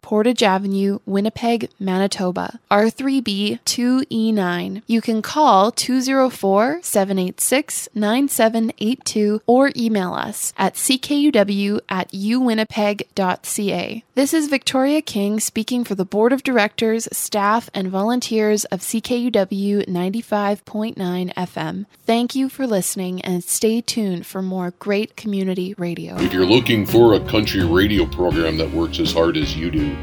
Portage 0.11 0.43
Avenue, 0.43 0.99
Winnipeg, 1.05 1.69
Manitoba, 1.79 2.59
R3B 2.69 3.61
2E9. 3.61 4.81
You 4.85 4.99
can 4.99 5.21
call 5.21 5.71
204 5.71 6.81
786 6.83 7.87
9782 7.95 9.41
or 9.47 9.71
email 9.77 10.13
us 10.13 10.51
at 10.57 10.73
ckuw 10.73 11.79
at 11.87 12.11
uwinnipeg.ca. 12.11 14.03
This 14.13 14.33
is 14.33 14.49
Victoria 14.49 15.01
King 15.01 15.39
speaking 15.39 15.85
for 15.85 15.95
the 15.95 16.03
Board 16.03 16.33
of 16.33 16.43
Directors, 16.43 17.07
staff, 17.13 17.69
and 17.73 17.87
volunteers 17.87 18.65
of 18.65 18.81
CKUW 18.81 19.87
95.9 19.87 21.33
FM. 21.35 21.85
Thank 22.05 22.35
you 22.35 22.49
for 22.49 22.67
listening 22.67 23.21
and 23.21 23.45
stay 23.45 23.79
tuned 23.79 24.25
for 24.25 24.41
more 24.41 24.71
great 24.79 25.15
community 25.15 25.73
radio. 25.77 26.17
If 26.17 26.33
you're 26.33 26.45
looking 26.45 26.85
for 26.85 27.13
a 27.13 27.25
country 27.29 27.63
radio 27.63 28.05
program 28.05 28.57
that 28.57 28.71
works 28.71 28.99
as 28.99 29.13
hard 29.13 29.37
as 29.37 29.55
you 29.55 29.71
do, 29.71 29.95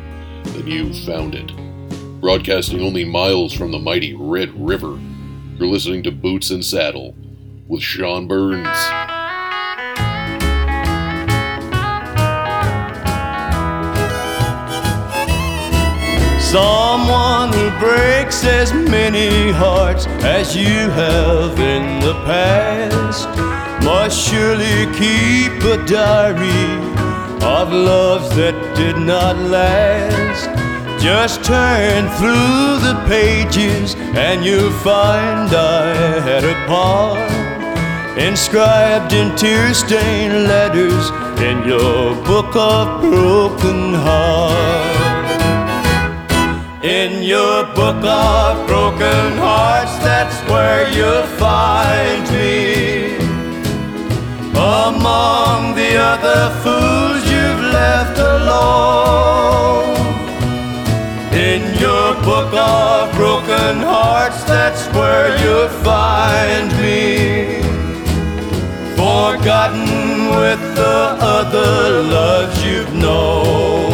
you 0.67 0.93
found 1.05 1.35
it. 1.35 1.53
Broadcasting 2.21 2.81
only 2.81 3.05
miles 3.05 3.53
from 3.53 3.71
the 3.71 3.79
mighty 3.79 4.15
Red 4.15 4.51
River, 4.55 4.99
you're 5.57 5.69
listening 5.69 6.03
to 6.05 6.11
Boots 6.11 6.51
and 6.51 6.65
Saddle 6.65 7.15
with 7.69 7.83
Sean 7.83 8.27
Burns. 8.27 8.67
Someone 16.43 17.53
who 17.53 17.71
breaks 17.79 18.43
as 18.43 18.73
many 18.73 19.53
hearts 19.53 20.07
as 20.25 20.57
you 20.57 20.89
have 20.91 21.61
in 21.61 22.01
the 22.01 22.15
past 22.25 23.29
must 23.85 24.29
surely 24.29 24.87
keep 24.97 25.53
a 25.63 25.85
diary 25.87 26.99
of 27.45 27.73
loves 27.73 28.29
that 28.37 28.55
did 28.75 28.97
not 28.97 29.37
last. 29.37 30.28
Just 31.01 31.45
turn 31.45 32.09
through 32.19 32.81
the 32.83 33.01
pages 33.07 33.95
and 33.95 34.45
you'll 34.45 34.73
find 34.83 35.49
I 35.55 35.95
had 36.21 36.43
a 36.43 36.55
part 36.67 37.31
inscribed 38.19 39.13
in 39.13 39.35
tear 39.37 39.73
stained 39.75 40.49
letters 40.49 41.11
in 41.41 41.63
your 41.69 42.17
book 42.25 42.55
of 42.57 43.01
broken 43.01 43.95
hearts. 43.95 44.99
In 46.83 47.23
your 47.23 47.63
book 47.75 48.03
of 48.05 48.67
broken 48.67 49.39
hearts, 49.39 49.97
that's 49.99 50.37
where 50.51 50.91
you'll 50.91 51.27
find 51.39 52.23
me. 52.33 53.15
Among 54.51 55.77
the 55.77 55.97
other 55.97 56.51
fools 56.63 57.23
you've 57.31 57.73
left 57.73 58.18
book 62.29 62.53
of 62.53 63.11
broken 63.15 63.81
hearts, 63.81 64.45
that's 64.45 64.87
where 64.89 65.29
you'll 65.43 65.75
find 65.83 66.69
me. 66.83 67.63
Forgotten 68.97 70.37
with 70.37 70.63
the 70.77 71.17
other 71.37 72.03
loves 72.03 72.63
you've 72.63 72.93
known. 72.93 73.88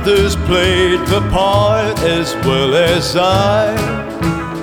Others 0.00 0.34
played 0.48 1.00
the 1.08 1.20
part 1.30 1.98
as 2.00 2.34
well 2.46 2.74
as 2.74 3.16
I. 3.16 3.74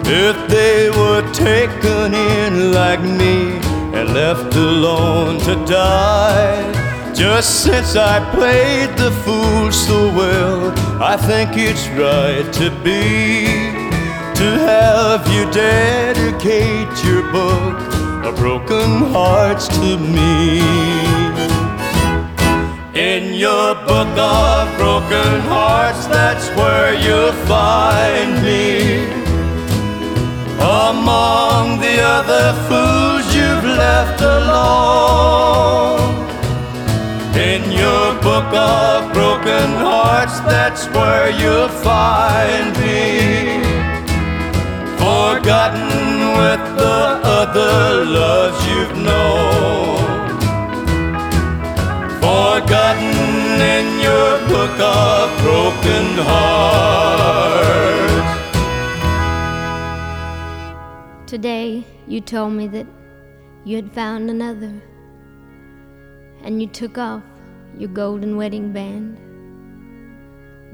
If 0.05 0.35
they 0.49 0.89
were 0.89 1.21
taken 1.31 2.13
in 2.13 2.71
like 2.71 3.01
me 3.01 3.59
and 3.97 4.13
left 4.13 4.55
alone 4.55 5.39
to 5.41 5.53
die. 5.65 7.13
Just 7.13 7.63
since 7.63 7.95
I 7.95 8.17
played 8.33 8.89
the 8.97 9.11
fool 9.23 9.71
so 9.71 9.97
well, 10.21 10.73
I 11.01 11.17
think 11.17 11.51
it's 11.55 11.87
right 11.89 12.47
to 12.53 12.67
be. 12.83 13.45
To 14.39 14.47
have 14.71 15.21
you 15.33 15.43
dedicate 15.51 16.93
your 17.05 17.23
book 17.31 17.77
of 18.25 18.35
broken 18.37 18.89
hearts 19.13 19.67
to 19.67 19.97
me. 19.99 20.61
In 22.97 23.35
your 23.35 23.75
book 23.97 24.17
of 24.19 24.77
broken 24.77 25.41
hearts, 25.49 26.05
that's 26.05 26.49
where 26.49 26.93
you'll 26.93 27.37
find 27.47 28.31
me. 28.43 29.07
Among 30.59 31.79
the 31.79 31.97
other 32.17 32.47
fools 32.67 33.25
you've 33.35 33.63
left 33.63 34.21
alone. 34.21 35.97
In 37.49 37.71
your 37.71 38.13
book 38.21 38.51
of 38.53 39.11
broken 39.13 39.69
hearts, 39.87 40.41
that's 40.41 40.85
where 40.97 41.31
you'll 41.31 41.73
find 41.89 42.67
me. 42.83 43.63
Forgotten 45.05 45.89
with 46.41 46.63
the 46.83 47.01
other 47.39 48.05
loves 48.05 48.59
you've 48.67 48.97
known 49.03 49.97
forgotten 52.27 53.16
in 53.61 53.99
your 53.99 54.39
book 54.47 54.79
of 54.79 55.41
broken 55.41 56.17
hearts. 56.17 56.77
Today 61.29 61.83
you 62.07 62.21
told 62.21 62.53
me 62.53 62.67
that 62.67 62.87
you 63.65 63.75
had 63.75 63.91
found 63.91 64.29
another, 64.29 64.73
and 66.43 66.61
you 66.61 66.67
took 66.67 66.97
off 66.97 67.23
your 67.77 67.89
golden 67.89 68.37
wedding 68.37 68.71
band, 68.71 69.17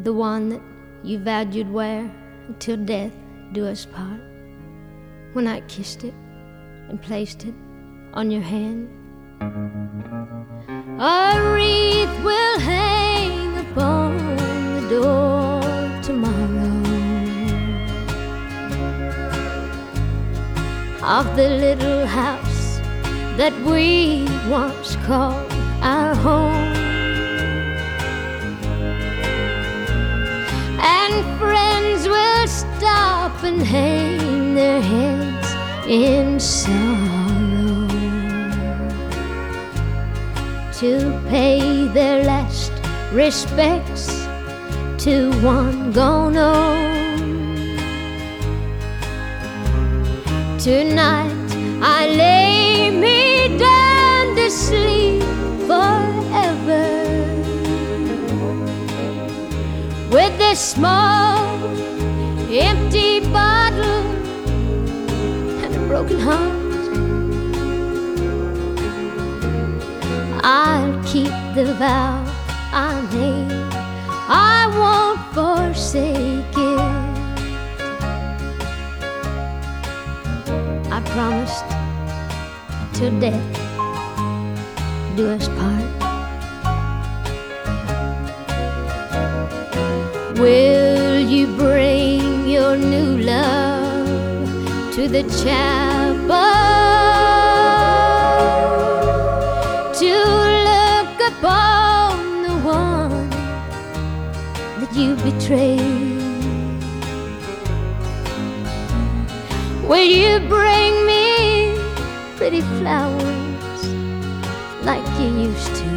the 0.05 0.13
one 0.13 0.49
that 0.49 0.61
you 1.03 1.19
vowed 1.19 1.53
you'd 1.53 1.71
wear 1.71 2.11
until 2.47 2.77
death 2.77 3.13
do 3.53 3.65
us 3.65 3.85
part. 3.85 4.21
When 5.33 5.47
I 5.47 5.61
kissed 5.61 6.03
it 6.03 6.13
and 6.89 7.01
placed 7.01 7.45
it 7.45 7.55
on 8.13 8.29
your 8.29 8.41
hand. 8.41 8.89
A 10.99 11.41
wreath 11.51 12.23
will 12.23 12.59
hang 12.59 13.57
upon 13.57 14.35
the 14.37 14.87
door 14.89 16.01
tomorrow. 16.01 16.83
of 21.03 21.35
the 21.35 21.49
little 21.49 22.05
house 22.05 22.79
that 23.35 23.53
we 23.65 24.25
once 24.49 24.95
called 25.05 25.51
our 25.81 26.15
home. 26.15 26.71
And 30.79 31.39
friends 31.39 32.07
will 32.07 32.47
stop 32.47 33.43
and 33.43 33.61
hang 33.61 34.55
their 34.55 34.81
heads 34.81 35.49
in 35.87 36.39
sorrow 36.39 37.22
to 40.83 41.17
pay 41.29 41.87
their 41.93 42.25
last 42.25 42.73
respects 43.13 44.27
to 44.97 45.31
one 45.39 45.93
gone 45.93 46.35
on. 46.35 47.77
Tonight 50.59 51.51
I 51.81 52.07
lay 52.23 52.91
me 52.91 53.57
down 53.57 54.35
to 54.35 54.51
sleep 54.51 55.23
forever 55.69 56.89
with 60.11 60.37
this 60.37 60.59
small 60.59 61.37
empty 62.51 63.21
bottle 63.31 64.03
and 65.63 65.73
a 65.73 65.87
broken 65.87 66.19
heart. 66.19 66.52
I'll 70.45 71.01
keep 71.05 71.31
the 71.55 71.73
vow 71.79 72.21
I 72.73 73.01
made. 73.13 73.49
I 74.27 74.67
won't 74.75 75.21
forsake 75.33 76.57
it. 76.57 76.79
I 80.91 80.99
promised 81.15 81.63
till 82.93 83.17
death 83.21 83.63
do 85.15 85.29
us 85.29 85.47
part. 85.47 85.87
Will 90.37 91.19
you 91.21 91.47
bring 91.55 92.49
your 92.49 92.75
new 92.75 93.17
love 93.19 94.93
to 94.95 95.07
the 95.07 95.23
chapel 95.41 96.82
Will 105.53 105.69
you 109.91 110.39
bring 110.49 111.05
me 111.05 111.77
pretty 112.37 112.61
flowers 112.79 113.85
like 114.81 115.05
you 115.19 115.27
used 115.49 115.75
to? 115.75 115.89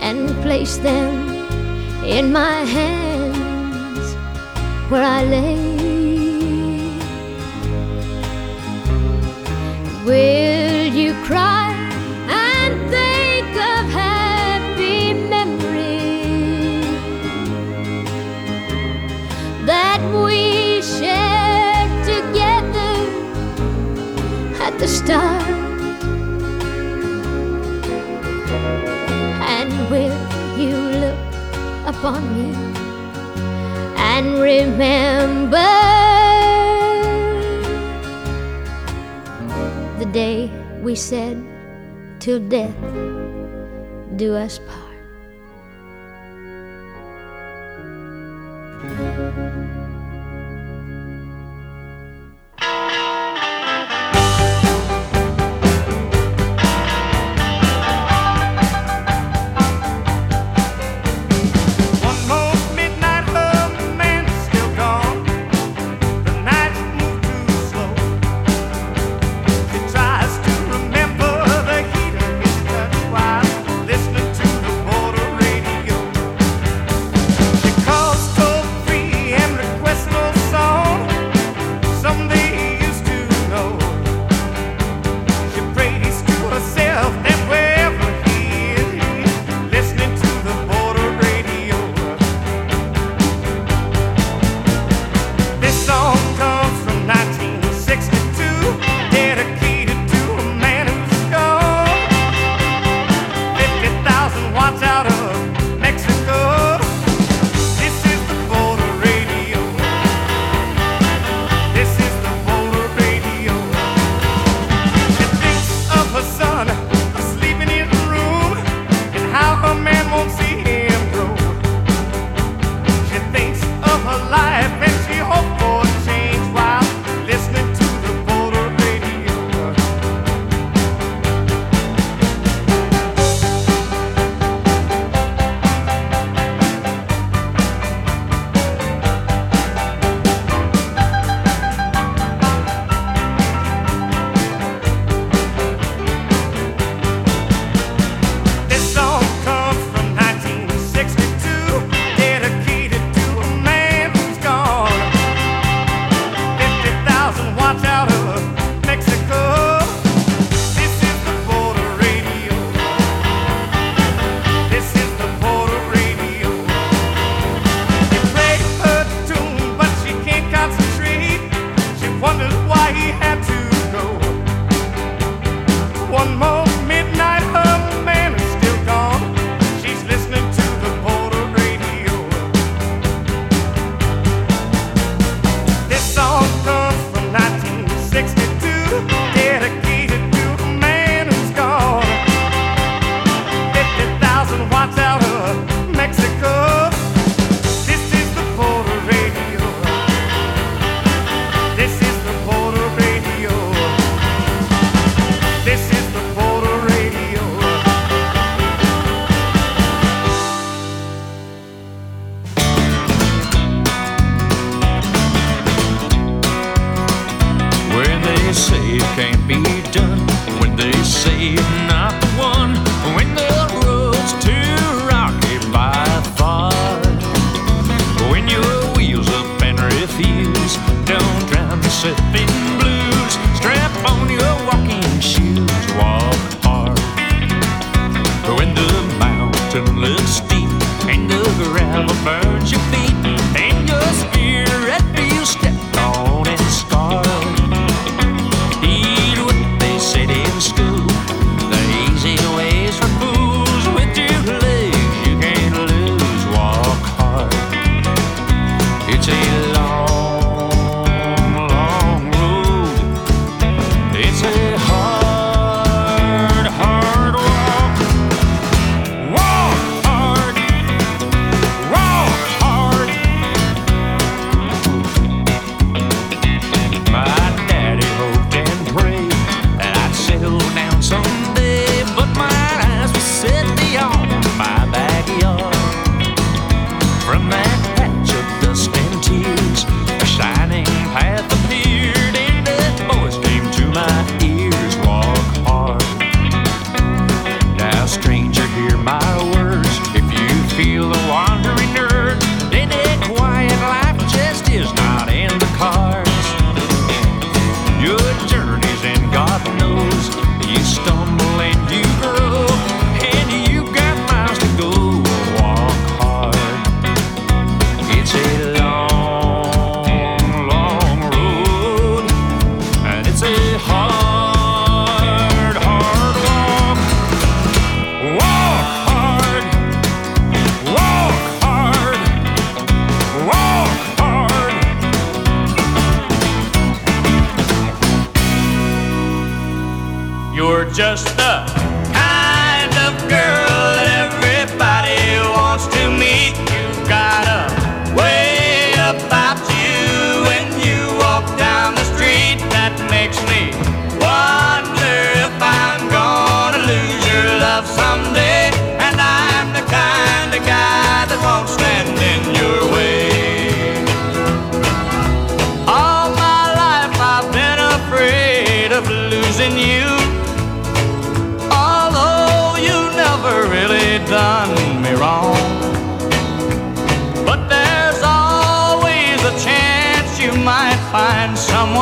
And 0.00 0.30
place 0.42 0.78
them 0.78 1.28
in 2.02 2.32
my 2.32 2.64
hands 2.64 4.14
where 4.90 5.02
I 5.02 5.22
lay. 5.24 5.74
Will 10.06 10.63
upon 32.04 32.20
me 32.36 32.52
and 33.96 34.36
remember 34.38 35.56
the 39.98 40.04
day 40.12 40.50
we 40.82 40.94
said, 40.94 41.42
Till 42.20 42.40
death 42.40 42.76
do 44.16 44.36
us 44.36 44.58
part? 44.58 44.83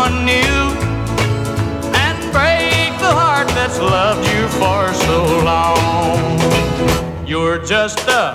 someone 0.02 0.24
new 0.24 0.58
and 1.94 2.18
break 2.32 2.90
the 2.98 3.12
heart 3.20 3.46
that's 3.48 3.78
loved 3.78 4.26
you 4.28 4.48
for 4.58 4.92
so 5.06 5.18
long. 5.44 7.26
You're 7.26 7.64
just 7.64 7.98
the 7.98 8.32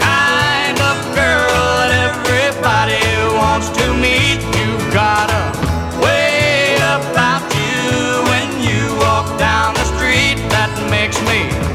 kind 0.00 0.78
of 0.78 0.96
girl 1.16 1.64
that 1.80 1.92
everybody 2.08 3.02
wants 3.34 3.68
to 3.78 3.94
meet. 3.94 4.38
You've 4.58 4.94
got 4.94 5.28
a 5.30 5.44
way 6.04 6.76
about 6.76 7.42
you 7.58 8.22
when 8.30 8.48
you 8.62 8.94
walk 8.98 9.26
down 9.38 9.74
the 9.74 9.86
street 9.96 10.38
that 10.54 10.70
makes 10.90 11.18
me. 11.26 11.67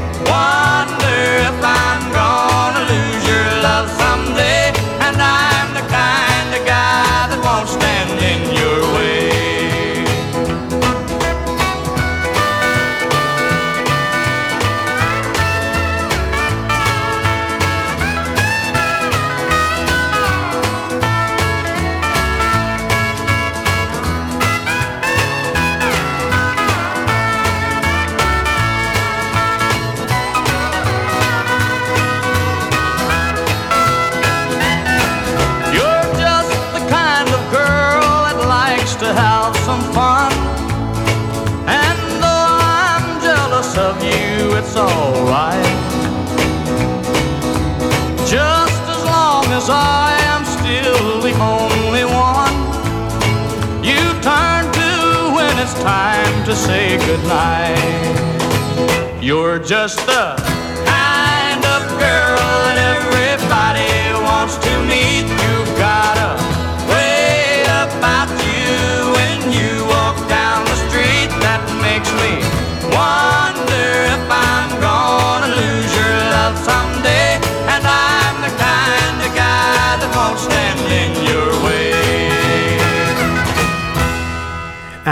good 57.16 57.28
night. 57.28 59.20
You're 59.22 59.60
just 59.60 60.04
the 60.06 60.53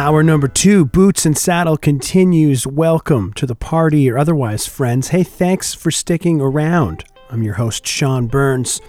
Hour 0.03 0.25
number 0.25 0.49
two, 0.49 0.85
Boots 0.85 1.25
and 1.27 1.39
Saddle 1.39 1.77
continues. 1.77 2.67
Welcome 2.67 3.33
to 3.35 3.47
the 3.47 3.55
party 3.55 4.11
or 4.11 4.19
otherwise, 4.19 4.67
friends. 4.67 5.11
Hey, 5.11 5.23
thanks 5.23 5.75
for 5.75 5.93
sticking 5.93 6.41
around. 6.41 7.05
I'm 7.31 7.45
your 7.45 7.55
host, 7.55 7.87
Sean 7.87 8.27
Burns, 8.27 8.81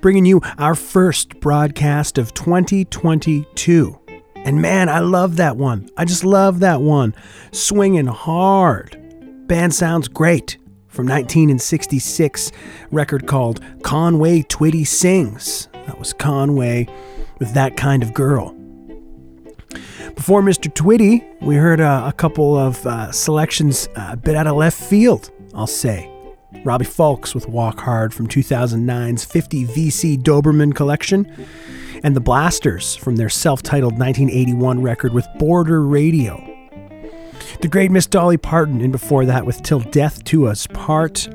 bringing 0.00 0.24
you 0.24 0.40
our 0.58 0.74
first 0.74 1.38
broadcast 1.38 2.18
of 2.18 2.34
2022. 2.34 4.00
And 4.34 4.60
man, 4.60 4.88
I 4.88 4.98
love 4.98 5.36
that 5.36 5.56
one. 5.56 5.90
I 5.96 6.04
just 6.04 6.24
love 6.24 6.58
that 6.58 6.82
one. 6.82 7.14
Swinging 7.52 8.06
hard. 8.06 9.00
Band 9.46 9.72
sounds 9.72 10.08
great. 10.08 10.58
From 10.88 11.06
1966, 11.06 12.50
record 12.90 13.28
called 13.28 13.60
Conway 13.84 14.42
Twitty 14.42 14.84
Sings. 14.84 15.68
That 15.86 16.00
was 16.00 16.12
Conway 16.12 16.88
with 17.38 17.54
That 17.54 17.76
Kind 17.76 18.02
of 18.02 18.12
Girl. 18.12 18.57
Before 20.14 20.42
Mr. 20.42 20.72
Twitty, 20.72 21.24
we 21.42 21.56
heard 21.56 21.80
a 21.80 22.12
couple 22.16 22.56
of 22.56 22.84
uh, 22.86 23.12
selections 23.12 23.88
uh, 23.96 24.10
a 24.12 24.16
bit 24.16 24.34
out 24.34 24.46
of 24.46 24.56
left 24.56 24.80
field, 24.80 25.30
I'll 25.54 25.66
say. 25.66 26.10
Robbie 26.64 26.84
Fulks 26.86 27.34
with 27.34 27.48
Walk 27.48 27.80
Hard 27.80 28.12
from 28.12 28.26
2009's 28.26 29.24
50 29.24 29.66
VC 29.66 30.16
Doberman 30.16 30.74
collection, 30.74 31.30
and 32.02 32.16
the 32.16 32.20
Blasters 32.20 32.96
from 32.96 33.16
their 33.16 33.28
self 33.28 33.62
titled 33.62 33.98
1981 33.98 34.82
record 34.82 35.12
with 35.12 35.26
Border 35.38 35.82
Radio. 35.82 36.44
The 37.60 37.68
great 37.68 37.90
Miss 37.90 38.06
Dolly 38.06 38.36
Parton, 38.36 38.80
and 38.80 38.92
before 38.92 39.24
that 39.26 39.44
with 39.44 39.62
Till 39.62 39.80
Death 39.80 40.24
Do 40.24 40.46
Us 40.46 40.66
Part, 40.68 41.28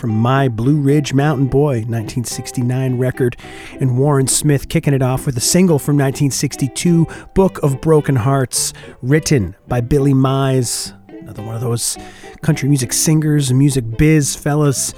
from 0.00 0.16
My 0.16 0.48
Blue 0.48 0.80
Ridge 0.80 1.12
Mountain 1.12 1.48
Boy 1.48 1.82
1969 1.82 2.96
record, 2.96 3.36
and 3.78 3.98
Warren 3.98 4.26
Smith 4.26 4.70
kicking 4.70 4.94
it 4.94 5.02
off 5.02 5.26
with 5.26 5.36
a 5.36 5.40
single 5.40 5.78
from 5.78 5.96
1962, 5.96 7.06
Book 7.34 7.62
of 7.62 7.82
Broken 7.82 8.16
Hearts, 8.16 8.72
written 9.02 9.54
by 9.68 9.82
Billy 9.82 10.14
Mize, 10.14 10.94
another 11.20 11.42
one 11.42 11.54
of 11.54 11.60
those 11.60 11.98
country 12.40 12.68
music 12.68 12.92
singers 12.94 13.52
music 13.52 13.84
biz 13.98 14.34
fellas. 14.34 14.94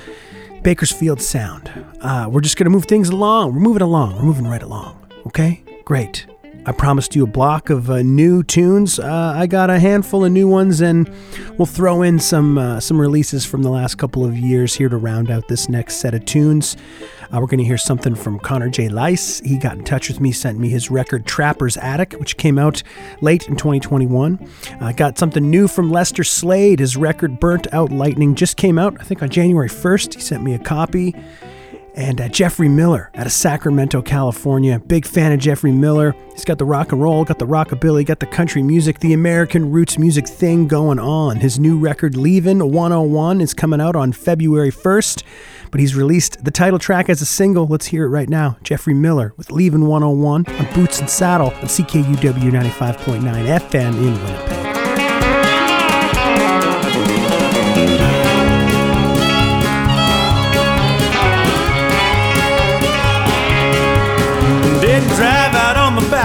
Bakersfield 0.63 1.21
Sound. 1.21 1.73
Uh, 2.01 2.29
we're 2.31 2.41
just 2.41 2.57
going 2.57 2.67
to 2.67 2.71
move 2.71 2.85
things 2.85 3.09
along. 3.09 3.53
We're 3.53 3.61
moving 3.61 3.83
along. 3.83 4.15
We're 4.15 4.23
moving 4.23 4.47
right 4.47 4.63
along. 4.63 5.05
Okay? 5.27 5.65
Great. 5.85 6.27
I 6.65 6.71
promised 6.71 7.17
you 7.17 7.25
a 7.25 7.27
block 7.27 7.71
of 7.71 7.91
uh, 7.91 8.03
new 8.03 8.45
tunes. 8.45 9.01
Uh, 9.01 9.35
I 9.37 9.49
got 9.49 9.69
a 9.69 9.81
handful 9.81 10.25
of 10.25 10.31
new 10.31 10.47
ones, 10.47 10.81
and 10.81 11.13
we'll 11.59 11.67
throw 11.67 12.03
in 12.03 12.21
some 12.21 12.57
uh, 12.57 12.79
some 12.79 13.01
releases 13.01 13.45
from 13.45 13.63
the 13.63 13.71
last 13.71 13.97
couple 13.97 14.25
of 14.25 14.37
years 14.37 14.75
here 14.75 14.89
to 14.89 14.97
round 14.97 15.29
out 15.29 15.49
this 15.49 15.69
next 15.69 15.97
set 15.97 16.15
of 16.15 16.25
tunes. 16.25 16.77
Uh, 17.33 17.41
we're 17.41 17.47
going 17.47 17.59
to 17.59 17.65
hear 17.65 17.79
something 17.79 18.15
from 18.15 18.39
Connor 18.39 18.69
J. 18.69 18.89
Lice. 18.89 19.41
He 19.41 19.57
got 19.59 19.77
in 19.77 19.85
touch 19.85 20.09
with 20.09 20.21
me, 20.21 20.31
sent 20.31 20.59
me 20.59 20.69
his 20.69 20.89
record 20.89 21.27
Trapper's 21.27 21.77
Attic, 21.79 22.13
which 22.13 22.37
came 22.37 22.59
out 22.59 22.85
late 23.21 23.49
in 23.49 23.57
2021. 23.57 24.49
I 24.81 24.93
got 24.93 25.19
something 25.19 25.51
new 25.51 25.67
from 25.67 25.91
Lester 25.91 26.23
Slade. 26.23 26.79
His 26.79 26.97
record 26.97 27.41
Burnt 27.41 27.73
Out 27.75 27.91
Lightning 27.91 28.37
just 28.37 28.57
came 28.57 28.79
out, 28.79 29.01
I 29.01 29.05
think, 29.05 29.23
on 29.23 29.31
January 29.31 29.69
1st. 29.69 30.15
He 30.15 30.21
sent 30.21 30.45
me 30.45 30.55
a 30.55 30.59
copy 30.61 31.15
and 31.95 32.21
uh, 32.21 32.29
Jeffrey 32.29 32.69
Miller 32.69 33.11
out 33.15 33.27
of 33.27 33.33
Sacramento, 33.33 34.03
California. 34.03 34.79
Big 34.79 35.07
fan 35.07 35.33
of 35.33 35.41
Jeffrey 35.41 35.73
Miller. 35.73 36.15
He's 36.33 36.45
got 36.45 36.59
the 36.59 36.65
rock 36.65 36.93
and 36.93 37.03
roll, 37.03 37.25
got 37.25 37.39
the 37.39 37.47
rockabilly, 37.47 38.07
got 38.07 38.21
the 38.21 38.27
country 38.27 38.63
music, 38.63 39.01
the 39.01 39.13
American 39.13 39.71
roots 39.71 39.99
music 39.99 40.27
thing 40.27 40.67
going 40.67 40.99
on. 40.99 41.41
His 41.41 41.59
new 41.59 41.79
record, 41.79 42.15
Leavin' 42.15 42.71
101, 42.71 43.41
is 43.41 43.55
coming 43.55 43.81
out 43.81 43.97
on 43.97 44.13
February 44.13 44.71
1st, 44.71 45.23
but 45.71 45.81
he's 45.81 45.95
released 45.95 46.45
the 46.45 46.51
title 46.51 46.79
track 46.79 47.09
as 47.09 47.21
a 47.21 47.27
single. 47.27 47.67
Let's 47.67 47.87
hear 47.87 48.05
it 48.05 48.09
right 48.09 48.29
now. 48.29 48.57
Jeffrey 48.63 48.95
Miller 48.95 49.35
with 49.37 49.49
Leavin' 49.49 49.87
101 49.87 50.47
on 50.47 50.75
Boots 50.75 51.01
and 51.01 51.11
Saddle 51.11 51.49
on 51.49 51.67
CKUW 51.67 52.51
95.9 52.51 53.23
FM 53.23 53.95
in 53.97 54.25
Winnipeg. 54.25 54.62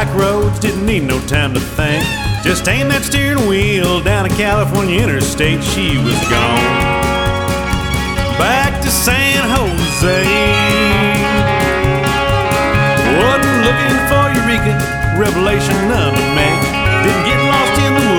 Back 0.07 0.19
roads, 0.19 0.59
didn't 0.59 0.85
need 0.85 1.03
no 1.03 1.19
time 1.27 1.53
to 1.53 1.59
think. 1.59 2.03
Just 2.43 2.67
aimed 2.67 2.91
that 2.91 3.03
steering 3.03 3.47
wheel 3.47 4.01
down 4.01 4.25
a 4.25 4.29
California 4.29 5.01
interstate, 5.01 5.63
she 5.63 5.97
was 5.97 6.17
gone. 6.29 6.63
Back 8.38 8.81
to 8.84 8.89
San 8.91 9.41
Jose. 9.49 10.23
Wasn't 13.17 13.59
looking 13.67 13.97
for 14.07 14.23
Eureka, 14.38 14.75
revelation 15.17 15.75
none 15.89 16.13
to 16.13 16.25
make. 16.35 16.61
Didn't 17.03 17.25
get 17.27 17.39
lost 17.43 17.75
in 17.81 17.91
the 17.97 18.05
woods, 18.11 18.16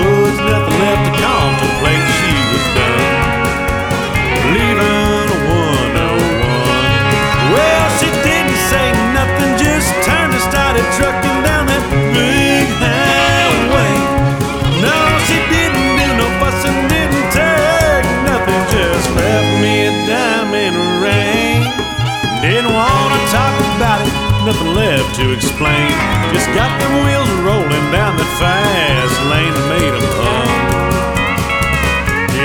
wanna 22.73 23.19
talk 23.33 23.55
about 23.75 23.99
it, 24.05 24.13
nothing 24.45 24.73
left 24.75 25.15
to 25.15 25.31
explain. 25.31 25.91
Just 26.33 26.47
got 26.53 26.71
them 26.79 26.93
wheels 27.05 27.29
rolling 27.47 27.85
down 27.91 28.17
that 28.17 28.31
fast 28.39 29.15
lane 29.31 29.53
and 29.59 29.67
made 29.73 29.93
'em 29.99 30.07
hum. 30.19 30.49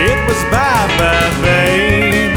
It 0.07 0.19
was 0.27 0.41
bye 0.53 0.89
bye, 0.99 1.31
babe. 1.45 2.35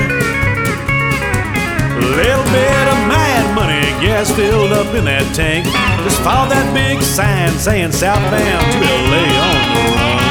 A 1.98 2.06
little 2.20 2.48
bit 2.58 2.86
of 2.94 3.00
mad 3.08 3.46
money, 3.56 3.86
gas 4.02 4.30
filled 4.32 4.72
up 4.74 4.94
in 4.94 5.06
that 5.06 5.26
tank. 5.34 5.66
Just 6.04 6.20
followed 6.22 6.52
that 6.52 6.68
big 6.74 7.02
sign 7.02 7.52
saying 7.58 7.92
southbound 7.92 8.66
to 8.74 8.78
LA 9.12 9.26
on 9.48 9.58
the 9.74 9.84
run. 9.96 10.24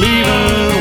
Leaving 0.00 0.79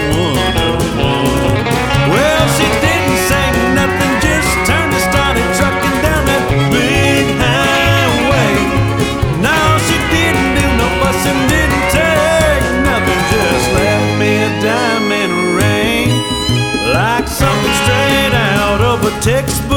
out 19.28 19.69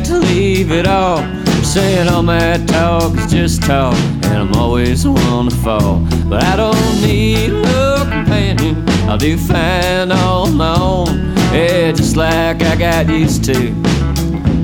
decide 0.00 0.04
to 0.04 0.26
leave 0.26 0.70
it 0.70 0.86
all. 0.86 1.20
You're 1.20 1.64
saying 1.64 2.08
all 2.08 2.22
my 2.22 2.58
talk 2.66 3.16
is 3.18 3.30
just 3.30 3.62
talk, 3.62 3.94
and 4.24 4.36
I'm 4.36 4.54
always 4.54 5.04
the 5.04 5.12
one 5.12 5.48
to 5.48 5.56
fall. 5.56 6.00
But 6.28 6.42
I 6.44 6.56
don't 6.56 7.02
need 7.02 7.52
no 7.52 8.06
companion, 8.08 8.88
I'll 9.08 9.18
do 9.18 9.36
fine 9.36 10.12
on 10.12 10.54
my 10.56 10.76
own. 10.78 11.34
Yeah, 11.52 11.92
just 11.92 12.16
like 12.16 12.62
I 12.62 12.76
got 12.76 13.08
used 13.08 13.44
to 13.44 13.54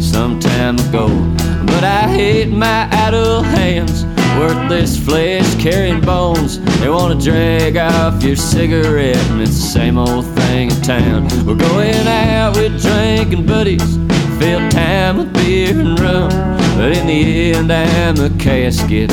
some 0.01 0.39
time 0.41 0.79
ago. 0.79 1.09
But 1.67 1.85
I 1.85 2.09
hate 2.09 2.51
my 2.51 2.89
idle 2.91 3.43
hands, 3.43 4.05
worthless 4.39 4.99
flesh 4.99 5.55
carrying 5.63 6.01
bones. 6.01 6.61
They 6.81 6.89
wanna 6.89 7.21
drag 7.21 7.77
off 7.77 8.23
your 8.23 8.37
cigarette, 8.37 9.17
and 9.31 9.41
it's 9.41 9.57
the 9.57 9.69
same 9.69 9.99
old 9.99 10.27
thing 10.37 10.71
in 10.71 10.83
town. 10.83 11.29
We're 11.47 11.55
going 11.55 12.07
out 12.07 12.57
with 12.57 12.81
drinking 12.83 13.47
buddies, 13.47 13.97
fill 14.39 14.69
time 14.71 15.19
with 15.19 15.33
beer 15.35 15.79
and 15.79 15.99
rum. 15.99 16.31
But 16.77 16.97
in 16.97 17.07
the 17.07 17.53
end, 17.55 17.73
I'm 17.73 18.19
a 18.19 18.31
casket, 18.39 19.11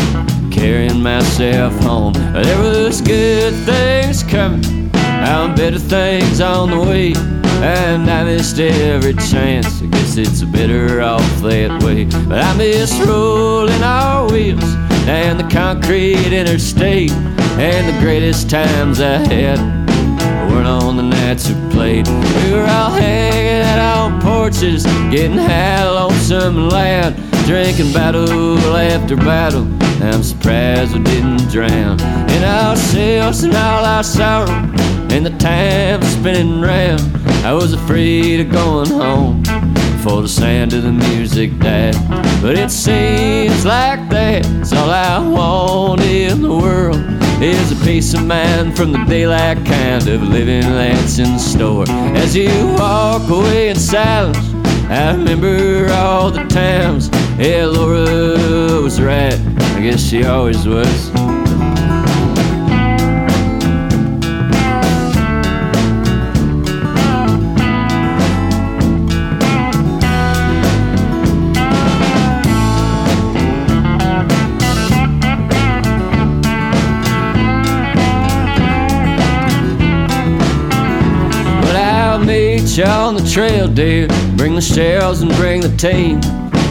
carrying 0.52 1.02
myself 1.04 1.74
home. 1.82 2.14
There 2.14 2.62
was 2.62 3.02
good 3.02 3.54
things 3.66 4.24
coming, 4.24 4.92
now 4.94 5.54
better 5.56 5.80
things 5.80 6.42
on 6.42 6.72
the 6.72 6.80
way. 6.80 7.14
And 7.62 8.10
I 8.10 8.24
missed 8.24 8.58
every 8.58 9.16
chance. 9.16 9.82
I 9.82 9.88
guess 9.88 10.16
it's 10.16 10.44
better 10.44 11.02
off 11.02 11.42
that 11.42 11.84
way. 11.84 12.06
But 12.06 12.42
I 12.42 12.56
miss 12.56 12.94
rolling 13.06 13.84
our 13.84 14.32
wheels 14.32 14.79
down 15.10 15.38
the 15.38 15.50
concrete 15.56 16.32
interstate. 16.32 17.12
And 17.58 17.84
the 17.88 18.00
greatest 18.00 18.48
times 18.48 19.02
I 19.02 19.18
had 19.18 19.58
weren't 20.52 20.68
on 20.68 20.98
the 20.98 21.02
nights 21.02 21.50
we 21.50 21.56
played. 21.72 22.08
We 22.08 22.52
were 22.52 22.68
all 22.78 22.92
hanging 22.92 23.64
out 23.64 23.80
on 23.80 24.22
porches, 24.22 24.84
getting 25.10 25.40
high, 25.40 25.90
lonesome 25.90 26.58
and 26.58 26.72
loud, 26.72 27.16
drinking 27.48 27.92
battle 27.92 28.30
after 28.78 29.16
battle. 29.16 29.68
I'm 30.04 30.22
surprised 30.22 30.96
we 30.96 31.02
didn't 31.04 31.50
drown 31.50 32.00
in 32.30 32.44
ourselves 32.44 33.42
and 33.42 33.56
all 33.56 33.86
our 33.86 34.04
sorrow 34.04 34.52
and 35.10 35.26
the 35.26 35.36
time 35.40 36.04
spinning 36.04 36.62
round. 36.62 37.02
I 37.44 37.54
was 37.54 37.74
afraid 37.74 38.42
of 38.42 38.52
going 38.52 38.90
home 38.92 39.42
before 40.10 40.22
the 40.24 40.28
sound 40.28 40.74
of 40.74 40.82
the 40.82 40.92
music 40.92 41.56
died. 41.60 41.94
But 42.42 42.58
it 42.58 42.72
seems 42.72 43.64
like 43.64 44.10
that's 44.10 44.74
all 44.74 44.90
I 44.90 45.20
want 45.20 46.02
in 46.02 46.42
the 46.42 46.50
world 46.50 47.00
is 47.40 47.72
a 47.72 47.86
peace 47.86 48.16
of 48.16 48.26
mind 48.26 48.76
from 48.76 48.92
the 48.92 49.04
daylight 49.06 49.64
kind 49.68 50.08
of 50.08 50.24
living 50.24 50.62
that's 50.62 51.20
in 51.20 51.38
store. 51.38 51.86
As 52.18 52.36
you 52.36 52.50
walk 52.80 53.30
away 53.30 53.70
in 53.70 53.76
silence, 53.76 54.40
I 54.90 55.12
remember 55.12 55.88
all 55.94 56.32
the 56.32 56.44
times. 56.46 57.10
Yeah, 57.38 57.66
Laura 57.66 58.82
was 58.82 59.00
right. 59.00 59.40
I 59.76 59.82
guess 59.82 60.02
she 60.02 60.24
always 60.24 60.68
was. 60.68 61.39
Meet 82.70 82.78
you 82.78 82.84
on 82.84 83.16
the 83.16 83.28
trail, 83.28 83.68
dear. 83.68 84.08
Bring 84.38 84.54
the 84.54 84.62
shells 84.62 85.22
and 85.24 85.32
bring 85.38 85.62
the 85.62 85.76
team. 85.76 86.20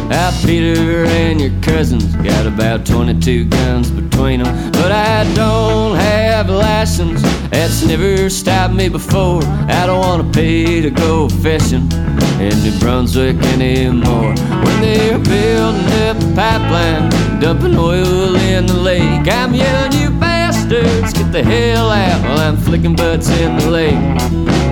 Now, 0.08 0.30
Peter 0.44 1.04
and 1.06 1.40
your 1.40 1.50
cousins 1.60 2.14
got 2.14 2.46
about 2.46 2.86
22 2.86 3.46
guns 3.46 3.90
between 3.90 4.44
them. 4.44 4.70
But 4.70 4.92
I 4.92 5.24
don't 5.34 5.96
have 5.96 6.50
a 6.50 6.52
license, 6.52 7.20
that's 7.50 7.84
never 7.84 8.30
stopped 8.30 8.74
me 8.74 8.88
before. 8.88 9.42
I 9.42 9.86
don't 9.86 9.98
want 9.98 10.22
to 10.22 10.38
pay 10.38 10.80
to 10.82 10.90
go 10.90 11.28
fishing 11.28 11.90
in 12.38 12.54
New 12.62 12.78
Brunswick 12.78 13.36
anymore. 13.54 14.34
When 14.62 14.80
they're 14.80 15.18
building 15.18 15.92
up 16.06 16.16
a 16.16 16.34
pipeline, 16.36 17.40
dumping 17.40 17.76
oil 17.76 18.36
in 18.36 18.66
the 18.66 18.74
lake, 18.74 19.26
I'm 19.26 19.52
yelling, 19.52 20.00
you 20.00 20.10
bastards, 20.10 21.12
get 21.12 21.32
the 21.32 21.42
hell 21.42 21.90
out 21.90 22.22
while 22.22 22.38
I'm 22.38 22.56
flicking 22.56 22.94
butts 22.94 23.30
in 23.30 23.56
the 23.56 23.68
lake. 23.68 24.67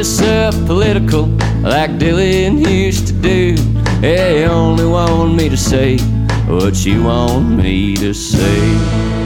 Up 0.00 0.54
political 0.66 1.26
like 1.60 1.90
Dylan 1.98 2.66
used 2.66 3.08
to 3.08 3.12
do. 3.12 3.54
You 4.00 4.46
only 4.46 4.86
want 4.86 5.34
me 5.34 5.50
to 5.50 5.58
say 5.58 5.98
what 6.48 6.86
you 6.86 7.04
want 7.04 7.50
me 7.50 7.96
to 7.96 8.14
say. 8.14 9.19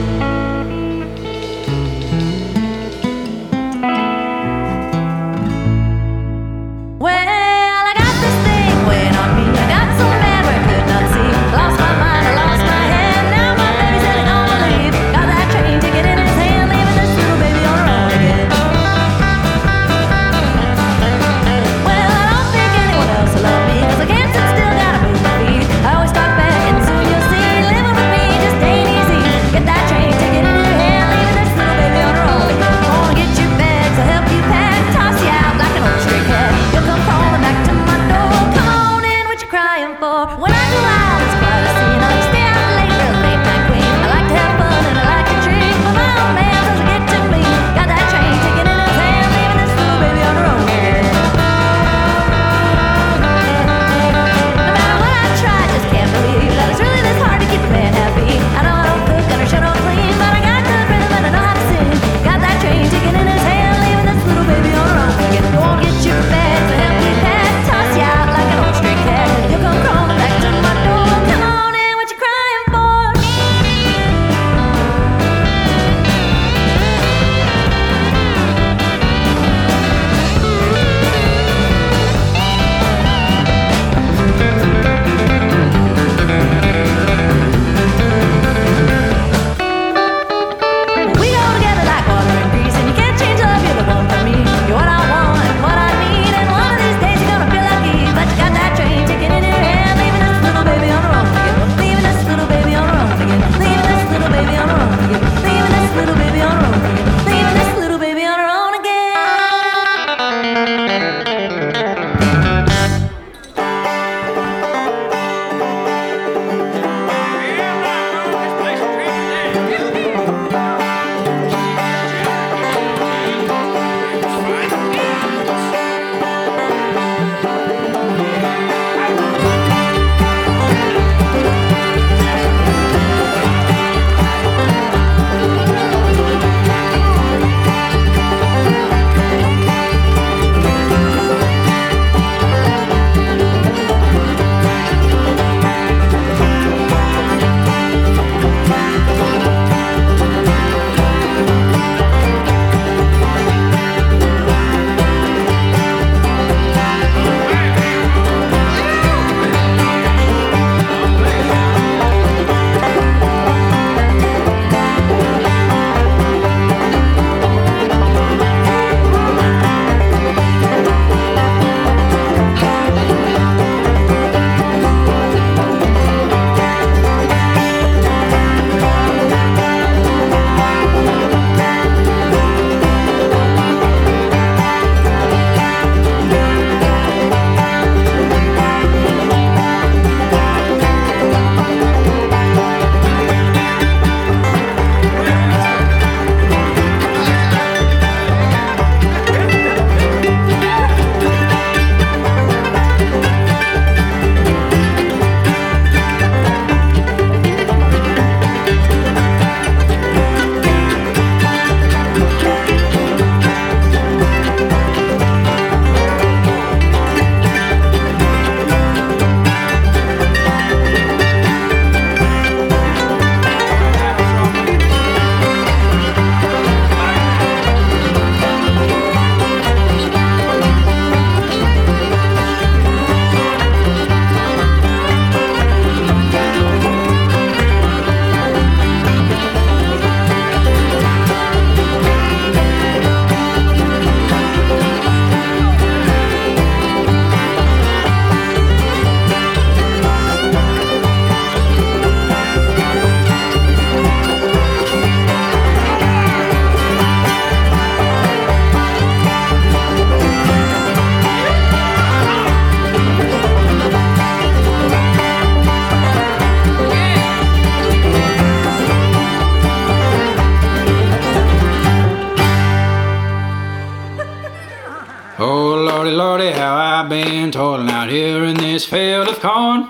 Field 278.85 279.27
of 279.27 279.39
corn. 279.39 279.89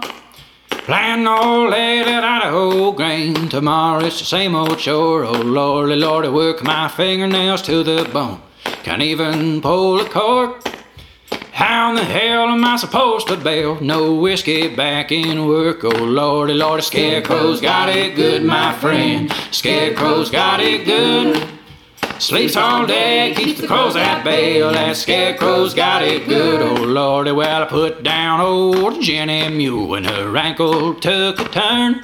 Planting 0.69 1.27
all 1.27 1.72
day 1.72 2.01
at 2.01 2.23
Idaho 2.23 2.91
grain. 2.91 3.49
Tomorrow 3.49 4.05
it's 4.05 4.19
the 4.19 4.26
same 4.26 4.55
old 4.55 4.77
chore. 4.77 5.23
Oh 5.23 5.31
lordy, 5.31 5.95
lordy, 5.95 6.30
work 6.30 6.63
my 6.63 6.88
fingernails 6.88 7.61
to 7.63 7.84
the 7.84 8.07
bone. 8.11 8.41
Can't 8.84 9.01
even 9.01 9.61
pull 9.61 9.99
a 9.99 10.07
cork. 10.07 10.63
How 11.51 11.89
in 11.89 11.95
the 11.95 12.03
hell 12.03 12.49
am 12.49 12.63
I 12.63 12.76
supposed 12.76 13.27
to 13.30 13.38
bail? 13.38 13.80
No 13.81 14.13
whiskey 14.13 14.76
back 14.76 15.11
in 15.11 15.47
work. 15.47 15.84
Oh 15.84 15.89
lordy, 15.89 16.53
lordy, 16.53 16.84
scarecrow's 16.84 17.61
got 17.61 17.89
it 17.89 18.15
good, 18.15 18.43
my 18.43 18.73
friend. 18.73 19.31
Scarecrow's 19.51 20.30
got 20.30 20.59
it 20.59 20.85
good. 20.85 21.55
Sleeps 22.19 22.55
all 22.55 22.87
day, 22.87 23.33
keeps 23.35 23.59
the 23.59 23.67
crows 23.67 23.95
at 23.97 24.23
bay. 24.23 24.61
Oh, 24.61 24.71
that 24.71 24.95
scarecrow's 24.95 25.73
got 25.73 26.01
it 26.01 26.27
good. 26.27 26.61
Oh 26.61 26.81
lordy, 26.83 27.31
well 27.31 27.63
I 27.63 27.65
put 27.65 28.03
down 28.03 28.39
old 28.39 29.01
Jenny 29.01 29.49
Mule 29.49 29.87
when 29.87 30.05
her 30.05 30.35
ankle 30.37 30.95
took 30.95 31.39
a 31.39 31.49
turn. 31.49 32.01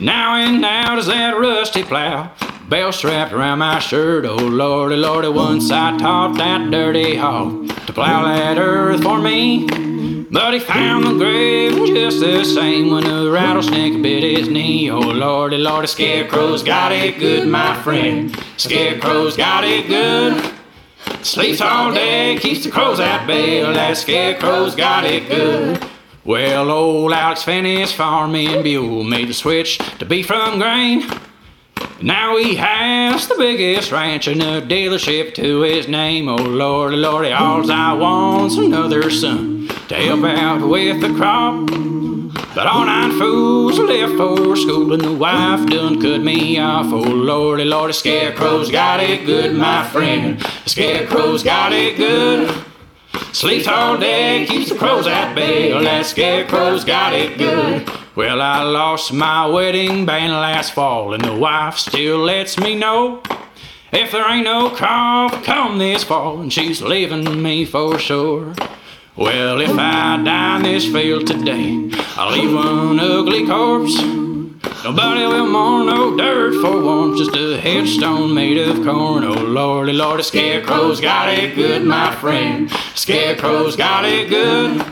Now 0.00 0.36
and 0.36 0.62
now 0.62 0.96
does 0.96 1.06
that 1.06 1.38
rusty 1.38 1.82
plow. 1.82 2.32
Bell 2.68 2.92
strapped 2.92 3.32
around 3.32 3.58
my 3.58 3.78
shirt. 3.78 4.24
Oh 4.24 4.36
lordy, 4.36 4.96
lordy, 4.96 5.28
once 5.28 5.70
I 5.70 5.96
taught 5.98 6.38
that 6.38 6.70
dirty 6.70 7.16
hog 7.16 7.68
to 7.86 7.92
plow 7.92 8.24
that 8.24 8.56
earth 8.56 9.02
for 9.02 9.20
me. 9.20 9.89
But 10.32 10.54
he 10.54 10.60
found 10.60 11.04
the 11.04 11.14
grave 11.14 11.74
just 11.88 12.20
the 12.20 12.44
same 12.44 12.92
when 12.92 13.04
a 13.04 13.28
rattlesnake 13.28 14.00
bit 14.00 14.22
his 14.22 14.48
knee. 14.48 14.88
Oh 14.88 15.00
lordy, 15.00 15.58
lordy, 15.58 15.88
scarecrow's 15.88 16.62
got 16.62 16.92
it 16.92 17.18
good, 17.18 17.48
my 17.48 17.74
friend. 17.82 18.38
Scarecrow's 18.56 19.36
got 19.36 19.64
it 19.64 19.88
good. 19.88 20.54
Sleeps 21.22 21.60
all 21.60 21.92
day, 21.92 22.38
keeps 22.38 22.62
the 22.62 22.70
crows 22.70 23.00
at 23.00 23.26
bay. 23.26 23.60
That 23.60 23.96
scarecrow's 23.96 24.76
got 24.76 25.02
it 25.04 25.28
good. 25.28 25.84
Well, 26.24 26.70
old 26.70 27.12
Alex 27.12 27.42
Finney's 27.42 27.92
farming 27.92 28.62
Buell 28.62 29.02
made 29.02 29.28
the 29.28 29.34
switch 29.34 29.78
to 29.98 30.04
beef 30.04 30.26
from 30.26 30.60
grain. 30.60 31.10
Now 32.00 32.36
he 32.36 32.54
has 32.54 33.26
the 33.26 33.34
biggest 33.34 33.90
ranch 33.90 34.28
in 34.28 34.38
the 34.38 34.62
dealership 34.62 35.34
to 35.34 35.62
his 35.62 35.88
name. 35.88 36.28
Oh 36.28 36.36
lordy, 36.36 36.96
lordy, 36.96 37.32
all 37.32 37.68
I 37.68 37.94
want's 37.94 38.58
another 38.58 39.10
son 39.10 39.59
to 39.90 39.96
help 39.96 40.22
out 40.22 40.68
with 40.68 41.00
the 41.00 41.12
crop. 41.14 41.66
But 42.54 42.68
all 42.68 42.86
nine 42.86 43.10
fools 43.18 43.76
left 43.76 44.16
for 44.16 44.54
school 44.54 44.92
and 44.92 45.02
the 45.02 45.12
wife 45.12 45.68
done 45.68 46.00
cut 46.00 46.20
me 46.20 46.60
off. 46.60 46.92
Oh 46.92 47.00
lordy, 47.00 47.64
lordy, 47.64 47.92
scarecrow's 47.92 48.70
got 48.70 49.00
it 49.00 49.26
good, 49.26 49.56
my 49.56 49.84
friend. 49.88 50.40
Scarecrow's 50.64 51.42
got 51.42 51.72
it 51.72 51.96
good. 51.96 52.64
Sleeps 53.32 53.66
all 53.66 53.98
day, 53.98 54.46
keeps 54.48 54.70
the 54.70 54.78
crows 54.78 55.08
at 55.08 55.34
bay. 55.34 55.72
Well, 55.72 55.82
that 55.82 56.06
scarecrow's 56.06 56.84
got 56.84 57.12
it 57.12 57.36
good. 57.36 57.90
Well, 58.14 58.40
I 58.40 58.62
lost 58.62 59.12
my 59.12 59.46
wedding 59.46 60.06
band 60.06 60.34
last 60.34 60.72
fall, 60.72 61.14
and 61.14 61.24
the 61.24 61.34
wife 61.34 61.78
still 61.78 62.18
lets 62.18 62.60
me 62.60 62.76
know 62.76 63.24
if 63.92 64.12
there 64.12 64.30
ain't 64.30 64.44
no 64.44 64.70
crop 64.70 65.42
come 65.42 65.78
this 65.78 66.04
fall, 66.04 66.40
and 66.40 66.52
she's 66.52 66.80
leaving 66.80 67.42
me 67.42 67.64
for 67.64 67.98
sure. 67.98 68.54
Well, 69.20 69.60
if 69.60 69.78
I 69.78 70.16
die 70.24 70.56
in 70.56 70.62
this 70.62 70.90
field 70.90 71.26
today, 71.26 71.90
I'll 72.16 72.32
leave 72.32 72.54
one 72.54 72.98
ugly 72.98 73.46
corpse. 73.46 73.94
Nobody 74.82 75.26
will 75.26 75.46
mourn 75.46 75.88
no 75.88 76.16
dirt 76.16 76.54
for 76.62 76.82
warmth, 76.82 77.18
just 77.18 77.36
a 77.36 77.60
headstone 77.60 78.32
made 78.32 78.56
of 78.56 78.76
corn. 78.82 79.24
Oh 79.24 79.34
lordy, 79.34 79.92
lordy, 79.92 80.22
scarecrow's 80.22 81.02
got 81.02 81.28
it 81.28 81.54
good, 81.54 81.84
my 81.84 82.14
friend. 82.14 82.70
Scarecrow's 82.94 83.76
got 83.76 84.06
it 84.06 84.30
good. 84.30 84.90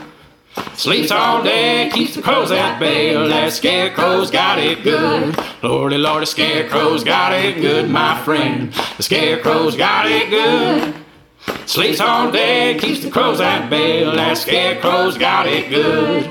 Sleeps 0.75 1.09
all 1.09 1.41
day, 1.41 1.89
keeps 1.91 2.13
the 2.13 2.21
crows 2.21 2.51
at 2.51 2.77
bay. 2.77 3.15
Oh, 3.15 3.27
that 3.27 3.51
scarecrow's 3.51 4.29
got 4.29 4.59
it 4.59 4.83
good. 4.83 5.35
Lordy, 5.63 5.97
lordy, 5.97 6.27
scarecrow's 6.27 7.03
got 7.03 7.33
it 7.33 7.55
good, 7.55 7.89
my 7.89 8.21
friend. 8.23 8.71
The 8.97 9.01
scarecrow's 9.01 9.75
got 9.75 10.05
it 10.05 10.29
good. 10.29 10.93
Sleeps 11.65 11.99
all 11.99 12.31
day, 12.31 12.77
keeps 12.79 13.01
the 13.01 13.11
crows 13.11 13.39
at 13.39 13.69
bay. 13.69 14.03
That 14.03 14.37
scarecrow's 14.37 15.17
got 15.17 15.45
it 15.47 15.69
good. 15.69 16.23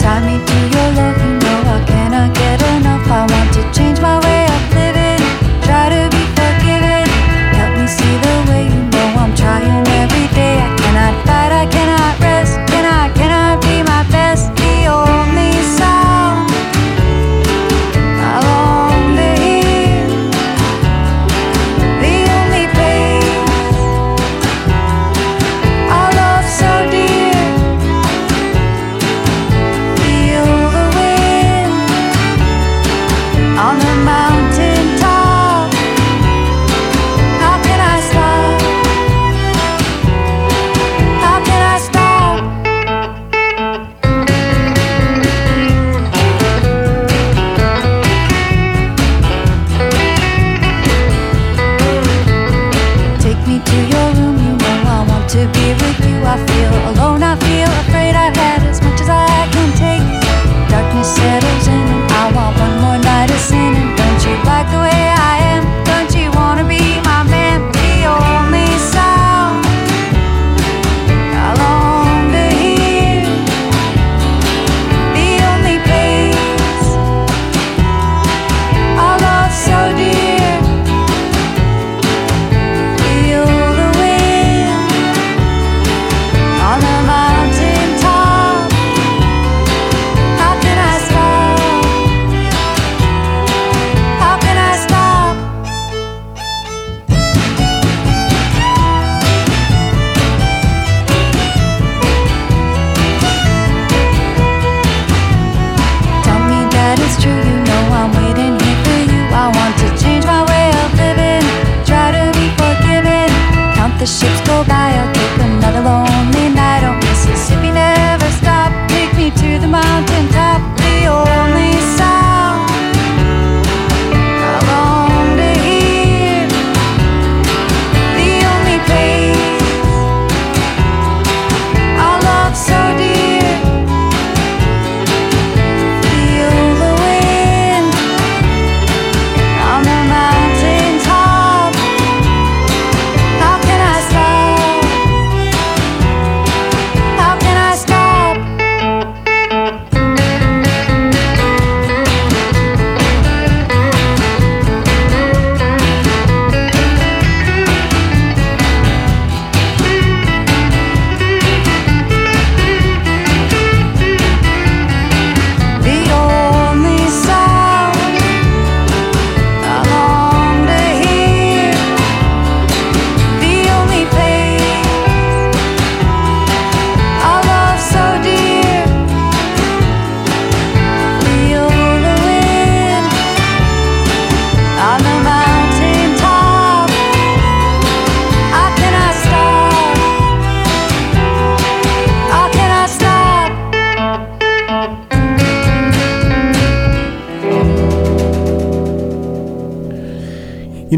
Tie 0.00 0.20
me 0.26 0.44
to 0.46 0.56
your 0.74 0.88
love, 0.94 1.18
you 1.18 1.32
know 1.42 1.58
I 1.66 1.84
cannot 1.86 2.34
get 2.34 2.62
enough. 2.62 3.08
I 3.08 3.26
want 3.30 3.52
to 3.54 3.78
change 3.78 4.00
my 4.00 4.21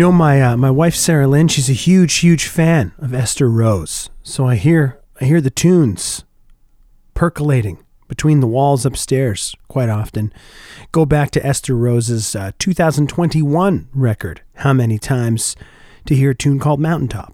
know, 0.05 0.13
my 0.13 0.43
uh, 0.43 0.55
my 0.55 0.71
wife 0.71 0.95
Sarah 0.95 1.27
Lynn, 1.27 1.49
she's 1.49 1.71
a 1.71 1.73
huge, 1.73 2.17
huge 2.17 2.47
fan 2.47 2.93
of 2.99 3.15
Esther 3.15 3.49
Rose. 3.49 4.11
So 4.23 4.47
I 4.47 4.57
hear 4.57 5.01
I 5.19 5.25
hear 5.25 5.41
the 5.41 5.49
tunes 5.49 6.25
percolating 7.15 7.83
between 8.07 8.41
the 8.41 8.47
walls 8.47 8.85
upstairs 8.85 9.55
quite 9.67 9.89
often. 9.89 10.31
Go 10.93 11.07
back 11.07 11.31
to 11.31 11.47
Esther 11.47 11.75
Rose's 11.75 12.37
uh, 12.37 12.53
2021 12.59 13.89
record, 13.95 14.43
How 14.57 14.75
Many 14.75 14.99
Times, 14.99 15.57
to 16.05 16.15
hear 16.15 16.33
a 16.33 16.35
tune 16.35 16.59
called 16.59 16.81
Mountaintop. 16.81 17.34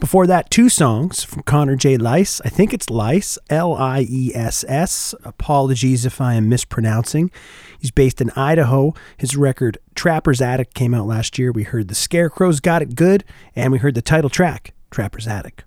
Before 0.00 0.26
that, 0.26 0.50
two 0.50 0.70
songs 0.70 1.22
from 1.22 1.42
Connor 1.42 1.76
J. 1.76 1.98
Liess. 1.98 2.40
I 2.42 2.48
think 2.48 2.72
it's 2.72 2.86
Liess, 2.86 3.36
L 3.50 3.74
I 3.74 4.06
E 4.08 4.32
S 4.34 4.64
S. 4.66 5.14
Apologies 5.24 6.06
if 6.06 6.22
I 6.22 6.34
am 6.34 6.48
mispronouncing. 6.48 7.30
He's 7.78 7.90
based 7.90 8.20
in 8.20 8.30
Idaho. 8.30 8.94
His 9.18 9.36
record 9.36 9.78
Trapper's 9.94 10.40
Attic 10.40 10.72
came 10.72 10.94
out 10.94 11.06
last 11.06 11.38
year. 11.38 11.52
We 11.52 11.64
heard 11.64 11.88
The 11.88 11.94
Scarecrows 11.94 12.60
Got 12.60 12.80
It 12.82 12.96
Good, 12.96 13.24
and 13.54 13.72
we 13.72 13.78
heard 13.78 13.94
the 13.94 14.02
title 14.02 14.30
track, 14.30 14.72
Trapper's 14.90 15.28
Attic. 15.28 15.64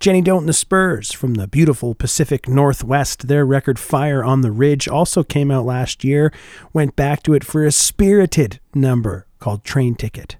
Jenny 0.00 0.20
Don't 0.20 0.40
and 0.40 0.48
the 0.48 0.52
Spurs 0.52 1.12
from 1.12 1.34
the 1.34 1.46
beautiful 1.46 1.94
Pacific 1.94 2.48
Northwest. 2.48 3.28
Their 3.28 3.46
record 3.46 3.78
Fire 3.78 4.24
on 4.24 4.40
the 4.40 4.50
Ridge 4.50 4.88
also 4.88 5.22
came 5.22 5.50
out 5.50 5.64
last 5.64 6.02
year. 6.02 6.32
Went 6.72 6.96
back 6.96 7.22
to 7.22 7.34
it 7.34 7.44
for 7.44 7.64
a 7.64 7.72
spirited 7.72 8.58
number 8.74 9.26
called 9.38 9.62
Train 9.62 9.94
Ticket. 9.94 10.36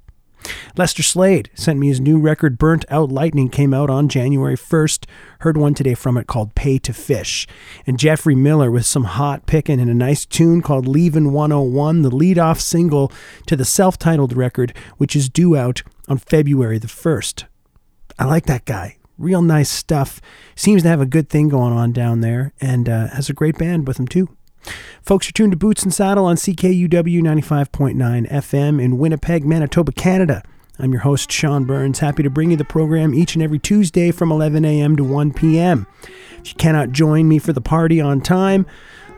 Lester 0.76 1.02
Slade 1.02 1.50
sent 1.54 1.78
me 1.78 1.88
his 1.88 2.00
new 2.00 2.18
record 2.18 2.58
Burnt 2.58 2.84
Out 2.90 3.10
Lightning 3.10 3.48
came 3.48 3.74
out 3.74 3.90
on 3.90 4.08
January 4.08 4.56
1st. 4.56 5.06
Heard 5.40 5.56
one 5.56 5.74
today 5.74 5.94
from 5.94 6.16
it 6.16 6.26
called 6.26 6.54
Pay 6.54 6.78
to 6.78 6.92
Fish. 6.92 7.46
And 7.86 7.98
Jeffrey 7.98 8.34
Miller 8.34 8.70
with 8.70 8.86
some 8.86 9.04
hot 9.04 9.46
pickin' 9.46 9.80
and 9.80 9.90
a 9.90 9.94
nice 9.94 10.24
tune 10.24 10.62
called 10.62 10.86
Leavin' 10.86 11.32
101, 11.32 12.02
the 12.02 12.14
lead-off 12.14 12.60
single 12.60 13.12
to 13.46 13.56
the 13.56 13.64
self-titled 13.64 14.32
record 14.34 14.72
which 14.96 15.16
is 15.16 15.28
due 15.28 15.56
out 15.56 15.82
on 16.08 16.18
February 16.18 16.78
the 16.78 16.86
1st. 16.86 17.44
I 18.18 18.24
like 18.24 18.46
that 18.46 18.64
guy. 18.64 18.96
Real 19.18 19.42
nice 19.42 19.70
stuff. 19.70 20.20
Seems 20.54 20.82
to 20.82 20.88
have 20.88 21.00
a 21.00 21.06
good 21.06 21.28
thing 21.28 21.48
going 21.48 21.72
on 21.72 21.92
down 21.92 22.20
there 22.20 22.52
and 22.60 22.88
uh, 22.88 23.08
has 23.08 23.28
a 23.28 23.34
great 23.34 23.58
band 23.58 23.86
with 23.86 23.98
him 23.98 24.08
too. 24.08 24.28
Folks 25.02 25.28
are 25.28 25.32
tuned 25.32 25.52
to 25.52 25.56
Boots 25.56 25.82
and 25.82 25.92
Saddle 25.92 26.24
on 26.24 26.36
CKUW 26.36 26.88
95.9 26.88 28.30
FM 28.30 28.82
in 28.82 28.98
Winnipeg, 28.98 29.44
Manitoba, 29.44 29.92
Canada. 29.92 30.42
I'm 30.78 30.92
your 30.92 31.02
host, 31.02 31.30
Sean 31.30 31.64
Burns, 31.64 31.98
happy 31.98 32.22
to 32.22 32.30
bring 32.30 32.50
you 32.50 32.56
the 32.56 32.64
program 32.64 33.14
each 33.14 33.34
and 33.34 33.42
every 33.42 33.58
Tuesday 33.58 34.10
from 34.10 34.32
11 34.32 34.64
a.m. 34.64 34.96
to 34.96 35.04
1 35.04 35.32
p.m. 35.34 35.86
If 36.38 36.48
you 36.48 36.54
cannot 36.54 36.92
join 36.92 37.28
me 37.28 37.38
for 37.38 37.52
the 37.52 37.60
party 37.60 38.00
on 38.00 38.20
time, 38.22 38.64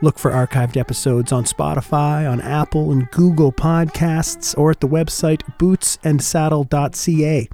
look 0.03 0.19
for 0.19 0.31
archived 0.31 0.77
episodes 0.77 1.33
on 1.33 1.45
Spotify, 1.45 2.31
on 2.31 2.41
Apple 2.41 2.93
and 2.93 3.11
Google 3.11 3.53
Podcasts, 3.53 4.57
or 4.59 4.71
at 4.71 4.81
the 4.81 4.89
website 4.89 5.43
bootsandsaddle.ca. 5.59 7.49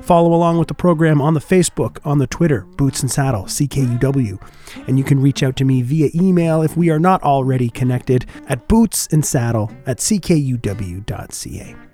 Follow 0.00 0.32
along 0.32 0.58
with 0.58 0.68
the 0.68 0.74
program 0.74 1.20
on 1.20 1.34
the 1.34 1.40
Facebook, 1.40 1.98
on 2.04 2.18
the 2.18 2.26
Twitter, 2.26 2.62
Boots 2.76 3.02
and 3.02 3.10
Saddle, 3.10 3.44
CKUW. 3.44 4.40
And 4.86 4.98
you 4.98 5.04
can 5.04 5.20
reach 5.20 5.42
out 5.42 5.56
to 5.56 5.64
me 5.64 5.82
via 5.82 6.10
email 6.14 6.62
if 6.62 6.76
we 6.76 6.90
are 6.90 7.00
not 7.00 7.22
already 7.22 7.68
connected 7.68 8.24
at 8.46 8.68
bootsandsaddle 8.68 9.76
at 9.86 9.98
ckuw.ca. 9.98 11.87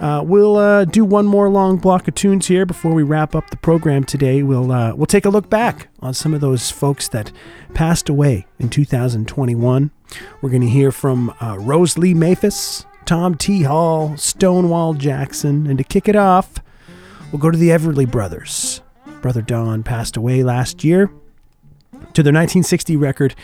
Uh, 0.00 0.22
we'll 0.22 0.56
uh, 0.56 0.84
do 0.84 1.04
one 1.04 1.24
more 1.24 1.48
long 1.48 1.76
block 1.76 2.08
of 2.08 2.14
tunes 2.14 2.48
here 2.48 2.66
before 2.66 2.92
we 2.92 3.02
wrap 3.02 3.34
up 3.34 3.50
the 3.50 3.56
program 3.56 4.04
today. 4.04 4.42
We'll 4.42 4.70
uh, 4.70 4.94
we'll 4.94 5.06
take 5.06 5.24
a 5.24 5.30
look 5.30 5.48
back 5.48 5.88
on 6.00 6.12
some 6.14 6.34
of 6.34 6.40
those 6.40 6.70
folks 6.70 7.08
that 7.08 7.32
passed 7.74 8.08
away 8.08 8.46
in 8.58 8.68
2021. 8.68 9.90
We're 10.40 10.50
going 10.50 10.62
to 10.62 10.68
hear 10.68 10.92
from 10.92 11.34
uh, 11.40 11.56
Rose 11.58 11.96
Lee 11.96 12.12
Maphis, 12.12 12.84
Tom 13.06 13.36
T. 13.36 13.62
Hall, 13.62 14.16
Stonewall 14.16 14.94
Jackson, 14.94 15.66
and 15.66 15.78
to 15.78 15.84
kick 15.84 16.08
it 16.08 16.16
off, 16.16 16.54
we'll 17.30 17.40
go 17.40 17.50
to 17.50 17.58
the 17.58 17.70
Everly 17.70 18.10
Brothers. 18.10 18.82
Brother 19.22 19.42
Don 19.42 19.82
passed 19.82 20.16
away 20.16 20.42
last 20.42 20.84
year. 20.84 21.06
To 22.12 22.22
their 22.22 22.32
1960 22.32 22.96
record, 22.96 23.34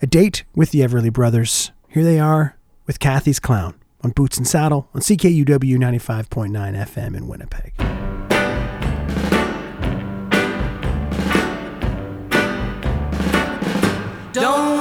A 0.00 0.06
Date 0.06 0.44
with 0.54 0.70
the 0.70 0.80
Everly 0.80 1.12
Brothers. 1.12 1.72
Here 1.88 2.04
they 2.04 2.18
are 2.20 2.56
with 2.86 3.00
Cathy's 3.00 3.40
Clown 3.40 3.74
on 4.04 4.10
Boots 4.10 4.36
and 4.36 4.46
Saddle 4.46 4.88
on 4.94 5.00
CKUW 5.00 5.78
95.9 5.78 6.50
FM 6.50 7.16
in 7.16 7.26
Winnipeg. 7.26 7.72
Don't 14.32 14.73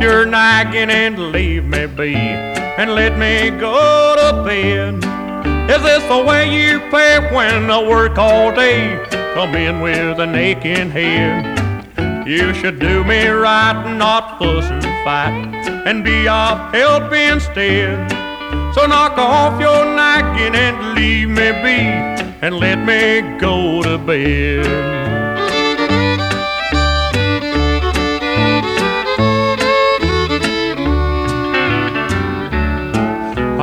your 0.00 0.24
nagging 0.24 0.90
and 0.90 1.32
leave 1.32 1.64
me 1.64 1.86
be, 1.86 2.14
and 2.14 2.94
let 2.94 3.18
me 3.18 3.50
go 3.58 4.16
to 4.16 4.44
bed. 4.44 4.94
Is 5.70 5.82
this 5.82 6.02
the 6.04 6.24
way 6.24 6.52
you 6.52 6.80
fare 6.90 7.32
when 7.32 7.70
I 7.70 7.86
work 7.86 8.18
all 8.18 8.52
day? 8.52 8.98
Come 9.34 9.54
in 9.54 9.80
with 9.80 10.18
an 10.18 10.34
aching 10.34 10.90
head. 10.90 12.26
You 12.26 12.54
should 12.54 12.78
do 12.78 13.04
me 13.04 13.26
right 13.26 13.96
not 13.96 14.38
fuss 14.38 14.64
and 14.70 14.82
fight 15.04 15.86
and 15.86 16.02
be 16.02 16.26
of 16.28 16.72
help 16.72 17.12
instead. 17.12 18.10
So 18.74 18.86
knock 18.86 19.18
off 19.18 19.60
your 19.60 19.84
nagging 19.84 20.54
and 20.54 20.94
leave 20.94 21.28
me 21.28 21.52
be 21.62 21.80
and 22.42 22.56
let 22.56 22.78
me 22.78 23.38
go 23.38 23.82
to 23.82 23.98
bed. 23.98 25.19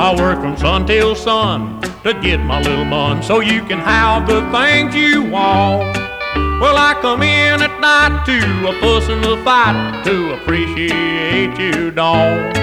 I 0.08 0.14
work 0.18 0.40
from 0.40 0.56
sun 0.56 0.86
till 0.86 1.14
sun 1.14 1.82
to 2.02 2.14
get 2.22 2.40
my 2.40 2.62
little 2.62 2.86
bun 2.86 3.22
so 3.22 3.40
you 3.40 3.60
can 3.64 3.78
have 3.78 4.26
the 4.26 4.40
things 4.50 4.94
you 4.94 5.22
want. 5.22 5.98
Well, 6.62 6.78
I 6.78 6.96
come 7.02 7.20
in 7.22 7.60
at 7.60 7.78
night 7.78 8.24
to 8.24 8.68
a 8.70 8.72
fuss 8.80 9.06
and 9.10 9.22
a 9.22 9.36
fight 9.44 10.02
to 10.06 10.32
appreciate 10.32 11.58
you, 11.60 11.90
don't. 11.90 12.56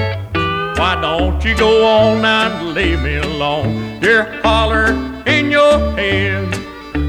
Why 0.79 0.97
don't 0.99 1.45
you 1.45 1.55
go 1.55 1.85
on 1.85 2.25
and 2.25 2.73
leave 2.73 3.03
me 3.03 3.17
alone? 3.17 4.01
You're 4.01 4.23
holler 4.41 4.87
in 5.27 5.51
your 5.51 5.77
head. 5.91 6.51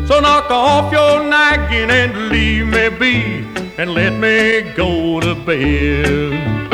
So 0.06 0.20
knock 0.20 0.50
off 0.50 0.92
your 0.92 1.24
nagging 1.24 1.88
and 1.90 2.28
leave 2.28 2.66
me 2.66 2.90
be 2.90 3.46
and 3.78 3.94
let 3.94 4.12
me 4.12 4.70
go 4.74 5.18
to 5.18 5.34
bed. 5.34 6.65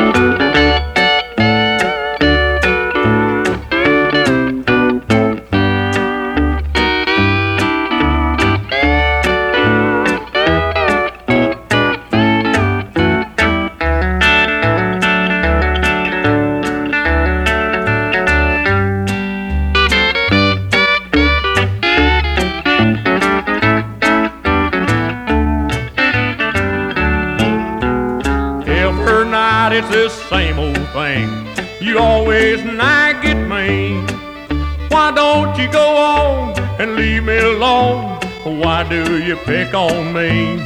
Why 38.83 38.89
do 38.89 39.23
you 39.23 39.37
pick 39.37 39.73
on 39.73 40.11
me? 40.11 40.57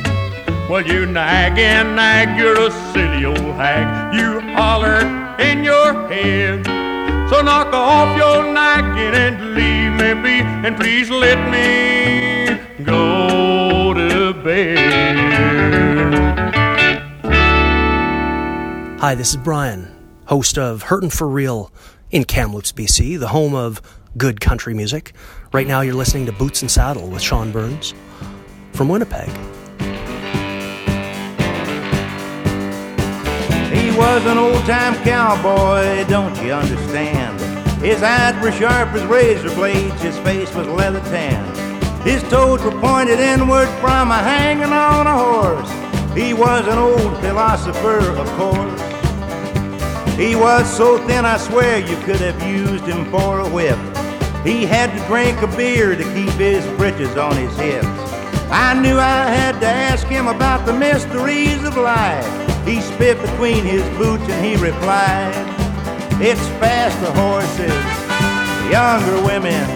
Well, 0.67 0.81
you 0.81 1.05
nag 1.05 1.59
and 1.59 1.95
nag, 1.95 2.35
you're 2.35 2.59
a 2.59 2.71
silly 2.91 3.25
old 3.25 3.37
hag. 3.37 4.15
You 4.15 4.41
holler 4.55 5.01
in 5.39 5.63
your 5.63 5.93
head. 6.09 6.65
So 7.29 7.43
knock 7.43 7.71
off 7.71 8.17
your 8.17 8.51
nagging 8.51 9.13
and 9.13 9.53
leave 9.53 9.91
me 10.01 10.19
be, 10.23 10.41
and 10.67 10.75
please 10.75 11.11
let 11.11 11.37
me 11.51 12.59
go 12.83 13.93
to 13.93 14.33
bed. 14.33 14.79
Hi, 18.99 19.13
this 19.13 19.29
is 19.29 19.37
Brian, 19.37 19.95
host 20.25 20.57
of 20.57 20.81
Hurtin' 20.81 21.11
for 21.11 21.27
Real 21.27 21.71
in 22.09 22.23
Kamloops, 22.23 22.71
BC, 22.71 23.19
the 23.19 23.27
home 23.27 23.53
of 23.53 23.79
good 24.17 24.41
country 24.41 24.73
music. 24.73 25.13
Right 25.53 25.67
now, 25.67 25.81
you're 25.81 25.93
listening 25.93 26.25
to 26.25 26.31
Boots 26.31 26.63
and 26.63 26.71
Saddle 26.71 27.07
with 27.09 27.21
Sean 27.21 27.51
Burns 27.51 27.93
from 28.77 28.89
Winnipeg. 28.89 29.27
He 33.73 33.89
was 33.97 34.23
an 34.27 34.37
old 34.37 34.63
time 34.65 34.93
cowboy, 35.03 36.07
don't 36.07 36.35
you 36.43 36.53
understand? 36.53 37.41
His 37.81 38.03
eyes 38.03 38.39
were 38.41 38.51
sharp 38.51 38.89
as 38.93 39.03
razor 39.05 39.53
blades, 39.55 39.99
his 40.01 40.17
face 40.19 40.53
was 40.53 40.67
leather 40.67 40.99
tan. 41.09 41.43
His 42.03 42.21
toes 42.29 42.61
were 42.61 42.79
pointed 42.79 43.19
inward 43.19 43.67
from 43.79 44.11
a 44.11 44.17
hanging 44.19 44.71
on 44.71 45.07
a 45.07 45.17
horse. 45.17 46.15
He 46.15 46.35
was 46.35 46.67
an 46.67 46.77
old 46.77 47.19
philosopher, 47.21 47.99
of 48.11 48.27
course. 48.37 48.81
He 50.15 50.35
was 50.35 50.71
so 50.77 50.99
thin, 51.07 51.25
I 51.25 51.37
swear 51.37 51.79
you 51.79 51.97
could 52.05 52.21
have 52.21 52.41
used 52.47 52.85
him 52.85 53.09
for 53.09 53.39
a 53.39 53.49
whip. 53.49 53.79
He 54.45 54.65
had 54.65 54.95
to 54.95 55.07
drink 55.07 55.41
a 55.41 55.47
beer 55.57 55.95
to 55.95 56.03
keep 56.13 56.33
his 56.33 56.65
britches 56.77 57.17
on 57.17 57.35
his 57.35 57.55
hips. 57.57 58.06
I 58.49 58.79
knew 58.79 58.97
I 58.97 59.29
had 59.29 59.59
to 59.59 59.67
ask 59.67 60.07
him 60.07 60.27
about 60.27 60.65
the 60.65 60.71
mysteries 60.71 61.61
of 61.65 61.75
life. 61.75 62.25
He 62.65 62.79
spit 62.79 63.19
between 63.21 63.65
his 63.65 63.83
boots 63.97 64.23
and 64.23 64.45
he 64.45 64.55
replied, 64.55 65.35
It's 66.21 66.39
faster 66.59 67.11
horses, 67.11 67.75
younger 68.71 69.19
women, 69.27 69.67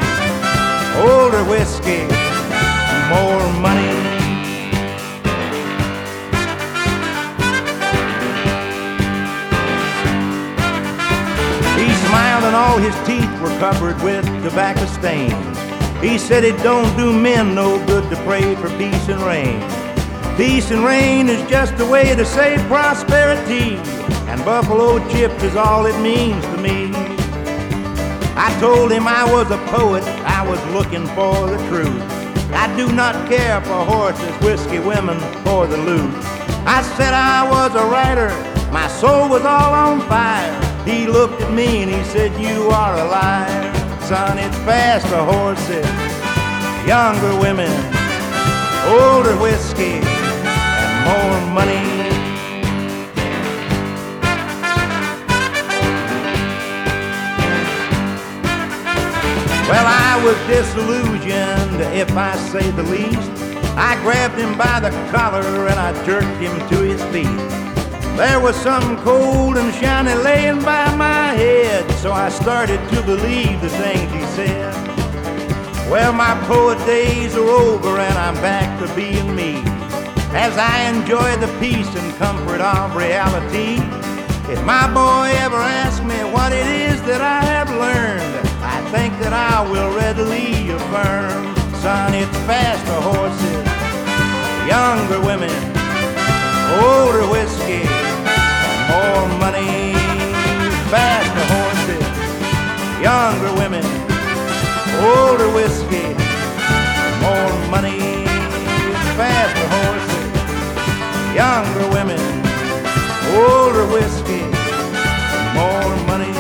older 1.04 1.44
whiskey, 1.52 2.08
more 3.12 3.44
money. 3.60 3.92
He 11.76 11.92
smiled 12.08 12.46
and 12.46 12.56
all 12.56 12.78
his 12.78 12.96
teeth 13.06 13.42
were 13.42 13.58
covered 13.60 14.02
with 14.02 14.24
tobacco 14.44 14.86
stains. 14.86 15.51
He 16.02 16.18
said 16.18 16.44
it 16.44 16.58
don't 16.64 16.98
do 16.98 17.14
men 17.14 17.54
no 17.54 17.78
good 17.86 18.10
to 18.10 18.16
pray 18.24 18.56
for 18.56 18.70
peace 18.78 19.08
and 19.08 19.22
rain. 19.22 19.62
Peace 20.36 20.72
and 20.72 20.84
rain 20.84 21.30
is 21.30 21.48
just 21.48 21.80
a 21.80 21.86
way 21.86 22.16
to 22.16 22.26
say 22.26 22.58
prosperity, 22.68 23.76
and 24.28 24.44
buffalo 24.44 24.98
chips 25.12 25.44
is 25.44 25.56
all 25.56 25.86
it 25.86 26.00
means 26.02 26.44
to 26.46 26.58
me. 26.58 26.92
I 28.36 28.58
told 28.60 28.92
him 28.92 29.08
I 29.08 29.32
was 29.32 29.52
a 29.52 29.60
poet, 29.68 30.04
I 30.26 30.42
was 30.48 30.60
looking 30.74 31.06
for 31.10 31.48
the 31.48 31.58
truth. 31.70 32.02
I 32.52 32.76
do 32.76 32.92
not 32.92 33.30
care 33.30 33.62
for 33.62 33.86
horses, 33.86 34.36
whiskey, 34.42 34.80
women, 34.80 35.18
or 35.48 35.68
the 35.68 35.78
loot. 35.78 36.12
I 36.66 36.82
said 36.98 37.14
I 37.14 37.48
was 37.48 37.76
a 37.76 37.86
writer, 37.86 38.30
my 38.72 38.88
soul 38.88 39.30
was 39.30 39.44
all 39.44 39.74
on 39.74 40.02
fire. 40.08 40.84
He 40.84 41.06
looked 41.06 41.42
at 41.42 41.54
me 41.54 41.84
and 41.84 41.92
he 41.92 42.04
said, 42.06 42.32
You 42.42 42.70
are 42.70 42.98
a 42.98 43.06
liar. 43.06 43.81
Son, 44.12 44.38
it's 44.38 44.58
faster 44.68 45.24
horses, 45.24 45.88
younger 46.86 47.34
women, 47.40 47.72
older 48.92 49.38
whiskey, 49.40 50.02
and 50.04 51.06
more 51.08 51.40
money. 51.56 51.80
Well, 59.70 59.88
I 59.88 60.22
was 60.26 60.36
disillusioned, 60.46 61.80
if 61.96 62.12
I 62.12 62.36
say 62.36 62.70
the 62.72 62.84
least. 62.84 63.32
I 63.78 63.98
grabbed 64.04 64.38
him 64.38 64.58
by 64.58 64.82
the 64.82 64.90
collar 65.10 65.70
and 65.70 65.80
I 65.80 65.94
jerked 66.06 66.38
him 66.42 66.60
to 66.68 66.82
his 66.82 67.02
feet. 67.14 67.71
There 68.22 68.40
was 68.40 68.56
something 68.56 68.98
cold 68.98 69.58
and 69.58 69.74
shiny 69.74 70.14
laying 70.14 70.62
by 70.62 70.94
my 70.94 71.34
head, 71.34 71.90
so 71.94 72.12
I 72.12 72.30
started 72.30 72.78
to 72.92 73.02
believe 73.02 73.60
the 73.62 73.70
things 73.70 74.14
he 74.14 74.22
said. 74.38 74.76
Well, 75.90 76.14
my 76.14 76.40
poet 76.46 76.78
days 76.86 77.36
are 77.36 77.50
over 77.50 77.98
and 77.98 78.18
I'm 78.20 78.36
back 78.36 78.70
to 78.80 78.96
being 78.96 79.36
me. 79.36 79.64
As 80.38 80.56
I 80.56 80.82
enjoy 80.94 81.36
the 81.38 81.52
peace 81.60 81.90
and 81.96 82.14
comfort 82.18 82.62
of 82.62 82.96
reality, 82.96 83.82
if 84.54 84.64
my 84.66 84.86
boy 84.94 85.34
ever 85.42 85.58
asks 85.58 86.06
me 86.06 86.22
what 86.32 86.54
it 86.54 86.68
is 86.68 87.02
that 87.10 87.22
I 87.22 87.44
have 87.44 87.72
learned, 87.72 88.48
I 88.62 88.78
think 88.92 89.18
that 89.24 89.34
I 89.34 89.68
will 89.68 89.96
readily 89.96 90.70
affirm, 90.70 91.56
son, 91.82 92.14
it's 92.14 92.38
faster 92.46 93.02
horses, 93.02 93.66
younger 94.70 95.20
women, 95.26 95.50
older 96.86 97.26
whiskey, 97.28 98.11
more 99.02 99.28
money, 99.40 99.94
faster 100.94 101.46
horses, 101.54 102.06
younger 103.02 103.52
women, 103.62 103.86
older 105.10 105.50
whiskey, 105.58 106.08
more 107.26 107.54
money, 107.76 108.00
faster 109.18 109.68
horses, 109.76 110.28
younger 111.42 111.88
women, 111.96 112.22
older 113.42 113.86
whiskey, 113.94 114.44
more 115.58 115.94
money, 116.12 116.36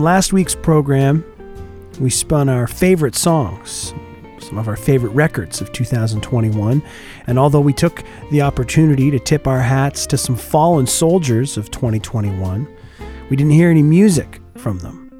on 0.00 0.04
last 0.04 0.32
week's 0.32 0.54
program, 0.54 1.22
we 2.00 2.08
spun 2.08 2.48
our 2.48 2.66
favorite 2.66 3.14
songs, 3.14 3.92
some 4.38 4.56
of 4.56 4.66
our 4.66 4.76
favorite 4.76 5.10
records 5.10 5.60
of 5.60 5.70
2021. 5.72 6.82
And 7.26 7.38
although 7.38 7.60
we 7.60 7.74
took 7.74 8.02
the 8.30 8.40
opportunity 8.40 9.10
to 9.10 9.18
tip 9.18 9.46
our 9.46 9.60
hats 9.60 10.06
to 10.06 10.16
some 10.16 10.36
fallen 10.36 10.86
soldiers 10.86 11.58
of 11.58 11.70
2021, 11.70 12.66
we 13.28 13.36
didn't 13.36 13.52
hear 13.52 13.68
any 13.68 13.82
music 13.82 14.40
from 14.56 14.78
them. 14.78 15.10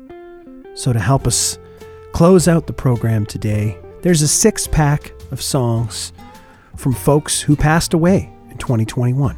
So, 0.74 0.94
to 0.94 0.98
help 0.98 1.27
us 1.27 1.59
close 2.12 2.48
out 2.48 2.66
the 2.66 2.73
program 2.73 3.27
today, 3.27 3.77
there's 4.01 4.23
a 4.23 4.28
six 4.28 4.66
pack 4.66 5.12
of 5.31 5.43
songs 5.43 6.15
from 6.77 6.94
folks 6.94 7.43
who 7.43 7.55
passed 7.55 7.93
away 7.93 8.32
in 8.51 8.57
2021. 8.57 9.36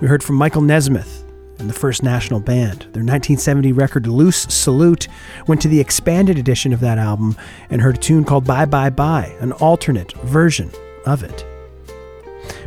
We 0.00 0.06
heard 0.06 0.22
from 0.22 0.36
Michael 0.36 0.62
Nesmith 0.62 1.19
and 1.60 1.70
the 1.70 1.74
First 1.74 2.02
National 2.02 2.40
Band. 2.40 2.80
Their 2.80 3.04
1970 3.04 3.72
record 3.72 4.06
Loose 4.06 4.46
Salute 4.48 5.06
went 5.46 5.60
to 5.62 5.68
the 5.68 5.80
expanded 5.80 6.38
edition 6.38 6.72
of 6.72 6.80
that 6.80 6.98
album 6.98 7.36
and 7.68 7.80
heard 7.80 7.96
a 7.96 8.00
tune 8.00 8.24
called 8.24 8.46
Bye 8.46 8.64
Bye 8.64 8.90
Bye, 8.90 9.36
an 9.40 9.52
alternate 9.52 10.12
version 10.22 10.70
of 11.06 11.22
it. 11.22 11.44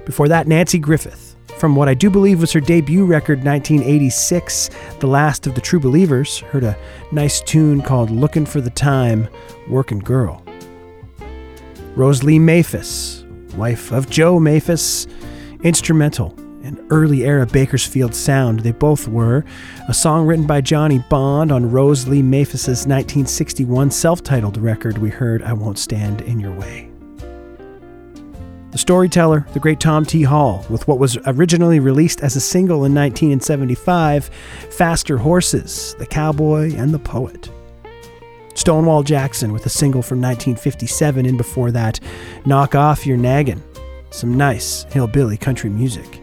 Before 0.05 0.27
that, 0.27 0.47
Nanci 0.47 0.79
Griffith, 0.79 1.35
from 1.57 1.75
what 1.75 1.89
I 1.89 1.93
do 1.93 2.09
believe 2.09 2.39
was 2.39 2.51
her 2.53 2.59
debut 2.59 3.05
record 3.05 3.43
1986, 3.43 4.69
The 4.99 5.07
Last 5.07 5.47
of 5.47 5.55
the 5.55 5.61
True 5.61 5.79
Believers, 5.79 6.39
heard 6.39 6.63
a 6.63 6.77
nice 7.11 7.41
tune 7.41 7.81
called 7.81 8.09
Looking 8.09 8.45
for 8.45 8.61
the 8.61 8.69
Time, 8.69 9.27
Workin' 9.69 9.99
Girl. 9.99 10.43
Rose 11.95 12.23
Lee 12.23 12.39
Maphis, 12.39 13.23
wife 13.55 13.91
of 13.91 14.09
Joe 14.09 14.39
Maphis, 14.39 15.07
instrumental 15.63 16.35
in 16.63 16.83
early 16.89 17.25
era 17.25 17.45
Bakersfield 17.45 18.15
sound. 18.15 18.61
They 18.61 18.71
both 18.71 19.07
were. 19.07 19.45
A 19.87 19.93
song 19.93 20.25
written 20.25 20.47
by 20.47 20.61
Johnny 20.61 20.99
Bond 21.09 21.51
on 21.51 21.69
Rose 21.69 22.07
Lee 22.07 22.21
Maphis's 22.21 22.87
1961 22.87 23.91
self 23.91 24.23
titled 24.23 24.57
record 24.57 24.97
we 24.97 25.09
heard, 25.09 25.43
I 25.43 25.53
Won't 25.53 25.77
Stand 25.77 26.21
in 26.21 26.39
Your 26.39 26.53
Way. 26.53 26.89
The 28.71 28.79
storyteller, 28.79 29.45
the 29.53 29.59
great 29.59 29.79
Tom 29.79 30.03
T. 30.03 30.23
Hall, 30.23 30.65
with 30.67 30.87
what 30.87 30.97
was 30.97 31.15
originally 31.27 31.79
released 31.79 32.21
as 32.21 32.35
a 32.35 32.41
single 32.41 32.85
in 32.85 32.95
1975, 32.95 34.31
Faster 34.71 35.17
Horses, 35.17 35.95
The 35.99 36.07
Cowboy 36.07 36.73
and 36.75 36.91
the 36.91 36.97
Poet. 36.97 37.51
Stonewall 38.55 39.03
Jackson 39.03 39.53
with 39.53 39.67
a 39.67 39.69
single 39.69 40.01
from 40.01 40.19
1957, 40.21 41.25
and 41.25 41.37
before 41.37 41.69
that, 41.69 41.99
Knock 42.47 42.73
Off 42.73 43.05
Your 43.05 43.17
Naggin', 43.17 43.61
some 44.09 44.37
nice 44.37 44.85
hillbilly 44.85 45.37
country 45.37 45.69
music. 45.69 46.22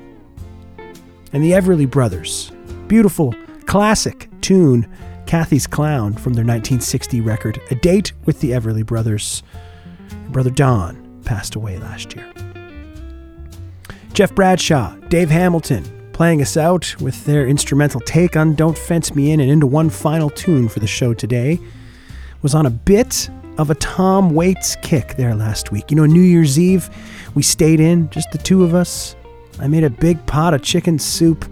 And 1.32 1.44
the 1.44 1.52
Everly 1.52 1.88
Brothers, 1.88 2.50
beautiful 2.88 3.34
classic 3.66 4.28
tune, 4.40 4.88
Cathy's 5.26 5.66
Clown 5.66 6.14
from 6.14 6.32
their 6.32 6.44
1960 6.44 7.20
record, 7.20 7.60
A 7.70 7.76
Date 7.76 8.12
with 8.24 8.40
the 8.40 8.50
Everly 8.50 8.84
Brothers. 8.84 9.42
Brother 10.30 10.50
Don 10.50 11.20
passed 11.24 11.54
away 11.54 11.78
last 11.78 12.16
year. 12.16 12.32
Jeff 14.12 14.34
Bradshaw, 14.34 14.96
Dave 15.08 15.30
Hamilton, 15.30 15.84
playing 16.12 16.42
us 16.42 16.56
out 16.56 17.00
with 17.00 17.24
their 17.24 17.46
instrumental 17.46 18.00
take 18.00 18.36
on 18.36 18.54
Don't 18.54 18.76
Fence 18.76 19.14
Me 19.14 19.30
In 19.30 19.40
and 19.40 19.50
into 19.50 19.66
one 19.66 19.88
final 19.88 20.30
tune 20.30 20.68
for 20.68 20.80
the 20.80 20.86
show 20.86 21.14
today 21.14 21.60
was 22.42 22.54
on 22.54 22.66
a 22.66 22.70
bit 22.70 23.30
of 23.56 23.70
a 23.70 23.74
Tom 23.76 24.30
Waits 24.34 24.76
kick 24.82 25.16
there 25.16 25.34
last 25.34 25.70
week. 25.70 25.90
You 25.90 25.96
know, 25.96 26.06
New 26.06 26.22
Year's 26.22 26.58
Eve, 26.58 26.90
we 27.34 27.42
stayed 27.42 27.78
in, 27.78 28.10
just 28.10 28.30
the 28.32 28.38
two 28.38 28.64
of 28.64 28.74
us. 28.74 29.14
I 29.60 29.68
made 29.68 29.84
a 29.84 29.90
big 29.90 30.24
pot 30.26 30.54
of 30.54 30.62
chicken 30.62 30.98
soup 30.98 31.44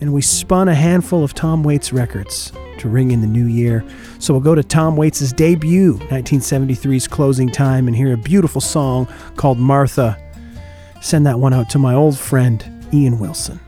and 0.00 0.12
we 0.12 0.20
spun 0.20 0.68
a 0.68 0.74
handful 0.74 1.22
of 1.22 1.32
Tom 1.32 1.62
Waits 1.62 1.92
records 1.92 2.52
to 2.78 2.88
ring 2.88 3.12
in 3.12 3.20
the 3.20 3.26
new 3.26 3.46
year. 3.46 3.84
So 4.18 4.34
we'll 4.34 4.42
go 4.42 4.54
to 4.54 4.62
Tom 4.62 4.96
Waits' 4.96 5.32
debut, 5.32 5.94
1973's 5.94 7.08
Closing 7.08 7.50
Time, 7.50 7.86
and 7.86 7.96
hear 7.96 8.12
a 8.12 8.16
beautiful 8.18 8.60
song 8.60 9.06
called 9.36 9.58
Martha. 9.58 10.18
Send 11.00 11.26
that 11.26 11.38
one 11.38 11.54
out 11.54 11.70
to 11.70 11.78
my 11.78 11.94
old 11.94 12.18
friend, 12.18 12.86
Ian 12.92 13.18
Wilson. 13.18 13.60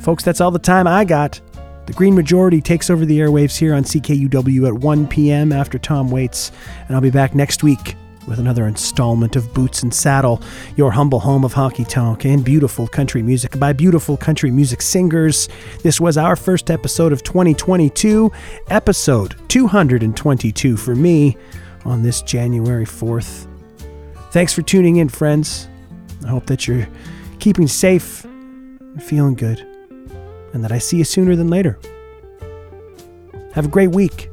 Folks, 0.00 0.24
that's 0.24 0.40
all 0.40 0.50
the 0.50 0.58
time 0.58 0.86
I 0.86 1.04
got. 1.04 1.40
The 1.86 1.92
Green 1.92 2.14
Majority 2.14 2.60
takes 2.60 2.88
over 2.88 3.04
the 3.04 3.18
airwaves 3.18 3.58
here 3.58 3.74
on 3.74 3.84
CKUW 3.84 4.66
at 4.66 4.74
1 4.74 5.06
p.m. 5.08 5.52
after 5.52 5.78
Tom 5.78 6.10
Waits, 6.10 6.52
and 6.86 6.96
I'll 6.96 7.02
be 7.02 7.10
back 7.10 7.34
next 7.34 7.62
week 7.62 7.96
with 8.26 8.38
another 8.38 8.66
installment 8.66 9.36
of 9.36 9.52
Boots 9.54 9.82
and 9.82 9.92
Saddle, 9.92 10.42
your 10.76 10.90
humble 10.90 11.20
home 11.20 11.44
of 11.44 11.54
honky 11.54 11.86
tonk 11.88 12.24
and 12.24 12.44
beautiful 12.44 12.86
country 12.86 13.22
music 13.22 13.58
by 13.58 13.72
beautiful 13.72 14.16
country 14.16 14.50
music 14.50 14.82
singers. 14.82 15.48
This 15.82 16.00
was 16.00 16.16
our 16.16 16.36
first 16.36 16.70
episode 16.70 17.12
of 17.12 17.22
2022, 17.22 18.30
episode 18.68 19.36
222 19.48 20.76
for 20.76 20.94
me 20.94 21.36
on 21.84 22.02
this 22.02 22.22
January 22.22 22.86
4th. 22.86 23.46
Thanks 24.30 24.52
for 24.52 24.62
tuning 24.62 24.96
in, 24.96 25.08
friends. 25.08 25.68
I 26.24 26.28
hope 26.28 26.46
that 26.46 26.68
you're 26.68 26.88
keeping 27.38 27.66
safe 27.66 28.24
and 28.24 29.02
feeling 29.02 29.34
good, 29.34 29.60
and 30.52 30.62
that 30.62 30.72
I 30.72 30.78
see 30.78 30.98
you 30.98 31.04
sooner 31.04 31.34
than 31.34 31.48
later. 31.48 31.78
Have 33.54 33.66
a 33.66 33.68
great 33.68 33.90
week. 33.90 34.29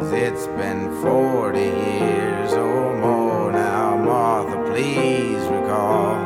It's 0.00 0.46
been 0.46 1.02
40 1.02 1.58
years 1.58 2.52
or 2.52 2.96
more 2.96 3.52
now, 3.52 3.96
Martha, 3.96 4.56
please 4.70 5.42
recall. 5.48 6.16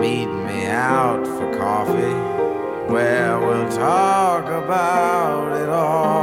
Meet 0.00 0.26
me 0.26 0.66
out 0.66 1.24
for 1.26 1.56
coffee, 1.56 2.92
where 2.92 3.38
we'll 3.38 3.70
talk 3.70 4.46
about 4.46 5.56
it 5.62 5.68
all. 5.68 6.21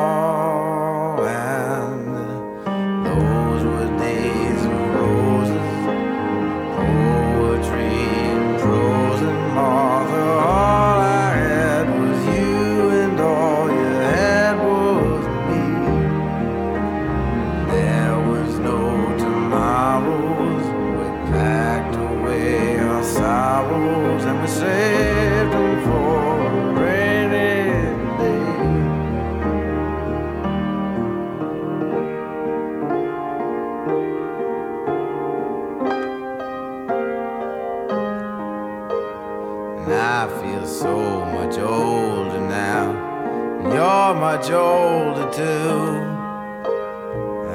Much 44.51 45.35
too. 45.35 45.85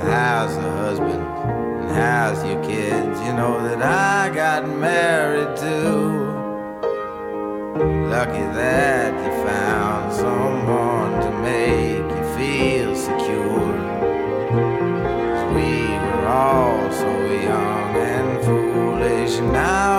How's 0.09 0.57
the 0.57 0.71
husband? 0.71 1.23
And 1.81 1.91
how's 1.91 2.45
your 2.45 2.63
kids? 2.63 3.21
You 3.21 3.33
know 3.33 3.63
that 3.67 3.83
I 3.83 4.33
got 4.35 4.69
married 4.69 5.57
too. 5.57 6.33
Lucky 8.09 8.47
that 8.61 9.13
you 9.25 9.33
found 9.45 10.13
someone 10.13 11.13
to 11.25 11.31
make 11.43 12.07
you 12.17 12.25
feel 12.37 12.95
secure. 12.95 13.75
'Cause 15.31 15.45
we 15.57 15.71
were 16.05 16.27
all 16.29 16.91
so 16.93 17.13
young 17.51 17.97
and 18.13 18.45
foolish, 18.45 19.41
now 19.41 19.94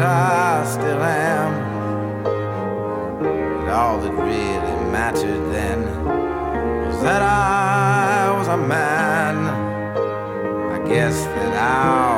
that 0.00 0.64
I 0.64 0.64
still 0.64 1.02
am. 1.02 1.52
But 3.22 3.68
all 3.68 4.00
that 4.00 4.12
really 4.12 4.90
mattered 4.90 5.52
then 5.52 5.80
was 6.86 7.02
that 7.02 7.22
I 7.22 8.34
was 8.38 8.48
a 8.48 8.56
man. 8.56 9.36
I 10.76 10.88
guess 10.88 11.24
that 11.24 11.54
I 11.54 12.09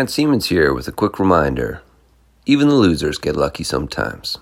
Grant 0.00 0.10
Siemens 0.10 0.46
here 0.46 0.72
with 0.72 0.88
a 0.88 0.92
quick 0.92 1.18
reminder 1.18 1.82
even 2.46 2.68
the 2.68 2.74
losers 2.74 3.18
get 3.18 3.36
lucky 3.36 3.62
sometimes. 3.62 4.38